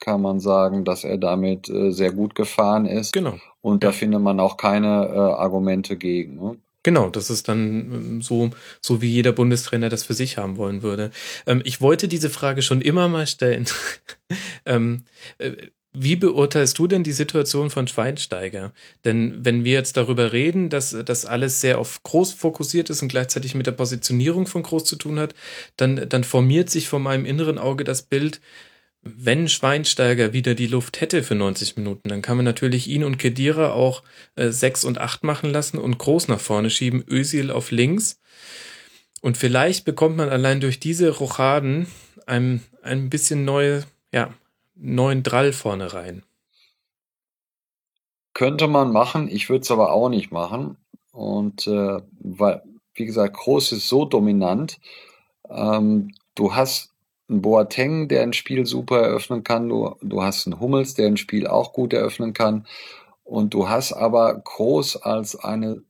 kann 0.00 0.20
man 0.20 0.40
sagen, 0.40 0.84
dass 0.84 1.04
er 1.04 1.18
damit 1.18 1.68
äh, 1.68 1.90
sehr 1.90 2.12
gut 2.12 2.34
gefahren 2.34 2.84
ist. 2.84 3.12
Genau. 3.12 3.38
Und 3.60 3.84
da 3.84 3.92
findet 3.92 4.20
man 4.20 4.40
auch 4.40 4.56
keine 4.56 5.06
äh, 5.06 5.18
Argumente 5.18 5.96
gegen. 5.96 6.36
Ne? 6.36 6.56
Genau, 6.84 7.08
das 7.08 7.30
ist 7.30 7.48
dann 7.48 7.60
ähm, 7.60 8.22
so, 8.22 8.50
so 8.80 9.02
wie 9.02 9.08
jeder 9.08 9.32
Bundestrainer 9.32 9.88
das 9.88 10.04
für 10.04 10.14
sich 10.14 10.36
haben 10.38 10.58
wollen 10.58 10.82
würde. 10.82 11.10
Ähm, 11.46 11.62
ich 11.64 11.80
wollte 11.80 12.06
diese 12.08 12.30
Frage 12.30 12.62
schon 12.62 12.80
immer 12.82 13.08
mal 13.08 13.26
stellen. 13.26 13.66
ähm, 14.66 15.04
äh, 15.38 15.52
wie 15.96 16.16
beurteilst 16.16 16.78
du 16.78 16.86
denn 16.88 17.04
die 17.04 17.12
Situation 17.12 17.70
von 17.70 17.86
Schweinsteiger? 17.88 18.72
Denn 19.04 19.44
wenn 19.44 19.64
wir 19.64 19.72
jetzt 19.72 19.96
darüber 19.96 20.32
reden, 20.32 20.68
dass 20.68 20.90
das 21.04 21.24
alles 21.24 21.60
sehr 21.60 21.78
auf 21.78 22.02
Groß 22.02 22.32
fokussiert 22.32 22.90
ist 22.90 23.00
und 23.00 23.08
gleichzeitig 23.08 23.54
mit 23.54 23.66
der 23.66 23.72
Positionierung 23.72 24.46
von 24.46 24.64
Groß 24.64 24.84
zu 24.84 24.96
tun 24.96 25.20
hat, 25.20 25.34
dann, 25.76 26.08
dann 26.08 26.24
formiert 26.24 26.68
sich 26.68 26.88
vor 26.88 26.98
meinem 26.98 27.24
inneren 27.24 27.58
Auge 27.58 27.84
das 27.84 28.02
Bild, 28.02 28.40
wenn 29.04 29.48
Schweinsteiger 29.48 30.32
wieder 30.32 30.54
die 30.54 30.66
Luft 30.66 31.00
hätte 31.00 31.22
für 31.22 31.34
90 31.34 31.76
Minuten, 31.76 32.08
dann 32.08 32.22
kann 32.22 32.36
man 32.36 32.44
natürlich 32.44 32.88
ihn 32.88 33.04
und 33.04 33.18
Kedira 33.18 33.72
auch 33.72 34.02
äh, 34.36 34.50
6 34.50 34.84
und 34.84 34.98
8 34.98 35.24
machen 35.24 35.50
lassen 35.50 35.78
und 35.78 35.98
groß 35.98 36.28
nach 36.28 36.40
vorne 36.40 36.70
schieben, 36.70 37.04
Özil 37.08 37.50
auf 37.50 37.70
links. 37.70 38.20
Und 39.20 39.36
vielleicht 39.36 39.84
bekommt 39.84 40.16
man 40.16 40.28
allein 40.28 40.60
durch 40.60 40.80
diese 40.80 41.10
Rochaden 41.10 41.86
ein, 42.26 42.62
ein 42.82 43.10
bisschen 43.10 43.44
neue, 43.44 43.84
ja, 44.12 44.32
neuen 44.74 45.22
Drall 45.22 45.52
vorne 45.52 45.92
rein. 45.92 46.24
Könnte 48.32 48.66
man 48.66 48.90
machen, 48.90 49.28
ich 49.28 49.48
würde 49.48 49.62
es 49.62 49.70
aber 49.70 49.92
auch 49.92 50.08
nicht 50.08 50.32
machen. 50.32 50.76
Und 51.12 51.66
äh, 51.66 52.00
weil, 52.18 52.62
wie 52.94 53.04
gesagt, 53.04 53.36
Groß 53.36 53.72
ist 53.72 53.88
so 53.88 54.04
dominant. 54.04 54.78
Ähm, 55.48 56.12
du 56.34 56.54
hast 56.54 56.93
ein 57.28 57.42
Boateng, 57.42 58.08
der 58.08 58.22
ein 58.22 58.32
Spiel 58.32 58.66
super 58.66 59.00
eröffnen 59.00 59.44
kann. 59.44 59.68
Du, 59.68 59.96
du 60.02 60.22
hast 60.22 60.46
einen 60.46 60.60
Hummels, 60.60 60.94
der 60.94 61.06
ein 61.06 61.16
Spiel 61.16 61.46
auch 61.46 61.72
gut 61.72 61.92
eröffnen 61.92 62.32
kann. 62.32 62.66
Und 63.24 63.54
du 63.54 63.68
hast 63.68 63.92
aber 63.92 64.34
Groß 64.34 64.96
als 65.02 65.36
eine 65.36 65.82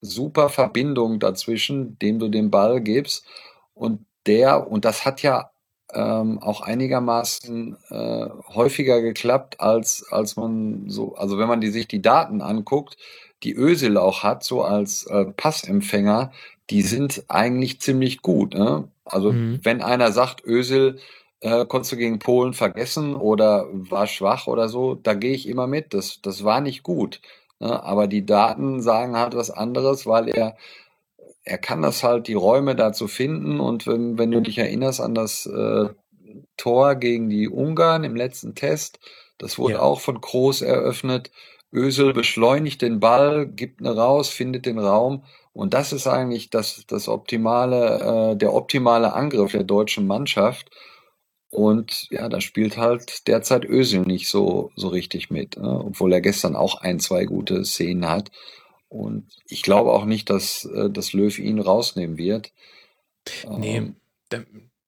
super 0.00 0.48
Verbindung 0.48 1.18
dazwischen, 1.18 1.98
dem 1.98 2.18
du 2.18 2.28
den 2.28 2.50
Ball 2.50 2.80
gibst. 2.80 3.26
Und 3.74 4.06
der, 4.26 4.70
und 4.70 4.84
das 4.84 5.04
hat 5.04 5.22
ja 5.22 5.50
ähm, 5.92 6.38
auch 6.40 6.60
einigermaßen 6.60 7.76
äh, 7.90 8.28
häufiger 8.54 9.00
geklappt, 9.02 9.60
als, 9.60 10.06
als 10.10 10.36
man 10.36 10.88
so, 10.88 11.14
also 11.16 11.38
wenn 11.38 11.48
man 11.48 11.60
die, 11.60 11.70
sich 11.70 11.88
die 11.88 12.02
Daten 12.02 12.40
anguckt, 12.40 12.96
die 13.42 13.54
Ösel 13.54 13.96
auch 13.98 14.22
hat, 14.22 14.44
so 14.44 14.62
als 14.62 15.06
äh, 15.06 15.24
Passempfänger, 15.26 16.32
die 16.70 16.82
sind 16.82 17.24
eigentlich 17.28 17.80
ziemlich 17.80 18.22
gut. 18.22 18.54
Ne? 18.54 18.88
Also 19.04 19.32
mhm. 19.32 19.60
wenn 19.62 19.82
einer 19.82 20.12
sagt, 20.12 20.44
Ösel 20.44 20.98
äh, 21.40 21.66
konntest 21.66 21.92
du 21.92 21.96
gegen 21.96 22.18
Polen 22.18 22.54
vergessen 22.54 23.14
oder 23.14 23.66
war 23.70 24.06
schwach 24.06 24.46
oder 24.46 24.68
so, 24.68 24.94
da 24.94 25.14
gehe 25.14 25.34
ich 25.34 25.48
immer 25.48 25.66
mit. 25.66 25.92
Das, 25.94 26.20
das 26.22 26.44
war 26.44 26.60
nicht 26.60 26.82
gut. 26.82 27.20
Ne? 27.60 27.82
Aber 27.82 28.06
die 28.06 28.24
Daten 28.24 28.80
sagen 28.80 29.16
halt 29.16 29.36
was 29.36 29.50
anderes, 29.50 30.06
weil 30.06 30.28
er, 30.28 30.56
er 31.44 31.58
kann 31.58 31.82
das 31.82 32.02
halt, 32.02 32.28
die 32.28 32.34
Räume 32.34 32.74
dazu 32.76 33.08
finden. 33.08 33.60
Und 33.60 33.86
wenn, 33.86 34.18
wenn 34.18 34.30
du 34.30 34.40
dich 34.40 34.58
erinnerst 34.58 35.00
an 35.00 35.14
das 35.14 35.46
äh, 35.46 35.88
Tor 36.56 36.94
gegen 36.94 37.28
die 37.28 37.48
Ungarn 37.48 38.04
im 38.04 38.16
letzten 38.16 38.54
Test, 38.54 38.98
das 39.38 39.58
wurde 39.58 39.74
ja. 39.74 39.80
auch 39.80 40.00
von 40.00 40.20
Groß 40.20 40.62
eröffnet. 40.62 41.30
Ösel 41.72 42.12
beschleunigt 42.14 42.82
den 42.82 43.00
Ball, 43.00 43.46
gibt 43.46 43.80
eine 43.80 43.94
raus, 43.94 44.28
findet 44.30 44.64
den 44.64 44.78
Raum. 44.78 45.24
Und 45.54 45.72
das 45.72 45.92
ist 45.92 46.06
eigentlich 46.06 46.50
das, 46.50 46.84
das 46.88 47.08
optimale, 47.08 48.32
äh, 48.32 48.36
der 48.36 48.52
optimale 48.52 49.14
Angriff 49.14 49.52
der 49.52 49.62
deutschen 49.62 50.06
Mannschaft. 50.06 50.70
Und 51.48 52.10
ja, 52.10 52.28
da 52.28 52.40
spielt 52.40 52.76
halt 52.76 53.28
derzeit 53.28 53.64
Ösel 53.64 54.00
nicht 54.00 54.28
so, 54.28 54.72
so 54.74 54.88
richtig 54.88 55.30
mit, 55.30 55.56
ne? 55.56 55.84
obwohl 55.86 56.12
er 56.12 56.20
gestern 56.20 56.56
auch 56.56 56.80
ein, 56.80 56.98
zwei 56.98 57.24
gute 57.24 57.64
Szenen 57.64 58.08
hat. 58.08 58.32
Und 58.88 59.28
ich 59.46 59.62
glaube 59.62 59.92
auch 59.92 60.04
nicht, 60.04 60.28
dass, 60.28 60.64
äh, 60.64 60.90
dass 60.90 61.12
Löw 61.12 61.38
ihn 61.38 61.60
rausnehmen 61.60 62.18
wird. 62.18 62.52
Nee, 63.48 63.76
ähm, 63.76 63.96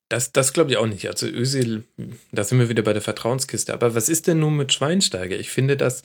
das, 0.09 0.31
das 0.31 0.53
glaube 0.53 0.71
ich 0.71 0.77
auch 0.77 0.87
nicht. 0.87 1.09
Also 1.09 1.27
Özil, 1.27 1.85
da 2.31 2.45
sind 2.45 2.61
wir 2.61 2.69
wieder 2.69 2.83
bei 2.83 2.93
der 2.93 3.03
Vertrauenskiste. 3.03 3.75
Aber 3.75 3.97
was 3.97 4.09
ist 4.09 4.29
denn 4.29 4.39
nun 4.39 4.57
mit 4.57 4.73
Schweinsteiger? 4.73 5.37
Ich 5.37 5.51
finde 5.51 5.77
das 5.77 6.03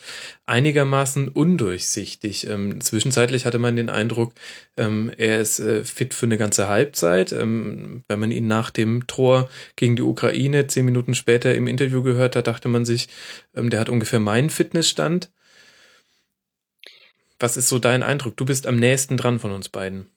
einigermaßen 0.47 1.27
undurchsichtig. 1.29 2.47
Ähm, 2.47 2.81
zwischenzeitlich 2.81 3.45
hatte 3.45 3.59
man 3.59 3.75
den 3.75 3.89
Eindruck, 3.89 4.33
ähm, 4.75 5.11
er 5.17 5.39
ist 5.39 5.59
äh, 5.59 5.83
fit 5.83 6.15
für 6.15 6.25
eine 6.25 6.37
ganze 6.37 6.67
Halbzeit. 6.67 7.31
Ähm, 7.31 8.03
wenn 8.07 8.19
man 8.19 8.31
ihn 8.31 8.47
nach 8.47 8.71
dem 8.71 9.05
Tor 9.05 9.49
gegen 9.75 9.95
die 9.95 10.01
Ukraine 10.01 10.65
zehn 10.67 10.85
Minuten 10.85 11.13
später 11.13 11.53
im 11.53 11.67
Interview 11.67 12.01
gehört 12.01 12.35
hat, 12.35 12.47
dachte 12.47 12.69
man 12.69 12.85
sich, 12.85 13.07
ähm, 13.55 13.69
der 13.69 13.79
hat 13.79 13.89
ungefähr 13.89 14.19
meinen 14.19 14.49
Fitnessstand. 14.49 15.31
Was 17.39 17.57
ist 17.57 17.69
so 17.69 17.79
dein 17.79 18.03
Eindruck? 18.03 18.37
Du 18.37 18.45
bist 18.45 18.67
am 18.67 18.77
nächsten 18.77 19.17
dran 19.17 19.39
von 19.39 19.51
uns 19.51 19.69
beiden. 19.69 20.10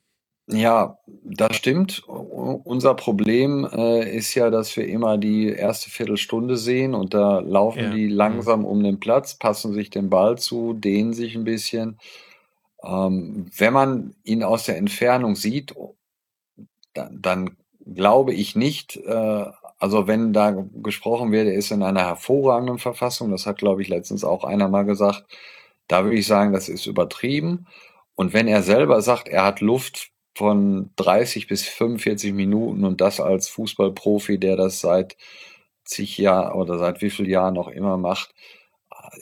Ja, 0.46 0.98
das 1.22 1.56
stimmt. 1.56 2.02
Unser 2.06 2.94
Problem 2.94 3.66
äh, 3.72 4.14
ist 4.14 4.34
ja, 4.34 4.50
dass 4.50 4.76
wir 4.76 4.86
immer 4.86 5.16
die 5.16 5.48
erste 5.48 5.90
Viertelstunde 5.90 6.58
sehen 6.58 6.94
und 6.94 7.14
da 7.14 7.40
laufen 7.40 7.78
Ja. 7.84 7.90
die 7.90 8.06
mhm. 8.08 8.12
langsam 8.12 8.64
um 8.66 8.82
den 8.82 9.00
Platz, 9.00 9.34
passen 9.38 9.72
sich 9.72 9.88
den 9.88 10.10
Ball 10.10 10.36
zu, 10.36 10.74
dehnen 10.74 11.14
sich 11.14 11.34
ein 11.34 11.44
bisschen. 11.44 11.98
Ähm, 12.84 13.46
wenn 13.56 13.72
man 13.72 14.14
ihn 14.24 14.42
aus 14.42 14.64
der 14.64 14.76
Entfernung 14.76 15.36
sieht, 15.36 15.74
dann, 16.94 17.22
dann 17.22 17.56
glaube 17.86 18.34
ich 18.34 18.56
nicht, 18.56 18.96
äh, 18.98 19.44
also 19.78 20.06
wenn 20.06 20.32
da 20.32 20.50
gesprochen 20.82 21.32
wird, 21.32 21.48
er 21.48 21.54
ist 21.54 21.70
in 21.72 21.82
einer 21.82 22.02
hervorragenden 22.04 22.78
Verfassung, 22.78 23.30
das 23.30 23.46
hat, 23.46 23.58
glaube 23.58 23.82
ich, 23.82 23.88
letztens 23.88 24.24
auch 24.24 24.44
einer 24.44 24.68
mal 24.68 24.84
gesagt, 24.84 25.24
da 25.88 26.04
würde 26.04 26.16
ich 26.18 26.26
sagen, 26.26 26.52
das 26.52 26.68
ist 26.68 26.86
übertrieben. 26.86 27.66
Und 28.14 28.32
wenn 28.32 28.48
er 28.48 28.62
selber 28.62 29.02
sagt, 29.02 29.28
er 29.28 29.44
hat 29.44 29.60
Luft 29.60 30.10
von 30.34 30.90
30 30.96 31.46
bis 31.46 31.64
45 31.64 32.32
Minuten 32.32 32.84
und 32.84 33.00
das 33.00 33.20
als 33.20 33.48
Fußballprofi, 33.48 34.38
der 34.38 34.56
das 34.56 34.80
seit 34.80 35.16
zig 35.84 36.18
Jahren 36.18 36.54
oder 36.54 36.78
seit 36.78 37.02
wie 37.02 37.10
viel 37.10 37.28
Jahren 37.28 37.54
noch 37.54 37.68
immer 37.68 37.96
macht. 37.96 38.34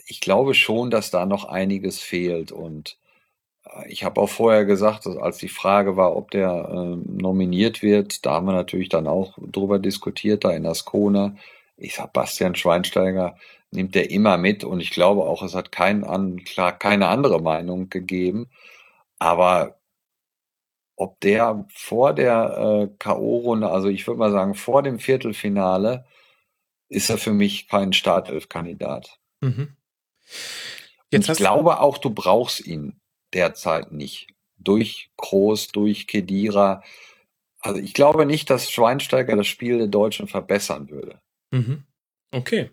Ich 0.07 0.21
glaube 0.21 0.53
schon, 0.53 0.89
dass 0.91 1.11
da 1.11 1.25
noch 1.25 1.45
einiges 1.45 1.99
fehlt 1.99 2.51
und 2.51 2.97
äh, 3.65 3.87
ich 3.89 4.03
habe 4.03 4.21
auch 4.21 4.29
vorher 4.29 4.65
gesagt, 4.65 5.07
als 5.07 5.37
die 5.37 5.49
Frage 5.49 5.97
war, 5.97 6.15
ob 6.15 6.31
der 6.31 6.69
äh, 6.71 6.95
nominiert 7.21 7.81
wird, 7.81 8.25
da 8.25 8.33
haben 8.33 8.47
wir 8.47 8.53
natürlich 8.53 8.89
dann 8.89 9.07
auch 9.07 9.37
drüber 9.39 9.79
diskutiert, 9.79 10.43
da 10.45 10.51
in 10.51 10.65
Ascona. 10.65 11.35
Ich 11.77 11.95
sag, 11.95 12.13
Bastian 12.13 12.55
Schweinsteiger 12.55 13.37
nimmt 13.71 13.95
der 13.95 14.11
immer 14.11 14.37
mit 14.37 14.63
und 14.63 14.79
ich 14.79 14.91
glaube 14.91 15.23
auch, 15.23 15.43
es 15.43 15.55
hat 15.55 15.71
kein 15.71 16.03
an, 16.03 16.43
klar, 16.43 16.77
keine 16.77 17.07
andere 17.07 17.41
Meinung 17.41 17.89
gegeben. 17.89 18.49
Aber 19.19 19.77
ob 20.95 21.19
der 21.21 21.65
vor 21.73 22.13
der 22.13 22.89
äh, 22.91 22.95
K.O.-Runde, 22.99 23.67
also 23.67 23.87
ich 23.87 24.05
würde 24.07 24.19
mal 24.19 24.31
sagen, 24.31 24.55
vor 24.55 24.83
dem 24.83 24.99
Viertelfinale, 24.99 26.05
ist 26.89 27.09
er 27.09 27.17
für 27.17 27.33
mich 27.33 27.67
kein 27.67 27.93
Startelf-Kandidat. 27.93 29.19
Mhm. 29.41 29.75
ich 31.09 31.27
glaube 31.33 31.79
auch, 31.79 31.97
du 31.97 32.09
brauchst 32.11 32.65
ihn 32.65 33.01
derzeit 33.33 33.91
nicht. 33.91 34.27
Durch 34.57 35.11
Groß, 35.17 35.69
durch 35.69 36.07
Kedira. 36.07 36.83
Also 37.59 37.79
ich 37.81 37.93
glaube 37.93 38.25
nicht, 38.25 38.49
dass 38.49 38.71
Schweinsteiger 38.71 39.35
das 39.35 39.47
Spiel 39.47 39.79
der 39.79 39.87
Deutschen 39.87 40.27
verbessern 40.27 40.89
würde. 40.89 41.19
Mhm. 41.51 41.85
Okay. 42.31 42.71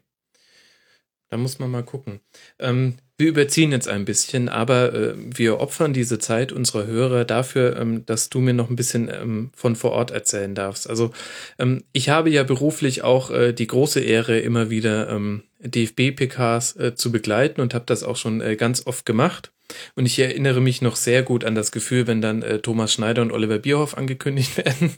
Da 1.29 1.37
muss 1.37 1.59
man 1.59 1.71
mal 1.71 1.85
gucken. 1.85 2.21
Ähm, 2.59 2.99
wir 3.21 3.29
überziehen 3.29 3.71
jetzt 3.71 3.87
ein 3.87 4.05
bisschen, 4.05 4.49
aber 4.49 4.93
äh, 4.93 5.15
wir 5.17 5.61
opfern 5.61 5.93
diese 5.93 6.19
Zeit 6.19 6.51
unserer 6.51 6.87
Hörer 6.87 7.25
dafür, 7.25 7.77
ähm, 7.77 8.05
dass 8.07 8.31
du 8.31 8.41
mir 8.41 8.55
noch 8.55 8.71
ein 8.71 8.77
bisschen 8.77 9.09
ähm, 9.09 9.51
von 9.55 9.77
vor 9.77 9.93
Ort 9.93 10.11
erzählen 10.11 10.55
darfst. 10.55 10.91
Also 10.91 11.13
ähm, 11.59 11.85
ich 11.93 12.09
habe 12.09 12.31
ja 12.31 12.43
beruflich 12.43 13.03
auch 13.03 13.31
äh, 13.31 13.53
die 13.53 13.69
große 13.69 14.01
Ehre, 14.01 14.41
immer 14.41 14.71
wieder 14.71 15.11
ähm, 15.11 15.45
DFB-PKs 15.61 16.77
äh, 16.77 16.95
zu 16.95 17.13
begleiten 17.13 17.61
und 17.61 17.75
habe 17.75 17.85
das 17.87 18.03
auch 18.03 18.17
schon 18.17 18.41
äh, 18.41 18.57
ganz 18.57 18.87
oft 18.87 19.07
gemacht. 19.07 19.53
Und 19.95 20.07
ich 20.07 20.19
erinnere 20.19 20.61
mich 20.61 20.83
noch 20.83 20.97
sehr 20.97 21.23
gut 21.23 21.45
an 21.45 21.55
das 21.55 21.73
Gefühl, 21.73 22.07
wenn 22.07 22.21
dann 22.21 22.43
äh, 22.43 22.59
Thomas 22.59 22.93
Schneider 22.93 23.23
und 23.23 23.33
Oliver 23.33 23.59
Bierhoff 23.59 23.97
angekündigt 23.97 24.57
werden 24.65 24.97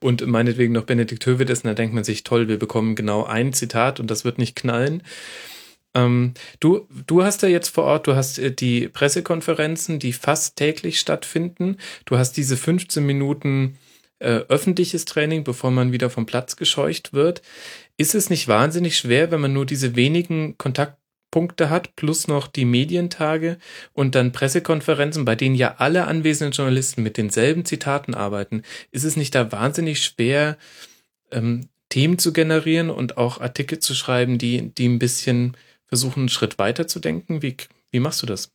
und 0.00 0.26
meinetwegen 0.26 0.72
noch 0.72 0.84
Benedikt 0.84 1.24
Höwedes, 1.26 1.58
ist, 1.60 1.66
dann 1.66 1.76
denkt 1.76 1.94
man 1.94 2.04
sich, 2.04 2.24
toll, 2.24 2.48
wir 2.48 2.58
bekommen 2.58 2.94
genau 2.94 3.24
ein 3.24 3.52
Zitat 3.52 4.00
und 4.00 4.10
das 4.10 4.24
wird 4.24 4.38
nicht 4.38 4.56
knallen. 4.56 5.02
Ähm, 5.98 6.34
du, 6.60 6.86
du 7.06 7.22
hast 7.22 7.42
ja 7.42 7.48
jetzt 7.48 7.68
vor 7.68 7.84
Ort, 7.84 8.06
du 8.06 8.14
hast 8.14 8.38
äh, 8.38 8.52
die 8.52 8.88
Pressekonferenzen, 8.88 9.98
die 9.98 10.12
fast 10.12 10.56
täglich 10.56 11.00
stattfinden. 11.00 11.76
Du 12.04 12.18
hast 12.18 12.32
diese 12.32 12.56
15 12.56 13.04
Minuten 13.04 13.78
äh, 14.20 14.40
öffentliches 14.48 15.04
Training, 15.04 15.44
bevor 15.44 15.70
man 15.70 15.92
wieder 15.92 16.10
vom 16.10 16.26
Platz 16.26 16.56
gescheucht 16.56 17.12
wird. 17.12 17.42
Ist 17.96 18.14
es 18.14 18.30
nicht 18.30 18.48
wahnsinnig 18.48 18.96
schwer, 18.96 19.30
wenn 19.30 19.40
man 19.40 19.52
nur 19.52 19.66
diese 19.66 19.96
wenigen 19.96 20.56
Kontaktpunkte 20.58 21.70
hat, 21.70 21.96
plus 21.96 22.28
noch 22.28 22.46
die 22.46 22.64
Medientage 22.64 23.58
und 23.92 24.14
dann 24.14 24.32
Pressekonferenzen, 24.32 25.24
bei 25.24 25.34
denen 25.34 25.56
ja 25.56 25.76
alle 25.78 26.06
anwesenden 26.06 26.52
Journalisten 26.52 27.02
mit 27.02 27.16
denselben 27.16 27.64
Zitaten 27.64 28.14
arbeiten? 28.14 28.62
Ist 28.92 29.04
es 29.04 29.16
nicht 29.16 29.34
da 29.34 29.50
wahnsinnig 29.52 30.02
schwer, 30.02 30.58
ähm, 31.32 31.68
Themen 31.88 32.18
zu 32.18 32.32
generieren 32.32 32.90
und 32.90 33.16
auch 33.16 33.40
Artikel 33.40 33.78
zu 33.78 33.94
schreiben, 33.94 34.36
die, 34.36 34.70
die 34.74 34.86
ein 34.86 34.98
bisschen 34.98 35.56
versuchen, 35.88 36.20
einen 36.20 36.28
Schritt 36.28 36.58
weiter 36.58 36.86
zu 36.86 37.00
denken? 37.00 37.42
Wie, 37.42 37.56
wie 37.90 38.00
machst 38.00 38.22
du 38.22 38.26
das? 38.26 38.52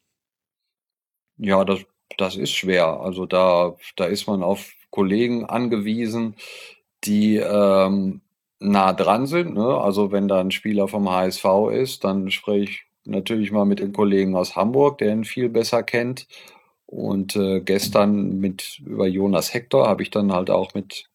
Ja, 1.38 1.66
das, 1.66 1.80
das 2.18 2.36
ist 2.36 2.52
schwer. 2.52 3.02
Also 3.02 3.26
da, 3.26 3.76
da 3.96 4.06
ist 4.06 4.28
man 4.28 4.44
auf 4.44 4.72
Kollegen 4.92 5.46
angewiesen, 5.46 6.36
die 7.04 7.38
ähm, 7.38 8.22
nah 8.60 8.94
dran 8.94 9.26
sind. 9.26 9.56
Ne? 9.56 9.78
Also 9.78 10.12
wenn 10.12 10.28
da 10.28 10.40
ein 10.40 10.52
Spieler 10.52 10.88
vom 10.88 11.10
HSV 11.10 11.46
ist, 11.72 12.04
dann 12.04 12.32
spreche 12.32 12.64
ich 12.64 12.86
natürlich 13.06 13.52
mal 13.52 13.66
mit 13.66 13.80
den 13.80 13.94
Kollegen 13.94 14.36
aus 14.36 14.56
Hamburg, 14.56 15.00
der 15.00 15.12
ihn 15.12 15.26
viel 15.26 15.50
besser 15.50 15.84
kennt. 15.84 16.28
Und 16.86 17.36
äh, 17.36 17.60
gestern 17.62 18.40
mit 18.40 18.80
über 18.86 19.08
Jonas 19.08 19.54
Hector 19.54 19.88
habe 19.88 20.04
ich 20.04 20.12
dann 20.12 20.32
halt 20.32 20.50
auch 20.50 20.74
mit 20.76 21.10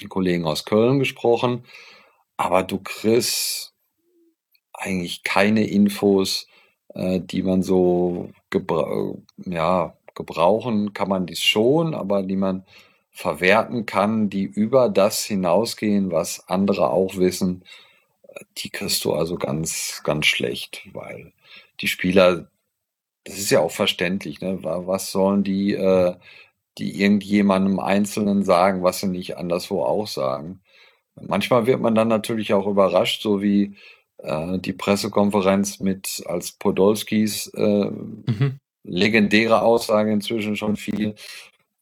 den 0.00 0.08
Kollegen 0.08 0.46
aus 0.46 0.64
Köln 0.64 1.00
gesprochen. 1.00 1.64
Aber 2.36 2.62
du 2.62 2.78
kriegst 2.78 3.74
eigentlich 4.78 5.22
keine 5.24 5.66
Infos, 5.66 6.46
äh, 6.94 7.20
die 7.20 7.42
man 7.42 7.62
so 7.62 8.30
gebra 8.50 9.14
ja, 9.46 9.96
gebrauchen 10.14 10.92
kann 10.94 11.08
man 11.08 11.26
dies 11.26 11.42
schon, 11.42 11.94
aber 11.94 12.22
die 12.22 12.36
man 12.36 12.64
verwerten 13.10 13.86
kann, 13.86 14.30
die 14.30 14.44
über 14.44 14.88
das 14.88 15.24
hinausgehen, 15.24 16.12
was 16.12 16.48
andere 16.48 16.90
auch 16.90 17.16
wissen, 17.16 17.64
die 18.58 18.70
kriegst 18.70 19.04
du 19.04 19.14
also 19.14 19.36
ganz, 19.36 20.02
ganz 20.04 20.26
schlecht, 20.26 20.88
weil 20.92 21.32
die 21.80 21.88
Spieler, 21.88 22.48
das 23.24 23.38
ist 23.38 23.50
ja 23.50 23.60
auch 23.60 23.70
verständlich, 23.72 24.40
ne? 24.40 24.58
Was 24.62 25.12
sollen 25.12 25.44
die, 25.44 25.74
äh, 25.74 26.14
die 26.78 27.00
irgendjemandem 27.00 27.80
Einzelnen 27.80 28.44
sagen, 28.44 28.82
was 28.82 29.00
sie 29.00 29.08
nicht 29.08 29.36
anderswo 29.36 29.82
auch 29.82 30.06
sagen? 30.06 30.60
Manchmal 31.16 31.66
wird 31.66 31.80
man 31.80 31.94
dann 31.94 32.08
natürlich 32.08 32.54
auch 32.54 32.66
überrascht, 32.66 33.22
so 33.22 33.42
wie 33.42 33.64
äh, 33.64 33.74
die 34.20 34.72
Pressekonferenz 34.72 35.78
mit 35.78 36.24
als 36.26 36.52
Podolskis 36.52 37.46
äh, 37.54 37.84
mhm. 37.90 38.58
legendäre 38.82 39.62
Aussage 39.62 40.12
inzwischen 40.12 40.56
schon 40.56 40.76
viel. 40.76 41.14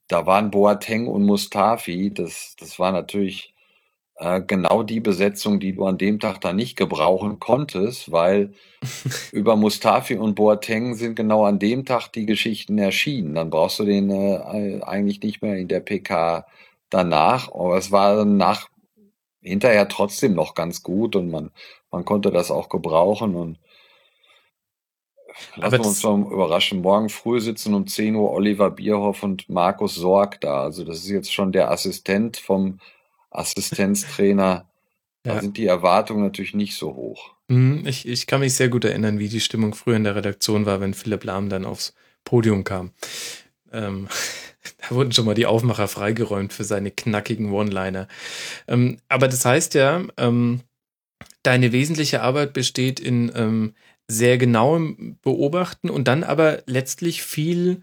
Da 0.09 0.27
waren 0.27 0.51
Boateng 0.51 1.07
und 1.07 1.25
Mustafi. 1.25 2.13
Das, 2.13 2.55
das 2.59 2.79
war 2.79 2.93
natürlich 2.93 3.55
äh, 4.17 4.41
genau 4.41 4.83
die 4.83 5.01
Besetzung, 5.01 5.61
die 5.61 5.75
du 5.75 5.85
an 5.87 5.99
dem 5.99 6.21
Tag 6.21 6.41
da 6.41 6.53
nicht 6.53 6.77
gebrauchen 6.77 7.39
konntest, 7.39 8.13
weil 8.13 8.53
über 9.33 9.57
Mustafi 9.57 10.17
und 10.17 10.35
Boateng 10.35 10.95
sind 10.95 11.17
genau 11.17 11.45
an 11.45 11.59
dem 11.59 11.85
Tag 11.85 12.09
die 12.13 12.27
Geschichten 12.27 12.79
erschienen. 12.79 13.35
Dann 13.35 13.51
brauchst 13.51 13.79
du 13.79 13.85
den 13.85 14.11
äh, 14.11 14.83
eigentlich 14.83 15.21
nicht 15.23 15.43
mehr 15.43 15.57
in 15.57 15.69
der 15.69 15.81
PK 15.81 16.47
danach. 16.91 17.53
Aber 17.53 17.77
es 17.77 17.91
war 17.93 18.25
nach 18.25 18.69
hinterher 19.43 19.89
trotzdem 19.89 20.35
noch 20.35 20.55
ganz 20.55 20.83
gut 20.83 21.17
und 21.17 21.31
man, 21.31 21.51
man 21.91 22.05
konnte 22.05 22.31
das 22.31 22.51
auch 22.51 22.69
gebrauchen 22.69 23.35
und 23.35 23.59
lassen 25.57 25.79
wir 25.79 25.87
uns 25.87 26.03
mal 26.03 26.21
überraschen. 26.21 26.81
Morgen 26.81 27.09
früh 27.09 27.41
sitzen 27.41 27.75
um 27.75 27.87
10 27.87 28.15
Uhr 28.15 28.31
Oliver 28.33 28.71
Bierhoff 28.71 29.23
und 29.23 29.49
Markus 29.49 29.95
Sorg 29.95 30.41
da. 30.41 30.63
Also 30.63 30.85
das 30.85 30.99
ist 30.99 31.11
jetzt 31.11 31.33
schon 31.33 31.53
der 31.53 31.71
Assistent 31.71 32.37
vom 32.37 32.81
Assistenztrainer. 33.31 34.69
Da 35.23 35.35
ja. 35.35 35.41
sind 35.41 35.57
die 35.57 35.67
Erwartungen 35.67 36.23
natürlich 36.23 36.55
nicht 36.55 36.77
so 36.77 36.95
hoch. 36.95 37.35
Mhm, 37.49 37.85
ich, 37.87 38.07
ich 38.07 38.27
kann 38.27 38.41
mich 38.41 38.55
sehr 38.55 38.69
gut 38.69 38.85
erinnern, 38.85 39.19
wie 39.19 39.29
die 39.29 39.41
Stimmung 39.41 39.75
früher 39.75 39.97
in 39.97 40.05
der 40.05 40.17
Redaktion 40.17 40.67
war, 40.67 40.81
wenn 40.81 40.95
Philipp 40.95 41.25
Lahm 41.25 41.49
dann 41.49 41.65
aufs 41.65 41.95
Podium 42.25 42.65
kam. 42.65 42.93
Ähm, 43.73 44.09
da 44.89 44.95
wurden 44.95 45.13
schon 45.13 45.25
mal 45.25 45.35
die 45.35 45.47
Aufmacher 45.47 45.89
freigeräumt 45.89 46.53
für 46.53 46.65
seine 46.65 46.91
knackigen 46.91 47.53
One-Liner. 47.53 48.09
Ähm, 48.69 48.99
aber 49.09 49.29
das 49.29 49.45
heißt 49.45 49.75
ja, 49.75 50.03
ähm, 50.17 50.61
deine 51.43 51.73
wesentliche 51.73 52.23
Arbeit 52.23 52.53
besteht 52.53 53.01
in 53.01 53.31
ähm, 53.35 53.75
sehr 54.09 54.39
genauem 54.39 55.19
Beobachten 55.23 55.91
und 55.91 56.09
dann 56.09 56.25
aber 56.25 56.63
letztlich 56.67 57.23
viel 57.23 57.83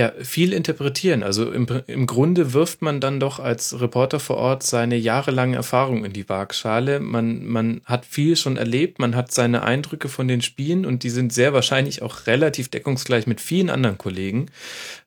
ja, 0.00 0.12
viel 0.22 0.52
interpretieren. 0.54 1.22
Also 1.22 1.50
im, 1.50 1.66
im 1.86 2.06
Grunde 2.06 2.54
wirft 2.54 2.80
man 2.80 3.00
dann 3.00 3.20
doch 3.20 3.38
als 3.38 3.80
Reporter 3.80 4.20
vor 4.20 4.36
Ort 4.36 4.62
seine 4.62 4.96
jahrelange 4.96 5.56
Erfahrung 5.56 6.04
in 6.06 6.12
die 6.12 6.28
Waagschale. 6.28 7.00
Man, 7.00 7.44
man 7.44 7.82
hat 7.84 8.06
viel 8.06 8.36
schon 8.36 8.56
erlebt, 8.56 8.98
man 8.98 9.14
hat 9.14 9.30
seine 9.32 9.62
Eindrücke 9.62 10.08
von 10.08 10.26
den 10.26 10.42
Spielen 10.42 10.86
und 10.86 11.02
die 11.02 11.10
sind 11.10 11.34
sehr 11.34 11.52
wahrscheinlich 11.52 12.02
auch 12.02 12.26
relativ 12.26 12.70
deckungsgleich 12.70 13.26
mit 13.26 13.42
vielen 13.42 13.68
anderen 13.68 13.98
Kollegen. 13.98 14.46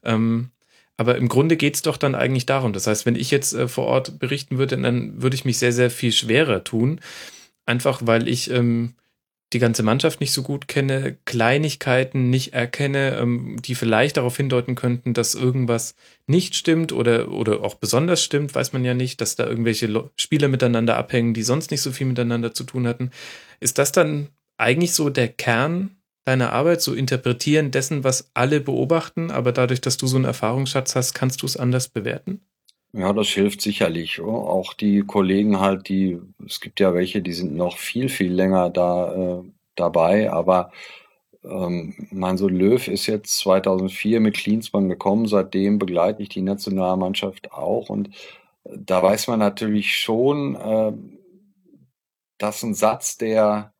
Ähm, 0.03 0.51
aber 0.97 1.17
im 1.17 1.27
Grunde 1.27 1.57
geht's 1.57 1.81
doch 1.81 1.97
dann 1.97 2.15
eigentlich 2.15 2.45
darum. 2.45 2.73
Das 2.73 2.87
heißt, 2.87 3.05
wenn 3.05 3.15
ich 3.15 3.31
jetzt 3.31 3.53
äh, 3.53 3.67
vor 3.67 3.85
Ort 3.85 4.19
berichten 4.19 4.57
würde, 4.57 4.77
dann 4.77 5.21
würde 5.21 5.35
ich 5.35 5.45
mich 5.45 5.57
sehr, 5.57 5.73
sehr 5.73 5.89
viel 5.89 6.11
schwerer 6.11 6.63
tun. 6.63 6.99
Einfach 7.65 8.01
weil 8.03 8.27
ich 8.27 8.51
ähm, 8.51 8.95
die 9.53 9.59
ganze 9.59 9.83
Mannschaft 9.83 10.19
nicht 10.19 10.31
so 10.31 10.41
gut 10.43 10.67
kenne, 10.67 11.17
Kleinigkeiten 11.25 12.29
nicht 12.29 12.53
erkenne, 12.53 13.17
ähm, 13.17 13.57
die 13.61 13.75
vielleicht 13.75 14.17
darauf 14.17 14.35
hindeuten 14.35 14.75
könnten, 14.75 15.13
dass 15.13 15.35
irgendwas 15.35 15.95
nicht 16.27 16.55
stimmt 16.55 16.91
oder, 16.91 17.31
oder 17.31 17.63
auch 17.63 17.75
besonders 17.75 18.23
stimmt, 18.23 18.55
weiß 18.55 18.73
man 18.73 18.83
ja 18.83 18.93
nicht, 18.93 19.21
dass 19.21 19.35
da 19.35 19.47
irgendwelche 19.47 20.09
Spieler 20.15 20.47
miteinander 20.47 20.97
abhängen, 20.97 21.33
die 21.33 21.43
sonst 21.43 21.71
nicht 21.71 21.81
so 21.81 21.91
viel 21.91 22.07
miteinander 22.07 22.53
zu 22.53 22.63
tun 22.63 22.87
hatten. 22.87 23.11
Ist 23.59 23.77
das 23.77 23.91
dann 23.91 24.29
eigentlich 24.57 24.93
so 24.93 25.09
der 25.09 25.29
Kern 25.29 25.95
deiner 26.25 26.53
Arbeit, 26.53 26.81
so 26.81 26.93
interpretieren 26.93 27.71
dessen, 27.71 28.03
was 28.03 28.31
alle 28.33 28.61
beobachten, 28.61 29.31
aber 29.31 29.51
dadurch, 29.51 29.81
dass 29.81 29.97
du 29.97 30.07
so 30.07 30.15
einen 30.15 30.25
Erfahrungsschatz 30.25 30.95
hast, 30.95 31.13
kannst 31.13 31.41
du 31.41 31.45
es 31.45 31.57
anders 31.57 31.89
bewerten? 31.89 32.41
Ja, 32.93 33.11
das 33.11 33.29
hilft 33.29 33.61
sicherlich. 33.61 34.21
Auch 34.21 34.73
die 34.73 35.01
Kollegen 35.01 35.59
halt, 35.59 35.89
die, 35.89 36.19
es 36.45 36.61
gibt 36.61 36.79
ja 36.79 36.93
welche, 36.93 37.21
die 37.21 37.33
sind 37.33 37.55
noch 37.55 37.77
viel, 37.77 38.07
viel 38.07 38.31
länger 38.31 38.69
da 38.69 39.13
äh, 39.13 39.43
dabei, 39.75 40.31
aber 40.31 40.71
ähm, 41.43 42.07
mein 42.11 42.37
so 42.37 42.47
Löw 42.47 42.87
ist 42.87 43.07
jetzt 43.07 43.37
2004 43.39 44.19
mit 44.19 44.37
Klinsmann 44.37 44.89
gekommen, 44.89 45.27
seitdem 45.27 45.79
begleite 45.79 46.21
ich 46.21 46.29
die 46.29 46.41
Nationalmannschaft 46.41 47.51
auch 47.51 47.89
und 47.89 48.09
da 48.63 49.03
weiß 49.03 49.27
man 49.27 49.39
natürlich 49.39 49.97
schon, 49.97 50.55
äh, 50.55 50.93
dass 52.37 52.63
ein 52.63 52.73
Satz, 52.73 53.17
der 53.17 53.72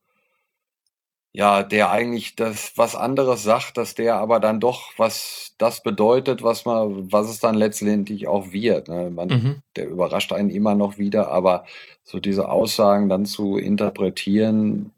ja, 1.36 1.64
der 1.64 1.90
eigentlich 1.90 2.36
das 2.36 2.74
was 2.76 2.96
anderes 2.96 3.42
sagt, 3.42 3.78
dass 3.78 3.96
der 3.96 4.16
aber 4.18 4.40
dann 4.40 4.60
doch 4.60 4.92
was 4.98 5.56
das 5.58 5.82
bedeutet, 5.82 6.44
was 6.44 6.66
man, 6.66 7.12
was 7.12 7.28
es 7.28 7.40
dann 7.40 7.56
letztendlich 7.56 8.28
auch 8.28 8.52
wird. 8.52 8.88
Ne? 8.88 9.10
Man, 9.10 9.30
mhm. 9.30 9.62
Der 9.76 9.88
überrascht 9.88 10.32
einen 10.32 10.52
immer 10.52 10.76
noch 10.76 11.00
wieder, 11.00 11.32
aber 11.32 11.66
so 12.04 12.20
diese 12.20 12.50
Aussagen 12.50 13.10
dann 13.10 13.26
zu 13.26 13.58
interpretieren, 13.58 14.92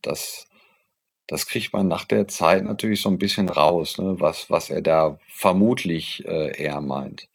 das, 0.00 0.48
das 1.26 1.46
kriegt 1.46 1.74
man 1.74 1.88
nach 1.88 2.06
der 2.06 2.26
Zeit 2.26 2.64
natürlich 2.64 3.02
so 3.02 3.10
ein 3.10 3.18
bisschen 3.18 3.50
raus, 3.50 3.98
ne? 3.98 4.16
was, 4.18 4.48
was 4.48 4.70
er 4.70 4.80
da 4.80 5.18
vermutlich 5.28 6.24
äh, 6.26 6.56
eher 6.56 6.80
meint. 6.80 7.28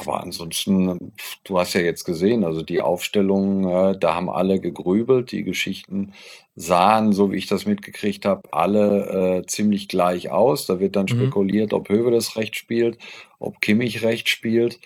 Aber 0.00 0.22
ansonsten, 0.22 1.12
du 1.44 1.58
hast 1.58 1.74
ja 1.74 1.82
jetzt 1.82 2.04
gesehen, 2.04 2.42
also 2.42 2.62
die 2.62 2.80
Aufstellung, 2.80 3.68
äh, 3.68 3.98
da 3.98 4.14
haben 4.14 4.30
alle 4.30 4.58
gegrübelt, 4.58 5.30
die 5.30 5.44
Geschichten 5.44 6.14
sahen, 6.56 7.12
so 7.12 7.30
wie 7.30 7.36
ich 7.36 7.46
das 7.46 7.66
mitgekriegt 7.66 8.24
habe, 8.24 8.50
alle 8.50 9.42
äh, 9.42 9.46
ziemlich 9.46 9.88
gleich 9.88 10.30
aus. 10.30 10.64
Da 10.64 10.80
wird 10.80 10.96
dann 10.96 11.04
mhm. 11.04 11.08
spekuliert, 11.08 11.74
ob 11.74 11.90
Höwe 11.90 12.10
das 12.10 12.36
Recht 12.36 12.56
spielt, 12.56 12.96
ob 13.38 13.60
Kimmich 13.60 14.02
Recht 14.02 14.30
spielt. 14.30 14.80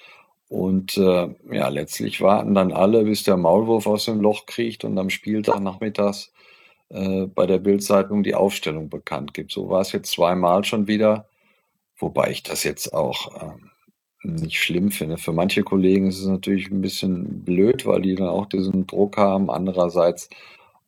Und 0.49 0.97
äh, 0.97 1.29
ja, 1.53 1.69
letztlich 1.69 2.21
warten 2.21 2.55
dann 2.55 2.73
alle, 2.73 3.05
bis 3.05 3.23
der 3.23 3.37
Maulwurf 3.37 3.87
aus 3.87 4.07
dem 4.07 4.21
Loch 4.21 4.47
kriecht 4.47 4.85
und 4.85 4.99
am 4.99 5.11
Spieltag 5.11 5.61
nachmittags 5.61 6.33
äh, 6.89 7.27
bei 7.27 7.47
der 7.47 7.59
Bildzeitung 7.59 8.25
die 8.25 8.35
Aufstellung 8.35 8.89
bekannt 8.89 9.33
gibt. 9.33 9.53
So 9.53 9.69
war 9.69 9.81
es 9.81 9.93
jetzt 9.93 10.11
zweimal 10.11 10.65
schon 10.65 10.89
wieder, 10.89 11.29
wobei 11.99 12.31
ich 12.31 12.43
das 12.43 12.65
jetzt 12.65 12.93
auch 12.93 13.43
ähm, 13.43 13.71
nicht 14.25 14.59
schlimm 14.59 14.91
finde. 14.91 15.19
Für 15.19 15.33
manche 15.33 15.63
Kollegen 15.63 16.09
ist 16.09 16.21
es 16.21 16.27
natürlich 16.27 16.71
ein 16.71 16.81
bisschen 16.81 17.45
blöd, 17.45 17.87
weil 17.87 18.03
die 18.03 18.15
dann 18.15 18.29
auch 18.29 18.47
diesen 18.47 18.87
Druck 18.87 19.17
haben. 19.17 19.51
Andererseits, 19.51 20.31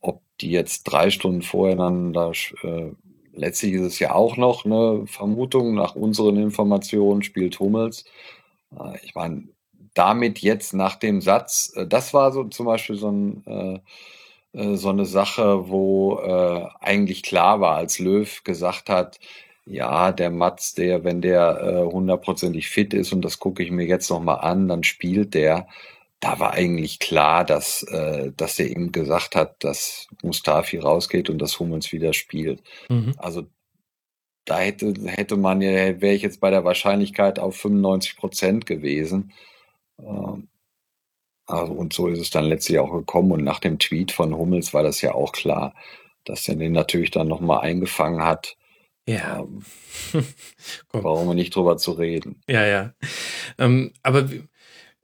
ob 0.01 0.21
die 0.41 0.51
jetzt 0.51 0.85
drei 0.85 1.11
Stunden 1.11 1.43
vorher 1.43 1.77
dann 1.77 2.13
da, 2.13 2.33
äh, 2.63 2.93
letztlich 3.35 3.75
ist 3.75 3.83
es 3.83 3.99
ja 3.99 4.15
auch 4.15 4.37
noch 4.37 4.65
eine 4.65 5.07
Vermutung, 5.07 5.75
nach 5.75 5.95
unseren 5.95 6.37
Informationen 6.37 7.23
spielt 7.23 7.61
Hummels. 7.61 8.05
Äh, 8.79 8.99
ich 9.05 9.15
meine, 9.15 9.49
damit 9.95 10.41
jetzt 10.41 10.75
nach 10.75 10.97
dem 10.97 11.21
Satz, 11.21 11.73
äh, 11.77 11.87
das 11.87 12.15
war 12.15 12.33
so 12.33 12.45
zum 12.45 12.67
Beispiel 12.67 12.97
so 12.97 13.11
ein, 13.11 13.45
äh, 13.47 13.81
äh 14.59 14.77
so 14.77 14.89
eine 14.91 15.05
Sache, 15.05 15.69
wo 15.69 16.19
äh, 16.21 16.67
eigentlich 16.81 17.23
klar 17.23 17.61
war, 17.61 17.77
als 17.77 17.99
Löw 17.99 18.43
gesagt 18.45 18.89
hat, 18.89 19.19
ja, 19.67 20.13
der 20.13 20.31
Mats, 20.31 20.75
der, 20.75 21.05
wenn 21.05 21.21
der 21.21 21.61
äh, 21.61 21.93
hundertprozentig 21.93 22.69
fit 22.69 22.95
ist 22.95 23.13
und 23.13 23.23
das 23.23 23.41
gucke 23.41 23.63
ich 23.63 23.71
mir 23.73 23.85
jetzt 23.85 24.09
nochmal 24.11 24.39
an, 24.41 24.69
dann 24.69 24.85
spielt 24.85 25.35
der. 25.35 25.67
Da 26.21 26.39
war 26.39 26.53
eigentlich 26.53 27.01
klar, 27.01 27.45
dass, 27.45 27.83
äh, 27.83 28.33
dass 28.37 28.57
der 28.57 28.71
ihm 28.71 28.93
gesagt 28.93 29.35
hat, 29.35 29.63
dass 29.65 30.07
Mustafi 30.23 30.79
rausgeht 30.79 31.29
und 31.29 31.39
dass 31.39 31.59
Hummels 31.59 31.93
wieder 31.93 32.13
spielt. 32.13 32.63
Mhm. 32.89 33.15
Also 33.19 33.47
da 34.45 34.59
hätte, 34.61 34.95
hätte 35.07 35.37
man 35.37 35.61
ja, 35.61 36.01
wäre 36.01 36.15
ich 36.15 36.23
jetzt 36.23 36.41
bei 36.41 36.51
der 36.51 36.65
Wahrscheinlichkeit 36.65 37.41
auf 37.41 37.57
95 37.57 38.17
Prozent 38.17 38.67
gewesen. 38.67 39.33
Ähm, 39.99 40.49
also, 41.47 41.73
und 41.73 41.93
so 41.93 42.09
ist 42.09 42.21
es 42.21 42.31
dann 42.31 42.45
letztlich 42.45 42.79
auch 42.79 42.93
gekommen. 42.93 43.33
Und 43.33 43.45
nach 43.45 43.61
dem 43.61 43.79
Tweet 43.81 44.13
von 44.13 44.37
Hummels 44.37 44.73
war 44.75 44.85
das 44.85 45.01
ja 45.01 45.15
auch 45.15 45.33
klar, 45.33 45.75
dass 46.25 46.49
er 46.49 46.57
den 46.57 46.73
natürlich 46.73 47.11
dann 47.11 47.29
nochmal 47.29 47.61
eingefangen 47.61 48.25
hat 48.25 48.57
ja. 49.07 49.41
Ähm, 49.41 49.63
warum 50.93 51.35
nicht 51.35 51.55
drüber 51.55 51.77
zu 51.77 51.93
reden? 51.93 52.41
Ja, 52.49 52.67
ja. 52.67 52.95
Ähm, 53.59 53.93
aber 54.03 54.29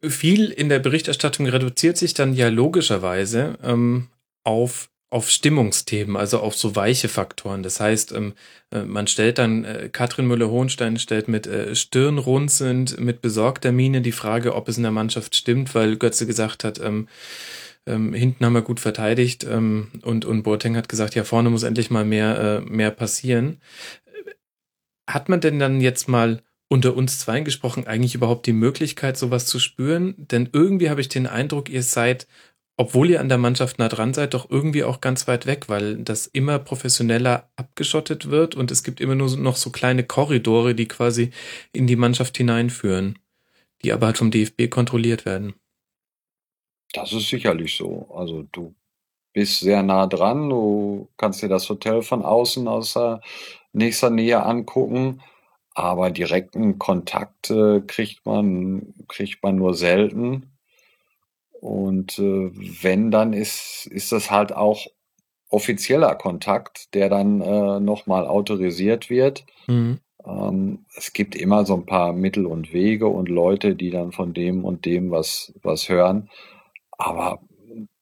viel 0.03 0.51
in 0.51 0.69
der 0.69 0.81
Berichterstattung 0.81 1.47
reduziert 1.47 1.97
sich 1.97 2.15
dann 2.15 2.35
ja 2.35 2.49
logischerweise 2.49 3.59
ähm, 3.63 4.09
auf 4.45 4.91
auf 5.13 5.29
Stimmungsthemen, 5.29 6.17
also 6.17 6.39
auf 6.39 6.57
so 6.57 6.75
weiche 6.75 7.07
Faktoren. 7.07 7.63
Das 7.63 7.81
heißt, 7.81 8.13
ähm, 8.13 8.33
äh, 8.71 8.85
man 8.85 9.07
stellt 9.07 9.37
dann, 9.37 9.63
äh, 9.63 9.91
Katrin 9.93 10.27
Müller-Hohenstein 10.27 10.99
stellt 10.99 11.29
mit 11.29 11.47
äh, 11.47 11.75
Stirnrunzelnd, 11.75 12.99
mit 12.99 13.21
besorgter 13.21 13.73
Miene 13.73 14.01
die 14.01 14.11
Frage, 14.11 14.55
ob 14.55 14.71
es 14.71 14.79
in 14.79 14.85
der 14.85 14.91
Mannschaft 14.91 15.37
stimmt, 15.37 15.75
weil 15.75 15.97
Götze 15.97 16.27
gesagt 16.27 16.65
hat, 16.65 16.81
ähm, 16.81 17.09
ähm, 17.87 18.15
hinten 18.15 18.45
haben 18.45 18.53
wir 18.53 18.63
gut 18.63 18.81
verteidigt 18.81 19.45
ähm, 19.45 19.89
und, 20.03 20.25
und 20.25 20.43
Boateng 20.43 20.77
hat 20.77 20.89
gesagt, 20.89 21.15
ja, 21.15 21.25
vorne 21.25 21.51
muss 21.51 21.63
endlich 21.63 21.91
mal 21.91 22.05
mehr, 22.05 22.39
äh, 22.39 22.61
mehr 22.61 22.91
passieren. 22.91 23.61
Hat 25.09 25.29
man 25.29 25.41
denn 25.41 25.59
dann 25.59 25.81
jetzt 25.81 26.09
mal 26.09 26.43
unter 26.69 26.97
uns 26.97 27.19
zweien 27.19 27.45
gesprochen 27.45 27.87
eigentlich 27.87 28.15
überhaupt 28.15 28.47
die 28.47 28.53
Möglichkeit, 28.53 29.17
sowas 29.17 29.47
zu 29.47 29.59
spüren? 29.59 30.15
Denn 30.17 30.49
irgendwie 30.53 30.91
habe 30.91 31.01
ich 31.01 31.09
den 31.09 31.27
Eindruck, 31.27 31.69
ihr 31.69 31.83
seid, 31.83 32.29
obwohl 32.77 33.11
ihr 33.11 33.21
an 33.21 33.29
der 33.29 33.39
Mannschaft 33.39 33.79
nah 33.79 33.89
dran 33.89 34.15
seid, 34.15 34.35
doch 34.35 34.49
irgendwie 34.49 34.85
auch 34.85 35.01
ganz 35.01 35.27
weit 35.27 35.47
weg, 35.47 35.69
weil 35.69 35.97
das 35.97 36.27
immer 36.27 36.59
professioneller 36.59 37.51
abgeschottet 37.57 38.31
wird 38.31 38.55
und 38.55 38.71
es 38.71 38.85
gibt 38.85 39.01
immer 39.01 39.15
nur 39.15 39.37
noch 39.37 39.57
so 39.57 39.71
kleine 39.71 40.05
Korridore, 40.05 40.75
die 40.75 40.89
quasi 40.89 41.31
in 41.73 41.87
die 41.87 41.97
Mannschaft 41.97 42.37
hineinführen, 42.37 43.19
die 43.85 43.93
aber 43.93 44.07
halt 44.07 44.19
vom 44.19 44.31
DFB 44.31 44.71
kontrolliert 44.71 45.27
werden. 45.27 45.55
Das 46.93 47.13
ist 47.13 47.29
sicherlich 47.29 47.77
so. 47.77 48.09
Also 48.15 48.45
du 48.53 48.75
bist 49.33 49.61
sehr 49.61 49.83
nah 49.83 50.07
dran, 50.07 50.51
du 50.51 51.09
kannst 51.17 51.43
dir 51.43 51.49
das 51.49 51.69
Hotel 51.69 52.03
von 52.03 52.23
außen 52.23 52.69
aus 52.69 52.99
nächster 53.73 54.11
Nähe 54.11 54.43
angucken, 54.45 55.23
aber 55.75 56.11
direkten 56.11 56.79
Kontakt 56.79 57.51
äh, 57.51 57.81
kriegt 57.81 58.27
man 58.27 58.93
kriegt 59.09 59.43
man 59.43 59.57
nur 59.57 59.75
selten. 59.75 60.53
Und 61.63 62.19
äh, 62.19 62.51
wenn, 62.83 63.11
dann 63.11 63.33
ist, 63.33 63.87
ist 63.87 64.13
das 64.13 64.31
halt 64.31 64.53
auch 64.53 64.87
offizieller 65.49 66.15
Kontakt, 66.17 66.93
der 66.95 67.09
dann 67.09 67.41
äh, 67.41 67.79
nochmal 67.79 68.27
autorisiert 68.27 69.11
wird. 69.11 69.45
Mhm. 69.69 70.01
Ähm, 70.27 70.85
es 70.97 71.13
gibt 71.13 71.37
immer 71.37 71.65
so 71.65 71.75
ein 71.75 71.87
paar 71.87 72.13
Mittel 72.13 72.47
und 72.47 72.73
Wege 72.73 73.07
und 73.07 73.29
Leute, 73.29 73.77
die 73.77 73.91
dann 73.91 74.13
von 74.13 74.35
dem 74.35 74.65
und 74.65 74.87
dem 74.87 75.11
was, 75.11 75.53
was 75.63 75.89
hören. 75.89 76.31
Aber 77.05 77.41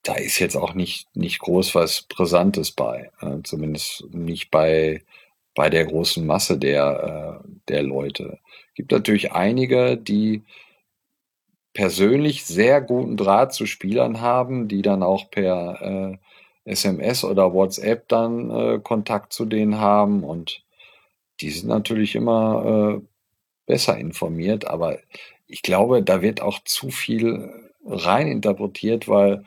da 0.03 0.15
ist 0.15 0.39
jetzt 0.39 0.57
auch 0.57 0.75
nicht, 0.75 1.15
nicht 1.17 1.39
groß 1.39 1.75
was 1.75 2.03
Brisantes 2.03 2.73
bei. 2.73 3.11
Äh, 3.21 3.39
zumindest 3.45 4.05
nicht 4.13 4.51
bei, 4.51 5.03
bei 5.55 5.71
der 5.71 5.87
großen 5.87 6.27
Masse 6.27 6.59
der, 6.59 7.43
äh, 7.43 7.49
der 7.69 7.83
Leute. 7.83 8.39
Gibt 8.75 8.93
natürlich 8.93 9.33
einige, 9.33 9.97
die 9.97 10.43
persönlich 11.73 12.45
sehr 12.45 12.81
guten 12.83 13.17
Draht 13.17 13.55
zu 13.55 13.65
Spielern 13.65 14.21
haben, 14.21 14.69
die 14.69 14.83
dann 14.83 15.03
auch 15.03 15.31
per 15.31 15.81
äh, 15.81 16.71
SMS 16.71 17.25
oder 17.25 17.55
WhatsApp 17.55 18.07
dann 18.09 18.51
äh, 18.51 18.81
Kontakt 18.81 19.33
zu 19.33 19.47
denen 19.47 19.79
haben 19.79 20.25
und 20.25 20.63
die 21.41 21.51
sind 21.51 21.69
natürlich 21.69 22.17
immer 22.17 22.99
äh, 22.99 23.07
besser 23.67 23.97
informiert, 23.97 24.67
aber 24.67 24.99
ich 25.47 25.63
glaube, 25.63 26.03
da 26.03 26.21
wird 26.23 26.43
auch 26.43 26.59
zu 26.65 26.91
viel 26.91 27.70
rein 27.85 28.29
interpretiert, 28.29 29.09
weil 29.09 29.45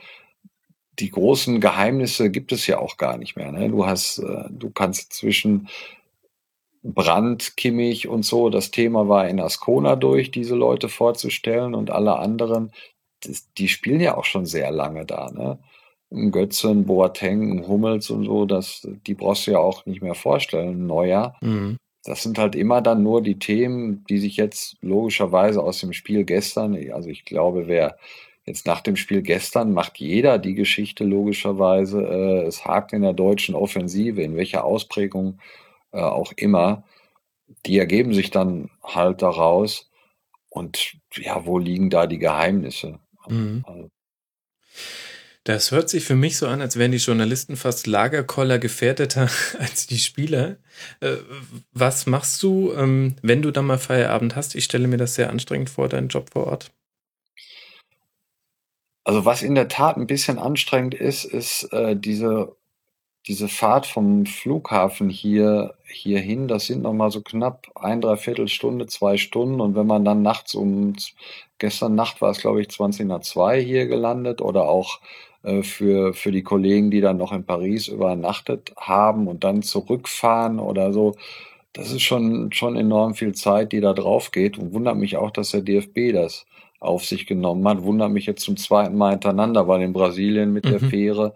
die 1.00 1.10
großen 1.10 1.60
Geheimnisse 1.60 2.30
gibt 2.30 2.52
es 2.52 2.68
ja 2.68 2.78
auch 2.78 2.98
gar 2.98 3.18
nicht 3.18 3.36
mehr. 3.36 3.52
Ne? 3.52 3.70
Du 3.70 3.86
hast, 3.86 4.20
äh, 4.20 4.46
du 4.50 4.70
kannst 4.70 5.14
zwischen 5.14 5.68
Brand, 6.84 7.56
Kimmich 7.56 8.08
und 8.08 8.24
so, 8.24 8.50
das 8.50 8.72
Thema 8.72 9.08
war 9.08 9.28
in 9.28 9.40
Ascona 9.40 9.96
durch, 9.96 10.32
diese 10.32 10.56
Leute 10.56 10.90
vorzustellen 10.90 11.74
und 11.74 11.90
alle 11.90 12.20
anderen, 12.20 12.72
die 13.58 13.70
spielen 13.70 14.02
ja 14.02 14.18
auch 14.18 14.26
schon 14.26 14.46
sehr 14.46 14.70
lange 14.70 15.06
da. 15.06 15.32
Ne? 15.32 15.60
Götzen, 16.32 16.86
Boateng, 16.86 17.66
Hummels 17.68 18.10
und 18.10 18.26
so, 18.26 18.46
das, 18.46 18.88
die 19.08 19.14
brauchst 19.16 19.48
du 19.48 19.52
ja 19.52 19.60
auch 19.60 19.86
nicht 19.86 20.02
mehr 20.02 20.14
vorstellen, 20.14 20.86
Neuer. 20.86 21.36
Mhm. 21.42 21.78
Das 22.04 22.24
sind 22.24 22.38
halt 22.38 22.56
immer 22.56 22.82
dann 22.82 23.02
nur 23.02 23.22
die 23.22 23.40
Themen, 23.40 24.04
die 24.10 24.18
sich 24.18 24.36
jetzt 24.36 24.78
logischerweise 24.82 25.62
aus 25.62 25.80
dem 25.80 25.94
Spiel 25.94 26.26
gestern, 26.26 26.78
also 26.92 27.10
ich 27.10 27.24
glaube, 27.24 27.68
wer 27.68 27.98
jetzt 28.46 28.66
nach 28.66 28.82
dem 28.82 28.96
Spiel 28.96 29.22
gestern 29.22 29.74
macht 29.74 30.00
jeder 30.00 30.38
die 30.38 30.54
Geschichte 30.54 31.06
logischerweise, 31.06 32.02
äh, 32.02 32.46
es 32.46 32.66
hakt 32.66 32.94
in 32.94 33.02
der 33.02 33.14
deutschen 33.14 33.56
Offensive, 33.56 34.22
in 34.22 34.36
welcher 34.36 34.66
Ausprägung 34.66 35.40
äh, 35.92 36.02
auch 36.02 36.34
immer. 36.36 36.84
Die 37.66 37.78
ergeben 37.78 38.14
sich 38.14 38.32
dann 38.32 38.70
halt 38.84 39.22
daraus. 39.22 39.90
Und 40.50 40.96
ja, 41.14 41.46
wo 41.46 41.58
liegen 41.58 41.90
da 41.90 42.06
die 42.06 42.20
Geheimnisse? 42.20 43.00
Mhm. 43.28 43.64
Also 43.66 43.90
das 45.44 45.72
hört 45.72 45.90
sich 45.90 46.06
für 46.06 46.16
mich 46.16 46.38
so 46.38 46.48
an, 46.48 46.62
als 46.62 46.78
wären 46.78 46.92
die 46.92 46.98
Journalisten 46.98 47.58
fast 47.58 47.86
Lagerkoller 47.86 48.60
gefährdeter 48.60 49.30
als 49.60 49.88
die 49.88 49.98
Spieler. 49.98 50.58
Äh, 51.02 51.18
was 51.72 52.06
machst 52.06 52.42
du, 52.44 52.74
ähm, 52.74 53.16
wenn 53.22 53.42
du 53.42 53.52
dann 53.52 53.66
mal 53.66 53.78
Feierabend 53.78 54.36
hast? 54.36 54.56
Ich 54.56 54.64
stelle 54.64 54.88
mir 54.88 54.98
das 54.98 55.16
sehr 55.16 55.30
anstrengend 55.30 55.70
vor, 55.70 55.90
deinen 55.90 56.08
Job 56.08 56.30
vor 56.32 56.48
Ort. 56.48 56.72
Also 59.04 59.26
was 59.26 59.44
in 59.44 59.56
der 59.56 59.68
Tat 59.68 59.98
ein 59.98 60.08
bisschen 60.08 60.40
anstrengend 60.40 60.96
ist, 60.96 61.26
ist 61.26 61.64
äh, 61.74 61.96
diese 61.96 62.56
diese 63.28 63.48
Fahrt 63.48 63.86
vom 63.86 64.26
Flughafen 64.26 65.10
hier 65.10 65.76
hierhin, 65.86 66.48
das 66.48 66.66
sind 66.66 66.82
noch 66.82 66.94
mal 66.94 67.10
so 67.10 67.22
knapp 67.22 67.68
ein 67.76 68.02
Dreiviertelstunde, 68.02 68.88
zwei 68.88 69.18
Stunden. 69.18 69.62
Und 69.62 69.76
wenn 69.76 69.88
man 69.88 70.04
dann 70.04 70.22
nachts 70.22 70.56
um 70.56 70.94
gestern 71.58 71.96
Nacht 71.96 72.22
war 72.22 72.32
es, 72.32 72.40
glaube 72.40 72.62
ich, 72.62 72.70
20 72.70 73.08
nach 73.08 73.22
zwei 73.22 73.62
hier 73.62 73.88
gelandet 73.88 74.42
oder 74.42 74.68
auch 74.68 75.00
für, 75.64 76.14
für 76.14 76.32
die 76.32 76.44
Kollegen, 76.44 76.90
die 76.90 77.02
dann 77.02 77.18
noch 77.18 77.32
in 77.32 77.46
Paris 77.46 77.88
übernachtet 77.88 78.74
haben 78.78 79.28
und 79.28 79.44
dann 79.44 79.62
zurückfahren 79.62 80.60
oder 80.60 80.94
so. 80.94 81.16
Das 81.74 81.92
ist 81.92 82.04
schon, 82.04 82.52
schon 82.52 82.78
enorm 82.78 83.16
viel 83.16 83.34
Zeit, 83.34 83.72
die 83.72 83.82
da 83.82 83.94
drauf 83.94 84.32
geht 84.32 84.58
und 84.58 84.74
wundert 84.74 84.96
mich 84.96 85.18
auch, 85.18 85.32
dass 85.32 85.52
der 85.52 85.62
DFB 85.62 86.14
das 86.14 86.46
auf 86.80 87.06
sich 87.06 87.26
genommen 87.26 87.68
hat. 87.68 87.84
Wundert 87.84 88.12
mich 88.12 88.26
jetzt 88.26 88.44
zum 88.44 88.58
zweiten 88.58 88.96
Mal 88.98 89.12
hintereinander, 89.12 89.68
weil 89.68 89.82
in 89.82 89.94
Brasilien 89.94 90.54
mit 90.54 90.66
mhm. 90.66 90.70
der 90.70 90.80
Fähre. 90.80 91.36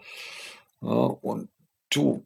Und 0.80 1.50
du, 1.90 2.24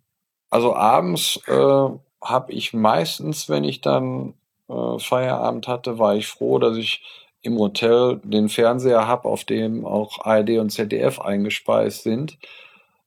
also 0.49 0.75
abends 0.75 1.39
äh, 1.47 1.89
habe 2.21 2.51
ich 2.51 2.73
meistens, 2.73 3.47
wenn 3.49 3.63
ich 3.63 3.81
dann 3.81 4.33
äh, 4.69 4.99
Feierabend 4.99 5.67
hatte, 5.67 5.97
war 5.97 6.15
ich 6.15 6.27
froh, 6.27 6.59
dass 6.59 6.77
ich 6.77 7.03
im 7.41 7.57
Hotel 7.57 8.19
den 8.23 8.49
Fernseher 8.49 9.07
habe, 9.07 9.27
auf 9.27 9.43
dem 9.43 9.85
auch 9.85 10.25
ARD 10.25 10.59
und 10.59 10.71
ZDF 10.71 11.19
eingespeist 11.19 12.03
sind. 12.03 12.37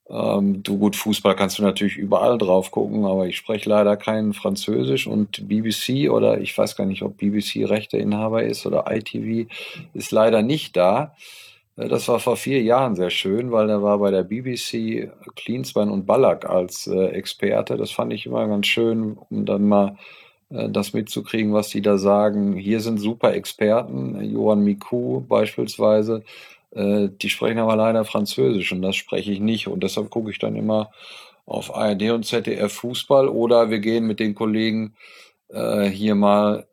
Ähm, 0.07 0.61
du 0.61 0.77
gut, 0.77 0.95
Fußball 0.95 1.35
kannst 1.35 1.57
du 1.57 1.63
natürlich 1.63 1.97
überall 1.97 2.37
drauf 2.37 2.69
gucken, 2.71 3.05
aber 3.05 3.27
ich 3.27 3.37
spreche 3.37 3.69
leider 3.69 3.97
kein 3.97 4.33
Französisch 4.33 5.07
und 5.07 5.47
BBC 5.47 6.11
oder 6.11 6.39
ich 6.41 6.55
weiß 6.55 6.75
gar 6.75 6.85
nicht, 6.85 7.01
ob 7.01 7.17
BBC 7.17 7.67
Rechteinhaber 7.67 8.43
ist 8.43 8.65
oder 8.67 8.85
ITV 8.89 9.49
ist 9.93 10.11
leider 10.11 10.43
nicht 10.43 10.77
da. 10.77 11.15
Äh, 11.75 11.87
das 11.87 12.07
war 12.07 12.19
vor 12.19 12.37
vier 12.37 12.61
Jahren 12.61 12.95
sehr 12.95 13.09
schön, 13.09 13.51
weil 13.51 13.69
er 13.69 13.81
war 13.81 13.97
bei 13.99 14.11
der 14.11 14.23
BBC 14.23 15.11
Cleanspan 15.35 15.89
und 15.89 16.05
Ballack 16.05 16.45
als 16.47 16.87
äh, 16.87 17.07
Experte. 17.07 17.77
Das 17.77 17.91
fand 17.91 18.13
ich 18.13 18.25
immer 18.25 18.47
ganz 18.47 18.67
schön, 18.67 19.17
um 19.29 19.45
dann 19.45 19.67
mal 19.67 19.97
das 20.69 20.93
mitzukriegen, 20.93 21.53
was 21.53 21.69
die 21.69 21.81
da 21.81 21.97
sagen. 21.97 22.53
Hier 22.55 22.79
sind 22.79 22.99
super 22.99 23.33
Experten, 23.33 24.23
Johann 24.23 24.63
Miku 24.63 25.21
beispielsweise. 25.21 26.23
Äh, 26.71 27.09
die 27.21 27.29
sprechen 27.29 27.59
aber 27.59 27.75
leider 27.75 28.05
Französisch 28.05 28.71
und 28.71 28.81
das 28.81 28.95
spreche 28.95 29.31
ich 29.31 29.39
nicht. 29.39 29.67
Und 29.67 29.83
deshalb 29.83 30.09
gucke 30.09 30.31
ich 30.31 30.39
dann 30.39 30.55
immer 30.55 30.91
auf 31.45 31.75
ARD 31.75 32.11
und 32.11 32.25
ZDF 32.25 32.73
Fußball 32.73 33.27
oder 33.27 33.69
wir 33.69 33.79
gehen 33.79 34.07
mit 34.07 34.19
den 34.19 34.35
Kollegen 34.35 34.95
äh, 35.49 35.85
hier 35.85 36.15
mal 36.15 36.67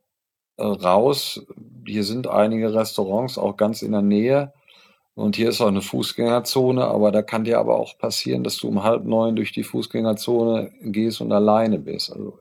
äh, 0.56 0.64
raus. 0.64 1.44
Hier 1.86 2.04
sind 2.04 2.26
einige 2.28 2.74
Restaurants 2.74 3.38
auch 3.38 3.56
ganz 3.56 3.82
in 3.82 3.92
der 3.92 4.02
Nähe 4.02 4.52
und 5.14 5.36
hier 5.36 5.50
ist 5.50 5.60
auch 5.60 5.68
eine 5.68 5.82
Fußgängerzone, 5.82 6.84
aber 6.86 7.12
da 7.12 7.22
kann 7.22 7.44
dir 7.44 7.58
aber 7.58 7.76
auch 7.76 7.98
passieren, 7.98 8.44
dass 8.44 8.56
du 8.56 8.68
um 8.68 8.82
halb 8.82 9.04
neun 9.04 9.36
durch 9.36 9.52
die 9.52 9.64
Fußgängerzone 9.64 10.72
gehst 10.82 11.20
und 11.20 11.32
alleine 11.32 11.78
bist. 11.78 12.12
Also 12.12 12.38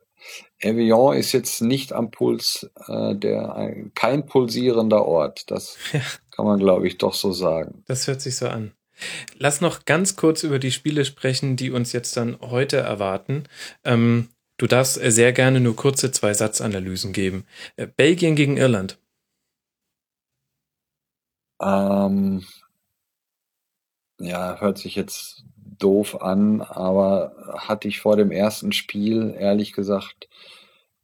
Evian 0.60 1.18
ist 1.18 1.32
jetzt 1.32 1.62
nicht 1.62 1.94
am 1.94 2.12
Puls, 2.12 2.70
äh, 2.88 3.16
der 3.16 3.56
ein, 3.56 3.92
kein 3.96 4.26
pulsierender 4.26 5.06
Ort. 5.06 5.50
Das 5.50 5.78
ja. 5.94 6.02
kann 6.32 6.46
man, 6.46 6.60
glaube 6.60 6.88
ich, 6.88 6.98
doch 6.98 7.14
so 7.14 7.32
sagen. 7.32 7.84
Das 7.88 8.08
hört 8.08 8.22
sich 8.22 8.36
so 8.36 8.48
an. 8.48 8.74
Lass 9.38 9.62
noch 9.62 9.86
ganz 9.86 10.16
kurz 10.16 10.44
über 10.44 10.60
die 10.60 10.72
Spiele 10.72 11.06
sprechen, 11.06 11.56
die 11.56 11.72
uns 11.72 11.92
jetzt 11.92 12.16
dann 12.18 12.38
heute 12.42 12.78
erwarten. 12.78 13.46
Ähm, 13.84 14.30
du 14.58 14.68
darfst 14.68 14.96
sehr 14.96 15.34
gerne 15.34 15.60
nur 15.60 15.76
kurze 15.76 16.12
zwei 16.12 16.34
Satzanalysen 16.34 17.14
geben. 17.14 17.46
Äh, 17.76 17.88
Belgien 17.88 18.36
gegen 18.36 18.58
Irland. 18.58 19.00
Ähm, 21.62 22.44
ja, 24.20 24.60
hört 24.60 24.78
sich 24.78 24.96
jetzt 24.96 25.44
doof 25.84 26.22
an, 26.22 26.62
aber 26.62 27.34
hatte 27.58 27.88
ich 27.88 28.00
vor 28.00 28.18
dem 28.18 28.32
ersten 28.32 28.72
Spiel 28.72 29.36
ehrlich 29.38 29.74
gesagt 29.74 30.28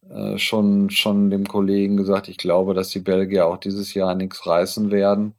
äh, 0.09 0.37
schon, 0.37 0.89
schon 0.89 1.29
dem 1.29 1.47
Kollegen 1.47 1.97
gesagt, 1.97 2.27
ich 2.29 2.37
glaube, 2.37 2.73
dass 2.73 2.89
die 2.89 2.99
Belgier 2.99 3.47
auch 3.47 3.57
dieses 3.57 3.93
Jahr 3.93 4.15
nichts 4.15 4.45
reißen 4.45 4.91
werden. 4.91 5.35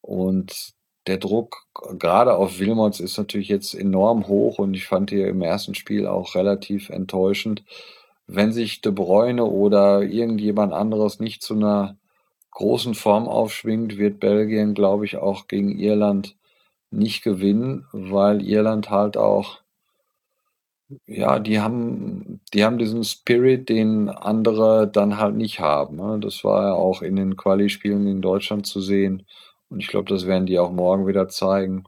Und 0.00 0.74
der 1.06 1.18
Druck 1.18 1.66
gerade 1.98 2.36
auf 2.36 2.58
Wilmots 2.58 3.00
ist 3.00 3.18
natürlich 3.18 3.48
jetzt 3.48 3.74
enorm 3.74 4.28
hoch 4.28 4.58
und 4.58 4.74
ich 4.74 4.86
fand 4.86 5.10
hier 5.10 5.28
im 5.28 5.42
ersten 5.42 5.74
Spiel 5.74 6.06
auch 6.06 6.34
relativ 6.34 6.90
enttäuschend. 6.90 7.64
Wenn 8.26 8.52
sich 8.52 8.80
De 8.80 8.92
Bruyne 8.92 9.44
oder 9.44 10.02
irgendjemand 10.02 10.72
anderes 10.72 11.20
nicht 11.20 11.42
zu 11.42 11.54
einer 11.54 11.96
großen 12.52 12.94
Form 12.94 13.28
aufschwingt, 13.28 13.98
wird 13.98 14.20
Belgien, 14.20 14.74
glaube 14.74 15.04
ich, 15.04 15.16
auch 15.16 15.48
gegen 15.48 15.78
Irland 15.78 16.36
nicht 16.90 17.22
gewinnen, 17.22 17.86
weil 17.92 18.42
Irland 18.42 18.90
halt 18.90 19.16
auch, 19.16 19.60
ja, 21.06 21.38
die 21.38 21.60
haben, 21.60 22.40
die 22.52 22.64
haben 22.64 22.78
diesen 22.78 23.04
Spirit, 23.04 23.68
den 23.68 24.08
andere 24.08 24.88
dann 24.88 25.18
halt 25.18 25.36
nicht 25.36 25.60
haben. 25.60 25.96
Ne? 25.96 26.18
Das 26.20 26.42
war 26.42 26.64
ja 26.64 26.72
auch 26.72 27.02
in 27.02 27.16
den 27.16 27.36
Quali-Spielen 27.36 28.06
in 28.06 28.22
Deutschland 28.22 28.66
zu 28.66 28.80
sehen. 28.80 29.26
Und 29.68 29.80
ich 29.80 29.86
glaube, 29.86 30.08
das 30.12 30.26
werden 30.26 30.46
die 30.46 30.58
auch 30.58 30.72
morgen 30.72 31.06
wieder 31.06 31.28
zeigen. 31.28 31.84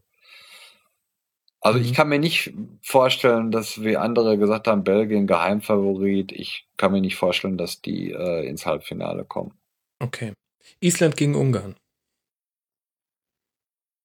Also 1.61 1.79
ich 1.79 1.91
mhm. 1.91 1.95
kann 1.95 2.09
mir 2.09 2.19
nicht 2.19 2.53
vorstellen, 2.83 3.53
dass 3.53 3.83
wie 3.83 3.97
andere 3.97 4.37
gesagt 4.37 4.67
haben, 4.67 4.83
Belgien 4.83 5.29
Geheimfavorit. 5.29 6.33
Ich 6.33 6.67
kann 6.77 6.93
mir 6.93 7.01
nicht 7.01 7.17
vorstellen, 7.17 7.57
dass 7.57 7.81
die 7.81 8.11
äh, 8.11 8.47
ins 8.47 8.67
Halbfinale 8.67 9.25
kommen. 9.25 9.53
Okay. 10.01 10.33
Island 10.81 11.17
gegen 11.17 11.37
Ungarn. 11.37 11.77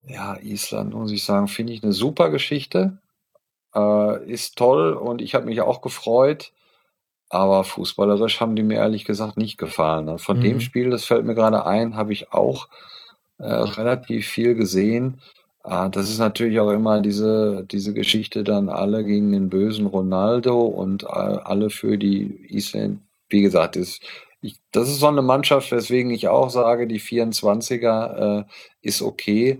Ja, 0.07 0.37
Island, 0.41 0.93
muss 0.93 1.11
ich 1.11 1.23
sagen, 1.23 1.47
finde 1.47 1.73
ich 1.73 1.83
eine 1.83 1.93
super 1.93 2.29
Geschichte. 2.29 2.97
Äh, 3.75 4.31
ist 4.31 4.57
toll 4.57 4.93
und 4.93 5.21
ich 5.21 5.35
habe 5.35 5.45
mich 5.45 5.61
auch 5.61 5.81
gefreut. 5.81 6.51
Aber 7.29 7.65
fußballerisch 7.65 8.39
haben 8.39 8.55
die 8.55 8.63
mir 8.63 8.75
ehrlich 8.77 9.03
gesagt 9.03 9.37
nicht 9.37 9.57
gefallen. 9.57 10.07
Und 10.07 10.19
von 10.19 10.37
mhm. 10.37 10.43
dem 10.43 10.59
Spiel, 10.61 10.89
das 10.89 11.03
fällt 11.03 11.25
mir 11.25 11.35
gerade 11.35 11.65
ein, 11.65 11.95
habe 11.97 12.13
ich 12.13 12.31
auch 12.31 12.69
äh, 13.37 13.45
relativ 13.45 14.27
viel 14.27 14.55
gesehen. 14.55 15.19
Äh, 15.65 15.89
das 15.89 16.09
ist 16.09 16.19
natürlich 16.19 16.59
auch 16.59 16.71
immer 16.71 17.01
diese, 17.01 17.65
diese 17.69 17.93
Geschichte 17.93 18.43
dann 18.43 18.69
alle 18.69 19.03
gegen 19.03 19.31
den 19.33 19.49
bösen 19.49 19.87
Ronaldo 19.87 20.61
und 20.61 21.03
äh, 21.03 21.07
alle 21.07 21.69
für 21.69 21.97
die 21.97 22.45
Island, 22.49 23.01
wie 23.29 23.41
gesagt, 23.41 23.75
ist, 23.75 24.01
ich, 24.39 24.59
das 24.71 24.87
ist 24.87 24.99
so 24.99 25.07
eine 25.07 25.21
Mannschaft, 25.21 25.71
weswegen 25.71 26.11
ich 26.11 26.29
auch 26.29 26.49
sage, 26.49 26.87
die 26.87 27.01
24er 27.01 28.41
äh, 28.41 28.43
ist 28.81 29.01
okay. 29.01 29.59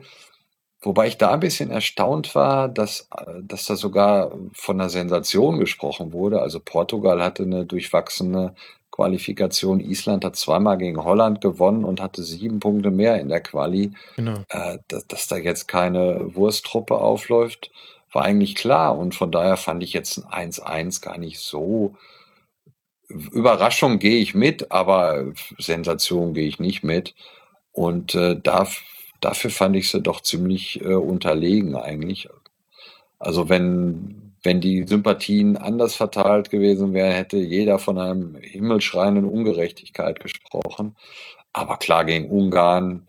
Wobei 0.81 1.07
ich 1.07 1.17
da 1.17 1.31
ein 1.31 1.39
bisschen 1.39 1.71
erstaunt 1.71 2.35
war, 2.35 2.69
dass, 2.69 3.09
dass 3.41 3.65
da 3.65 3.75
sogar 3.75 4.31
von 4.53 4.79
einer 4.79 4.89
Sensation 4.89 5.59
gesprochen 5.59 6.13
wurde. 6.13 6.41
Also 6.41 6.59
Portugal 6.59 7.23
hatte 7.23 7.43
eine 7.43 7.65
durchwachsene 7.65 8.53
Qualifikation. 8.91 9.79
Island 9.79 10.23
hat 10.23 10.35
zweimal 10.35 10.77
gegen 10.77 11.03
Holland 11.03 11.41
gewonnen 11.41 11.83
und 11.83 11.99
hatte 11.99 12.23
sieben 12.23 12.59
Punkte 12.59 12.91
mehr 12.91 13.19
in 13.19 13.29
der 13.29 13.41
Quali. 13.41 13.91
Genau. 14.15 14.43
Äh, 14.49 14.77
dass, 14.87 15.07
dass 15.07 15.27
da 15.27 15.37
jetzt 15.37 15.67
keine 15.67 16.35
Wursttruppe 16.35 16.95
aufläuft, 16.99 17.71
war 18.11 18.23
eigentlich 18.23 18.55
klar. 18.55 18.97
Und 18.97 19.15
von 19.15 19.31
daher 19.31 19.57
fand 19.57 19.81
ich 19.81 19.93
jetzt 19.93 20.25
ein 20.29 20.51
1-1 20.51 21.01
gar 21.01 21.17
nicht 21.17 21.39
so. 21.39 21.95
Überraschung 23.09 23.99
gehe 23.99 24.19
ich 24.19 24.35
mit, 24.35 24.71
aber 24.71 25.33
Sensation 25.57 26.33
gehe 26.33 26.47
ich 26.47 26.59
nicht 26.59 26.83
mit. 26.83 27.15
Und 27.71 28.15
äh, 28.15 28.39
da 28.41 28.67
dafür 29.21 29.51
fand 29.51 29.75
ich 29.75 29.89
sie 29.89 30.01
doch 30.01 30.21
ziemlich 30.21 30.81
äh, 30.81 30.93
unterlegen 30.93 31.75
eigentlich. 31.75 32.29
Also 33.19 33.49
wenn, 33.49 34.33
wenn 34.43 34.61
die 34.61 34.83
Sympathien 34.83 35.57
anders 35.57 35.95
verteilt 35.95 36.49
gewesen 36.49 36.93
wären, 36.93 37.13
hätte 37.13 37.37
jeder 37.37 37.79
von 37.79 37.97
einem 37.97 38.35
himmelschreienden 38.35 39.25
Ungerechtigkeit 39.25 40.19
gesprochen. 40.19 40.95
Aber 41.53 41.77
klar, 41.77 42.05
gegen 42.05 42.29
Ungarn 42.29 43.07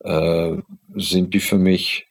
äh, 0.00 0.56
sind 0.94 1.34
die 1.34 1.40
für 1.40 1.58
mich, 1.58 2.06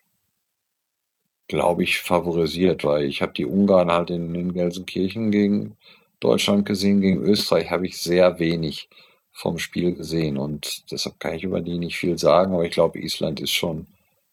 glaube 1.47 1.83
ich, 1.83 1.99
favorisiert, 1.99 2.83
weil 2.83 3.05
ich 3.05 3.21
habe 3.21 3.33
die 3.33 3.45
Ungarn 3.45 3.91
halt 3.91 4.09
in, 4.09 4.33
in 4.35 4.53
Gelsenkirchen 4.53 5.31
gegen 5.31 5.77
Deutschland 6.19 6.65
gesehen, 6.65 7.01
gegen 7.01 7.21
Österreich 7.21 7.69
habe 7.69 7.85
ich 7.85 7.97
sehr 7.97 8.39
wenig 8.39 8.89
vom 9.37 9.59
Spiel 9.59 9.93
gesehen 9.93 10.37
und 10.37 10.91
deshalb 10.91 11.19
kann 11.19 11.35
ich 11.35 11.43
über 11.43 11.61
die 11.61 11.77
nicht 11.77 11.95
viel 11.95 12.17
sagen, 12.17 12.53
aber 12.53 12.65
ich 12.65 12.71
glaube, 12.71 12.99
Island 12.99 13.39
ist 13.39 13.51
schon 13.51 13.85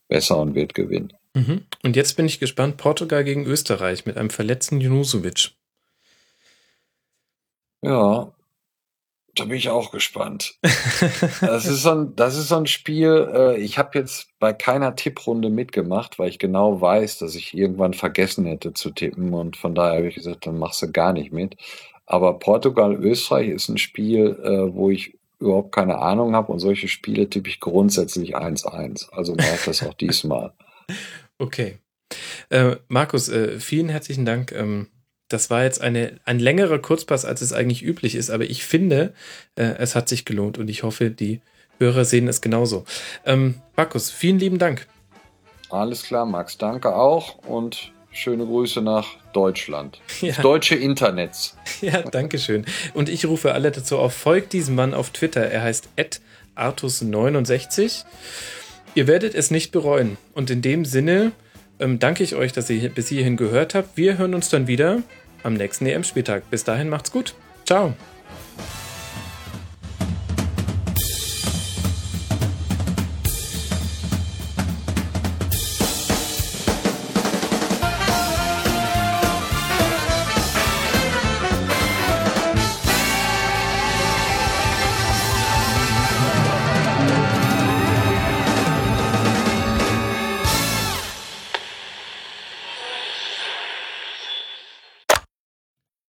besser 0.09 0.39
und 0.39 0.55
wird 0.55 0.73
gewinnen. 0.73 1.13
Mhm. 1.35 1.67
Und 1.83 1.95
jetzt 1.95 2.17
bin 2.17 2.25
ich 2.25 2.41
gespannt, 2.41 2.79
Portugal 2.79 3.23
gegen 3.23 3.45
Österreich 3.45 4.07
mit 4.07 4.17
einem 4.17 4.31
verletzten 4.31 4.81
Junusovic. 4.81 5.51
Ja, 7.83 8.33
da 9.35 9.45
bin 9.45 9.59
ich 9.59 9.69
auch 9.69 9.91
gespannt. 9.91 10.59
das, 10.63 11.67
ist 11.67 11.83
so 11.83 11.91
ein, 11.91 12.17
das 12.17 12.39
ist 12.39 12.49
so 12.49 12.57
ein 12.57 12.67
Spiel, 12.67 13.29
äh, 13.35 13.57
ich 13.59 13.77
habe 13.77 13.99
jetzt 13.99 14.29
bei 14.39 14.55
keiner 14.55 14.97
Tipprunde 14.97 15.51
mitgemacht, 15.51 16.19
weil 16.19 16.31
ich 16.31 16.39
genau 16.39 16.81
weiß, 16.81 17.19
dass 17.19 17.35
ich 17.35 17.53
irgendwann 17.53 17.93
vergessen 17.93 18.47
hätte 18.47 18.73
zu 18.73 18.91
tippen 18.91 19.35
und 19.35 19.59
von 19.59 19.75
daher 19.75 19.99
habe 19.99 20.09
ich 20.09 20.15
gesagt, 20.15 20.47
dann 20.47 20.59
machst 20.59 20.81
du 20.81 20.91
gar 20.91 21.13
nicht 21.13 21.31
mit. 21.31 21.57
Aber 22.07 22.39
Portugal, 22.39 22.95
Österreich 22.95 23.49
ist 23.49 23.69
ein 23.69 23.79
Spiel, 23.79 24.39
äh, 24.43 24.75
wo 24.75 24.91
ich 24.91 25.19
überhaupt 25.39 25.73
keine 25.73 25.99
Ahnung 25.99 26.35
habe 26.35 26.53
und 26.53 26.59
solche 26.59 26.89
Spiele 26.89 27.29
tippe 27.29 27.49
ich 27.49 27.61
grundsätzlich 27.61 28.37
1-1. 28.37 29.11
Also 29.13 29.35
mache 29.35 29.67
das 29.67 29.83
auch 29.83 29.95
diesmal. 29.95 30.53
Okay. 31.37 31.79
Äh, 32.49 32.77
Markus, 32.87 33.29
äh, 33.29 33.59
vielen 33.59 33.89
herzlichen 33.89 34.25
Dank. 34.25 34.53
Ähm, 34.53 34.87
das 35.29 35.51
war 35.51 35.65
jetzt 35.65 35.81
eine, 35.81 36.21
ein 36.25 36.39
längerer 36.39 36.79
Kurzpass, 36.79 37.25
als 37.25 37.41
es 37.41 37.53
eigentlich 37.53 37.83
üblich 37.83 38.15
ist, 38.15 38.31
aber 38.31 38.45
ich 38.45 38.65
finde, 38.65 39.15
äh, 39.57 39.65
es 39.79 39.97
hat 39.97 40.09
sich 40.09 40.25
gelohnt 40.25 40.59
und 40.59 40.69
ich 40.69 40.85
hoffe, 40.85 41.11
die 41.11 41.41
Hörer 41.79 42.05
sehen 42.05 42.29
es 42.29 42.41
genauso. 42.41 42.85
Ähm, 43.27 43.57
Markus, 43.77 44.11
vielen 44.11 44.39
lieben 44.39 44.59
Dank. 44.59 44.87
Alles 45.71 46.05
klar, 46.05 46.25
Max, 46.25 46.57
danke 46.57 46.95
auch 46.95 47.39
und 47.49 47.93
schöne 48.15 48.47
Grüße 48.47 48.81
nach 48.81 49.17
Deutschland. 49.33 50.01
Ja. 50.21 50.35
Deutsche 50.41 50.75
Internets. 50.75 51.57
Ja, 51.81 52.03
danke 52.03 52.39
schön. 52.39 52.65
Und 52.95 53.09
ich 53.09 53.27
rufe 53.27 53.53
alle 53.53 53.71
dazu 53.71 53.99
auf, 53.99 54.15
folgt 54.15 54.53
diesem 54.53 54.75
Mann 54.75 54.95
auf 54.95 55.11
Twitter. 55.11 55.43
Er 55.43 55.62
heißt 55.62 55.89
artus69. 56.57 58.05
Ihr 58.95 59.07
werdet 59.07 59.35
es 59.35 59.51
nicht 59.51 59.73
bereuen. 59.73 60.17
Und 60.35 60.51
in 60.51 60.62
dem 60.62 60.85
Sinne 60.85 61.33
ähm, 61.79 61.99
danke 61.99 62.23
ich 62.23 62.35
euch, 62.37 62.53
dass 62.53 62.71
ihr 62.71 62.89
bis 62.89 63.09
hierhin 63.09 63.37
gehört 63.37 63.75
habt. 63.75 63.97
Wir 63.97 64.17
hören 64.19 64.35
uns 64.35 64.49
dann 64.49 64.67
wieder 64.67 65.03
am 65.43 65.55
nächsten 65.55 65.87
EM-Spieltag. 65.87 66.49
Bis 66.51 66.65
dahin 66.65 66.89
macht's 66.89 67.11
gut. 67.11 67.35
Ciao. 67.67 67.95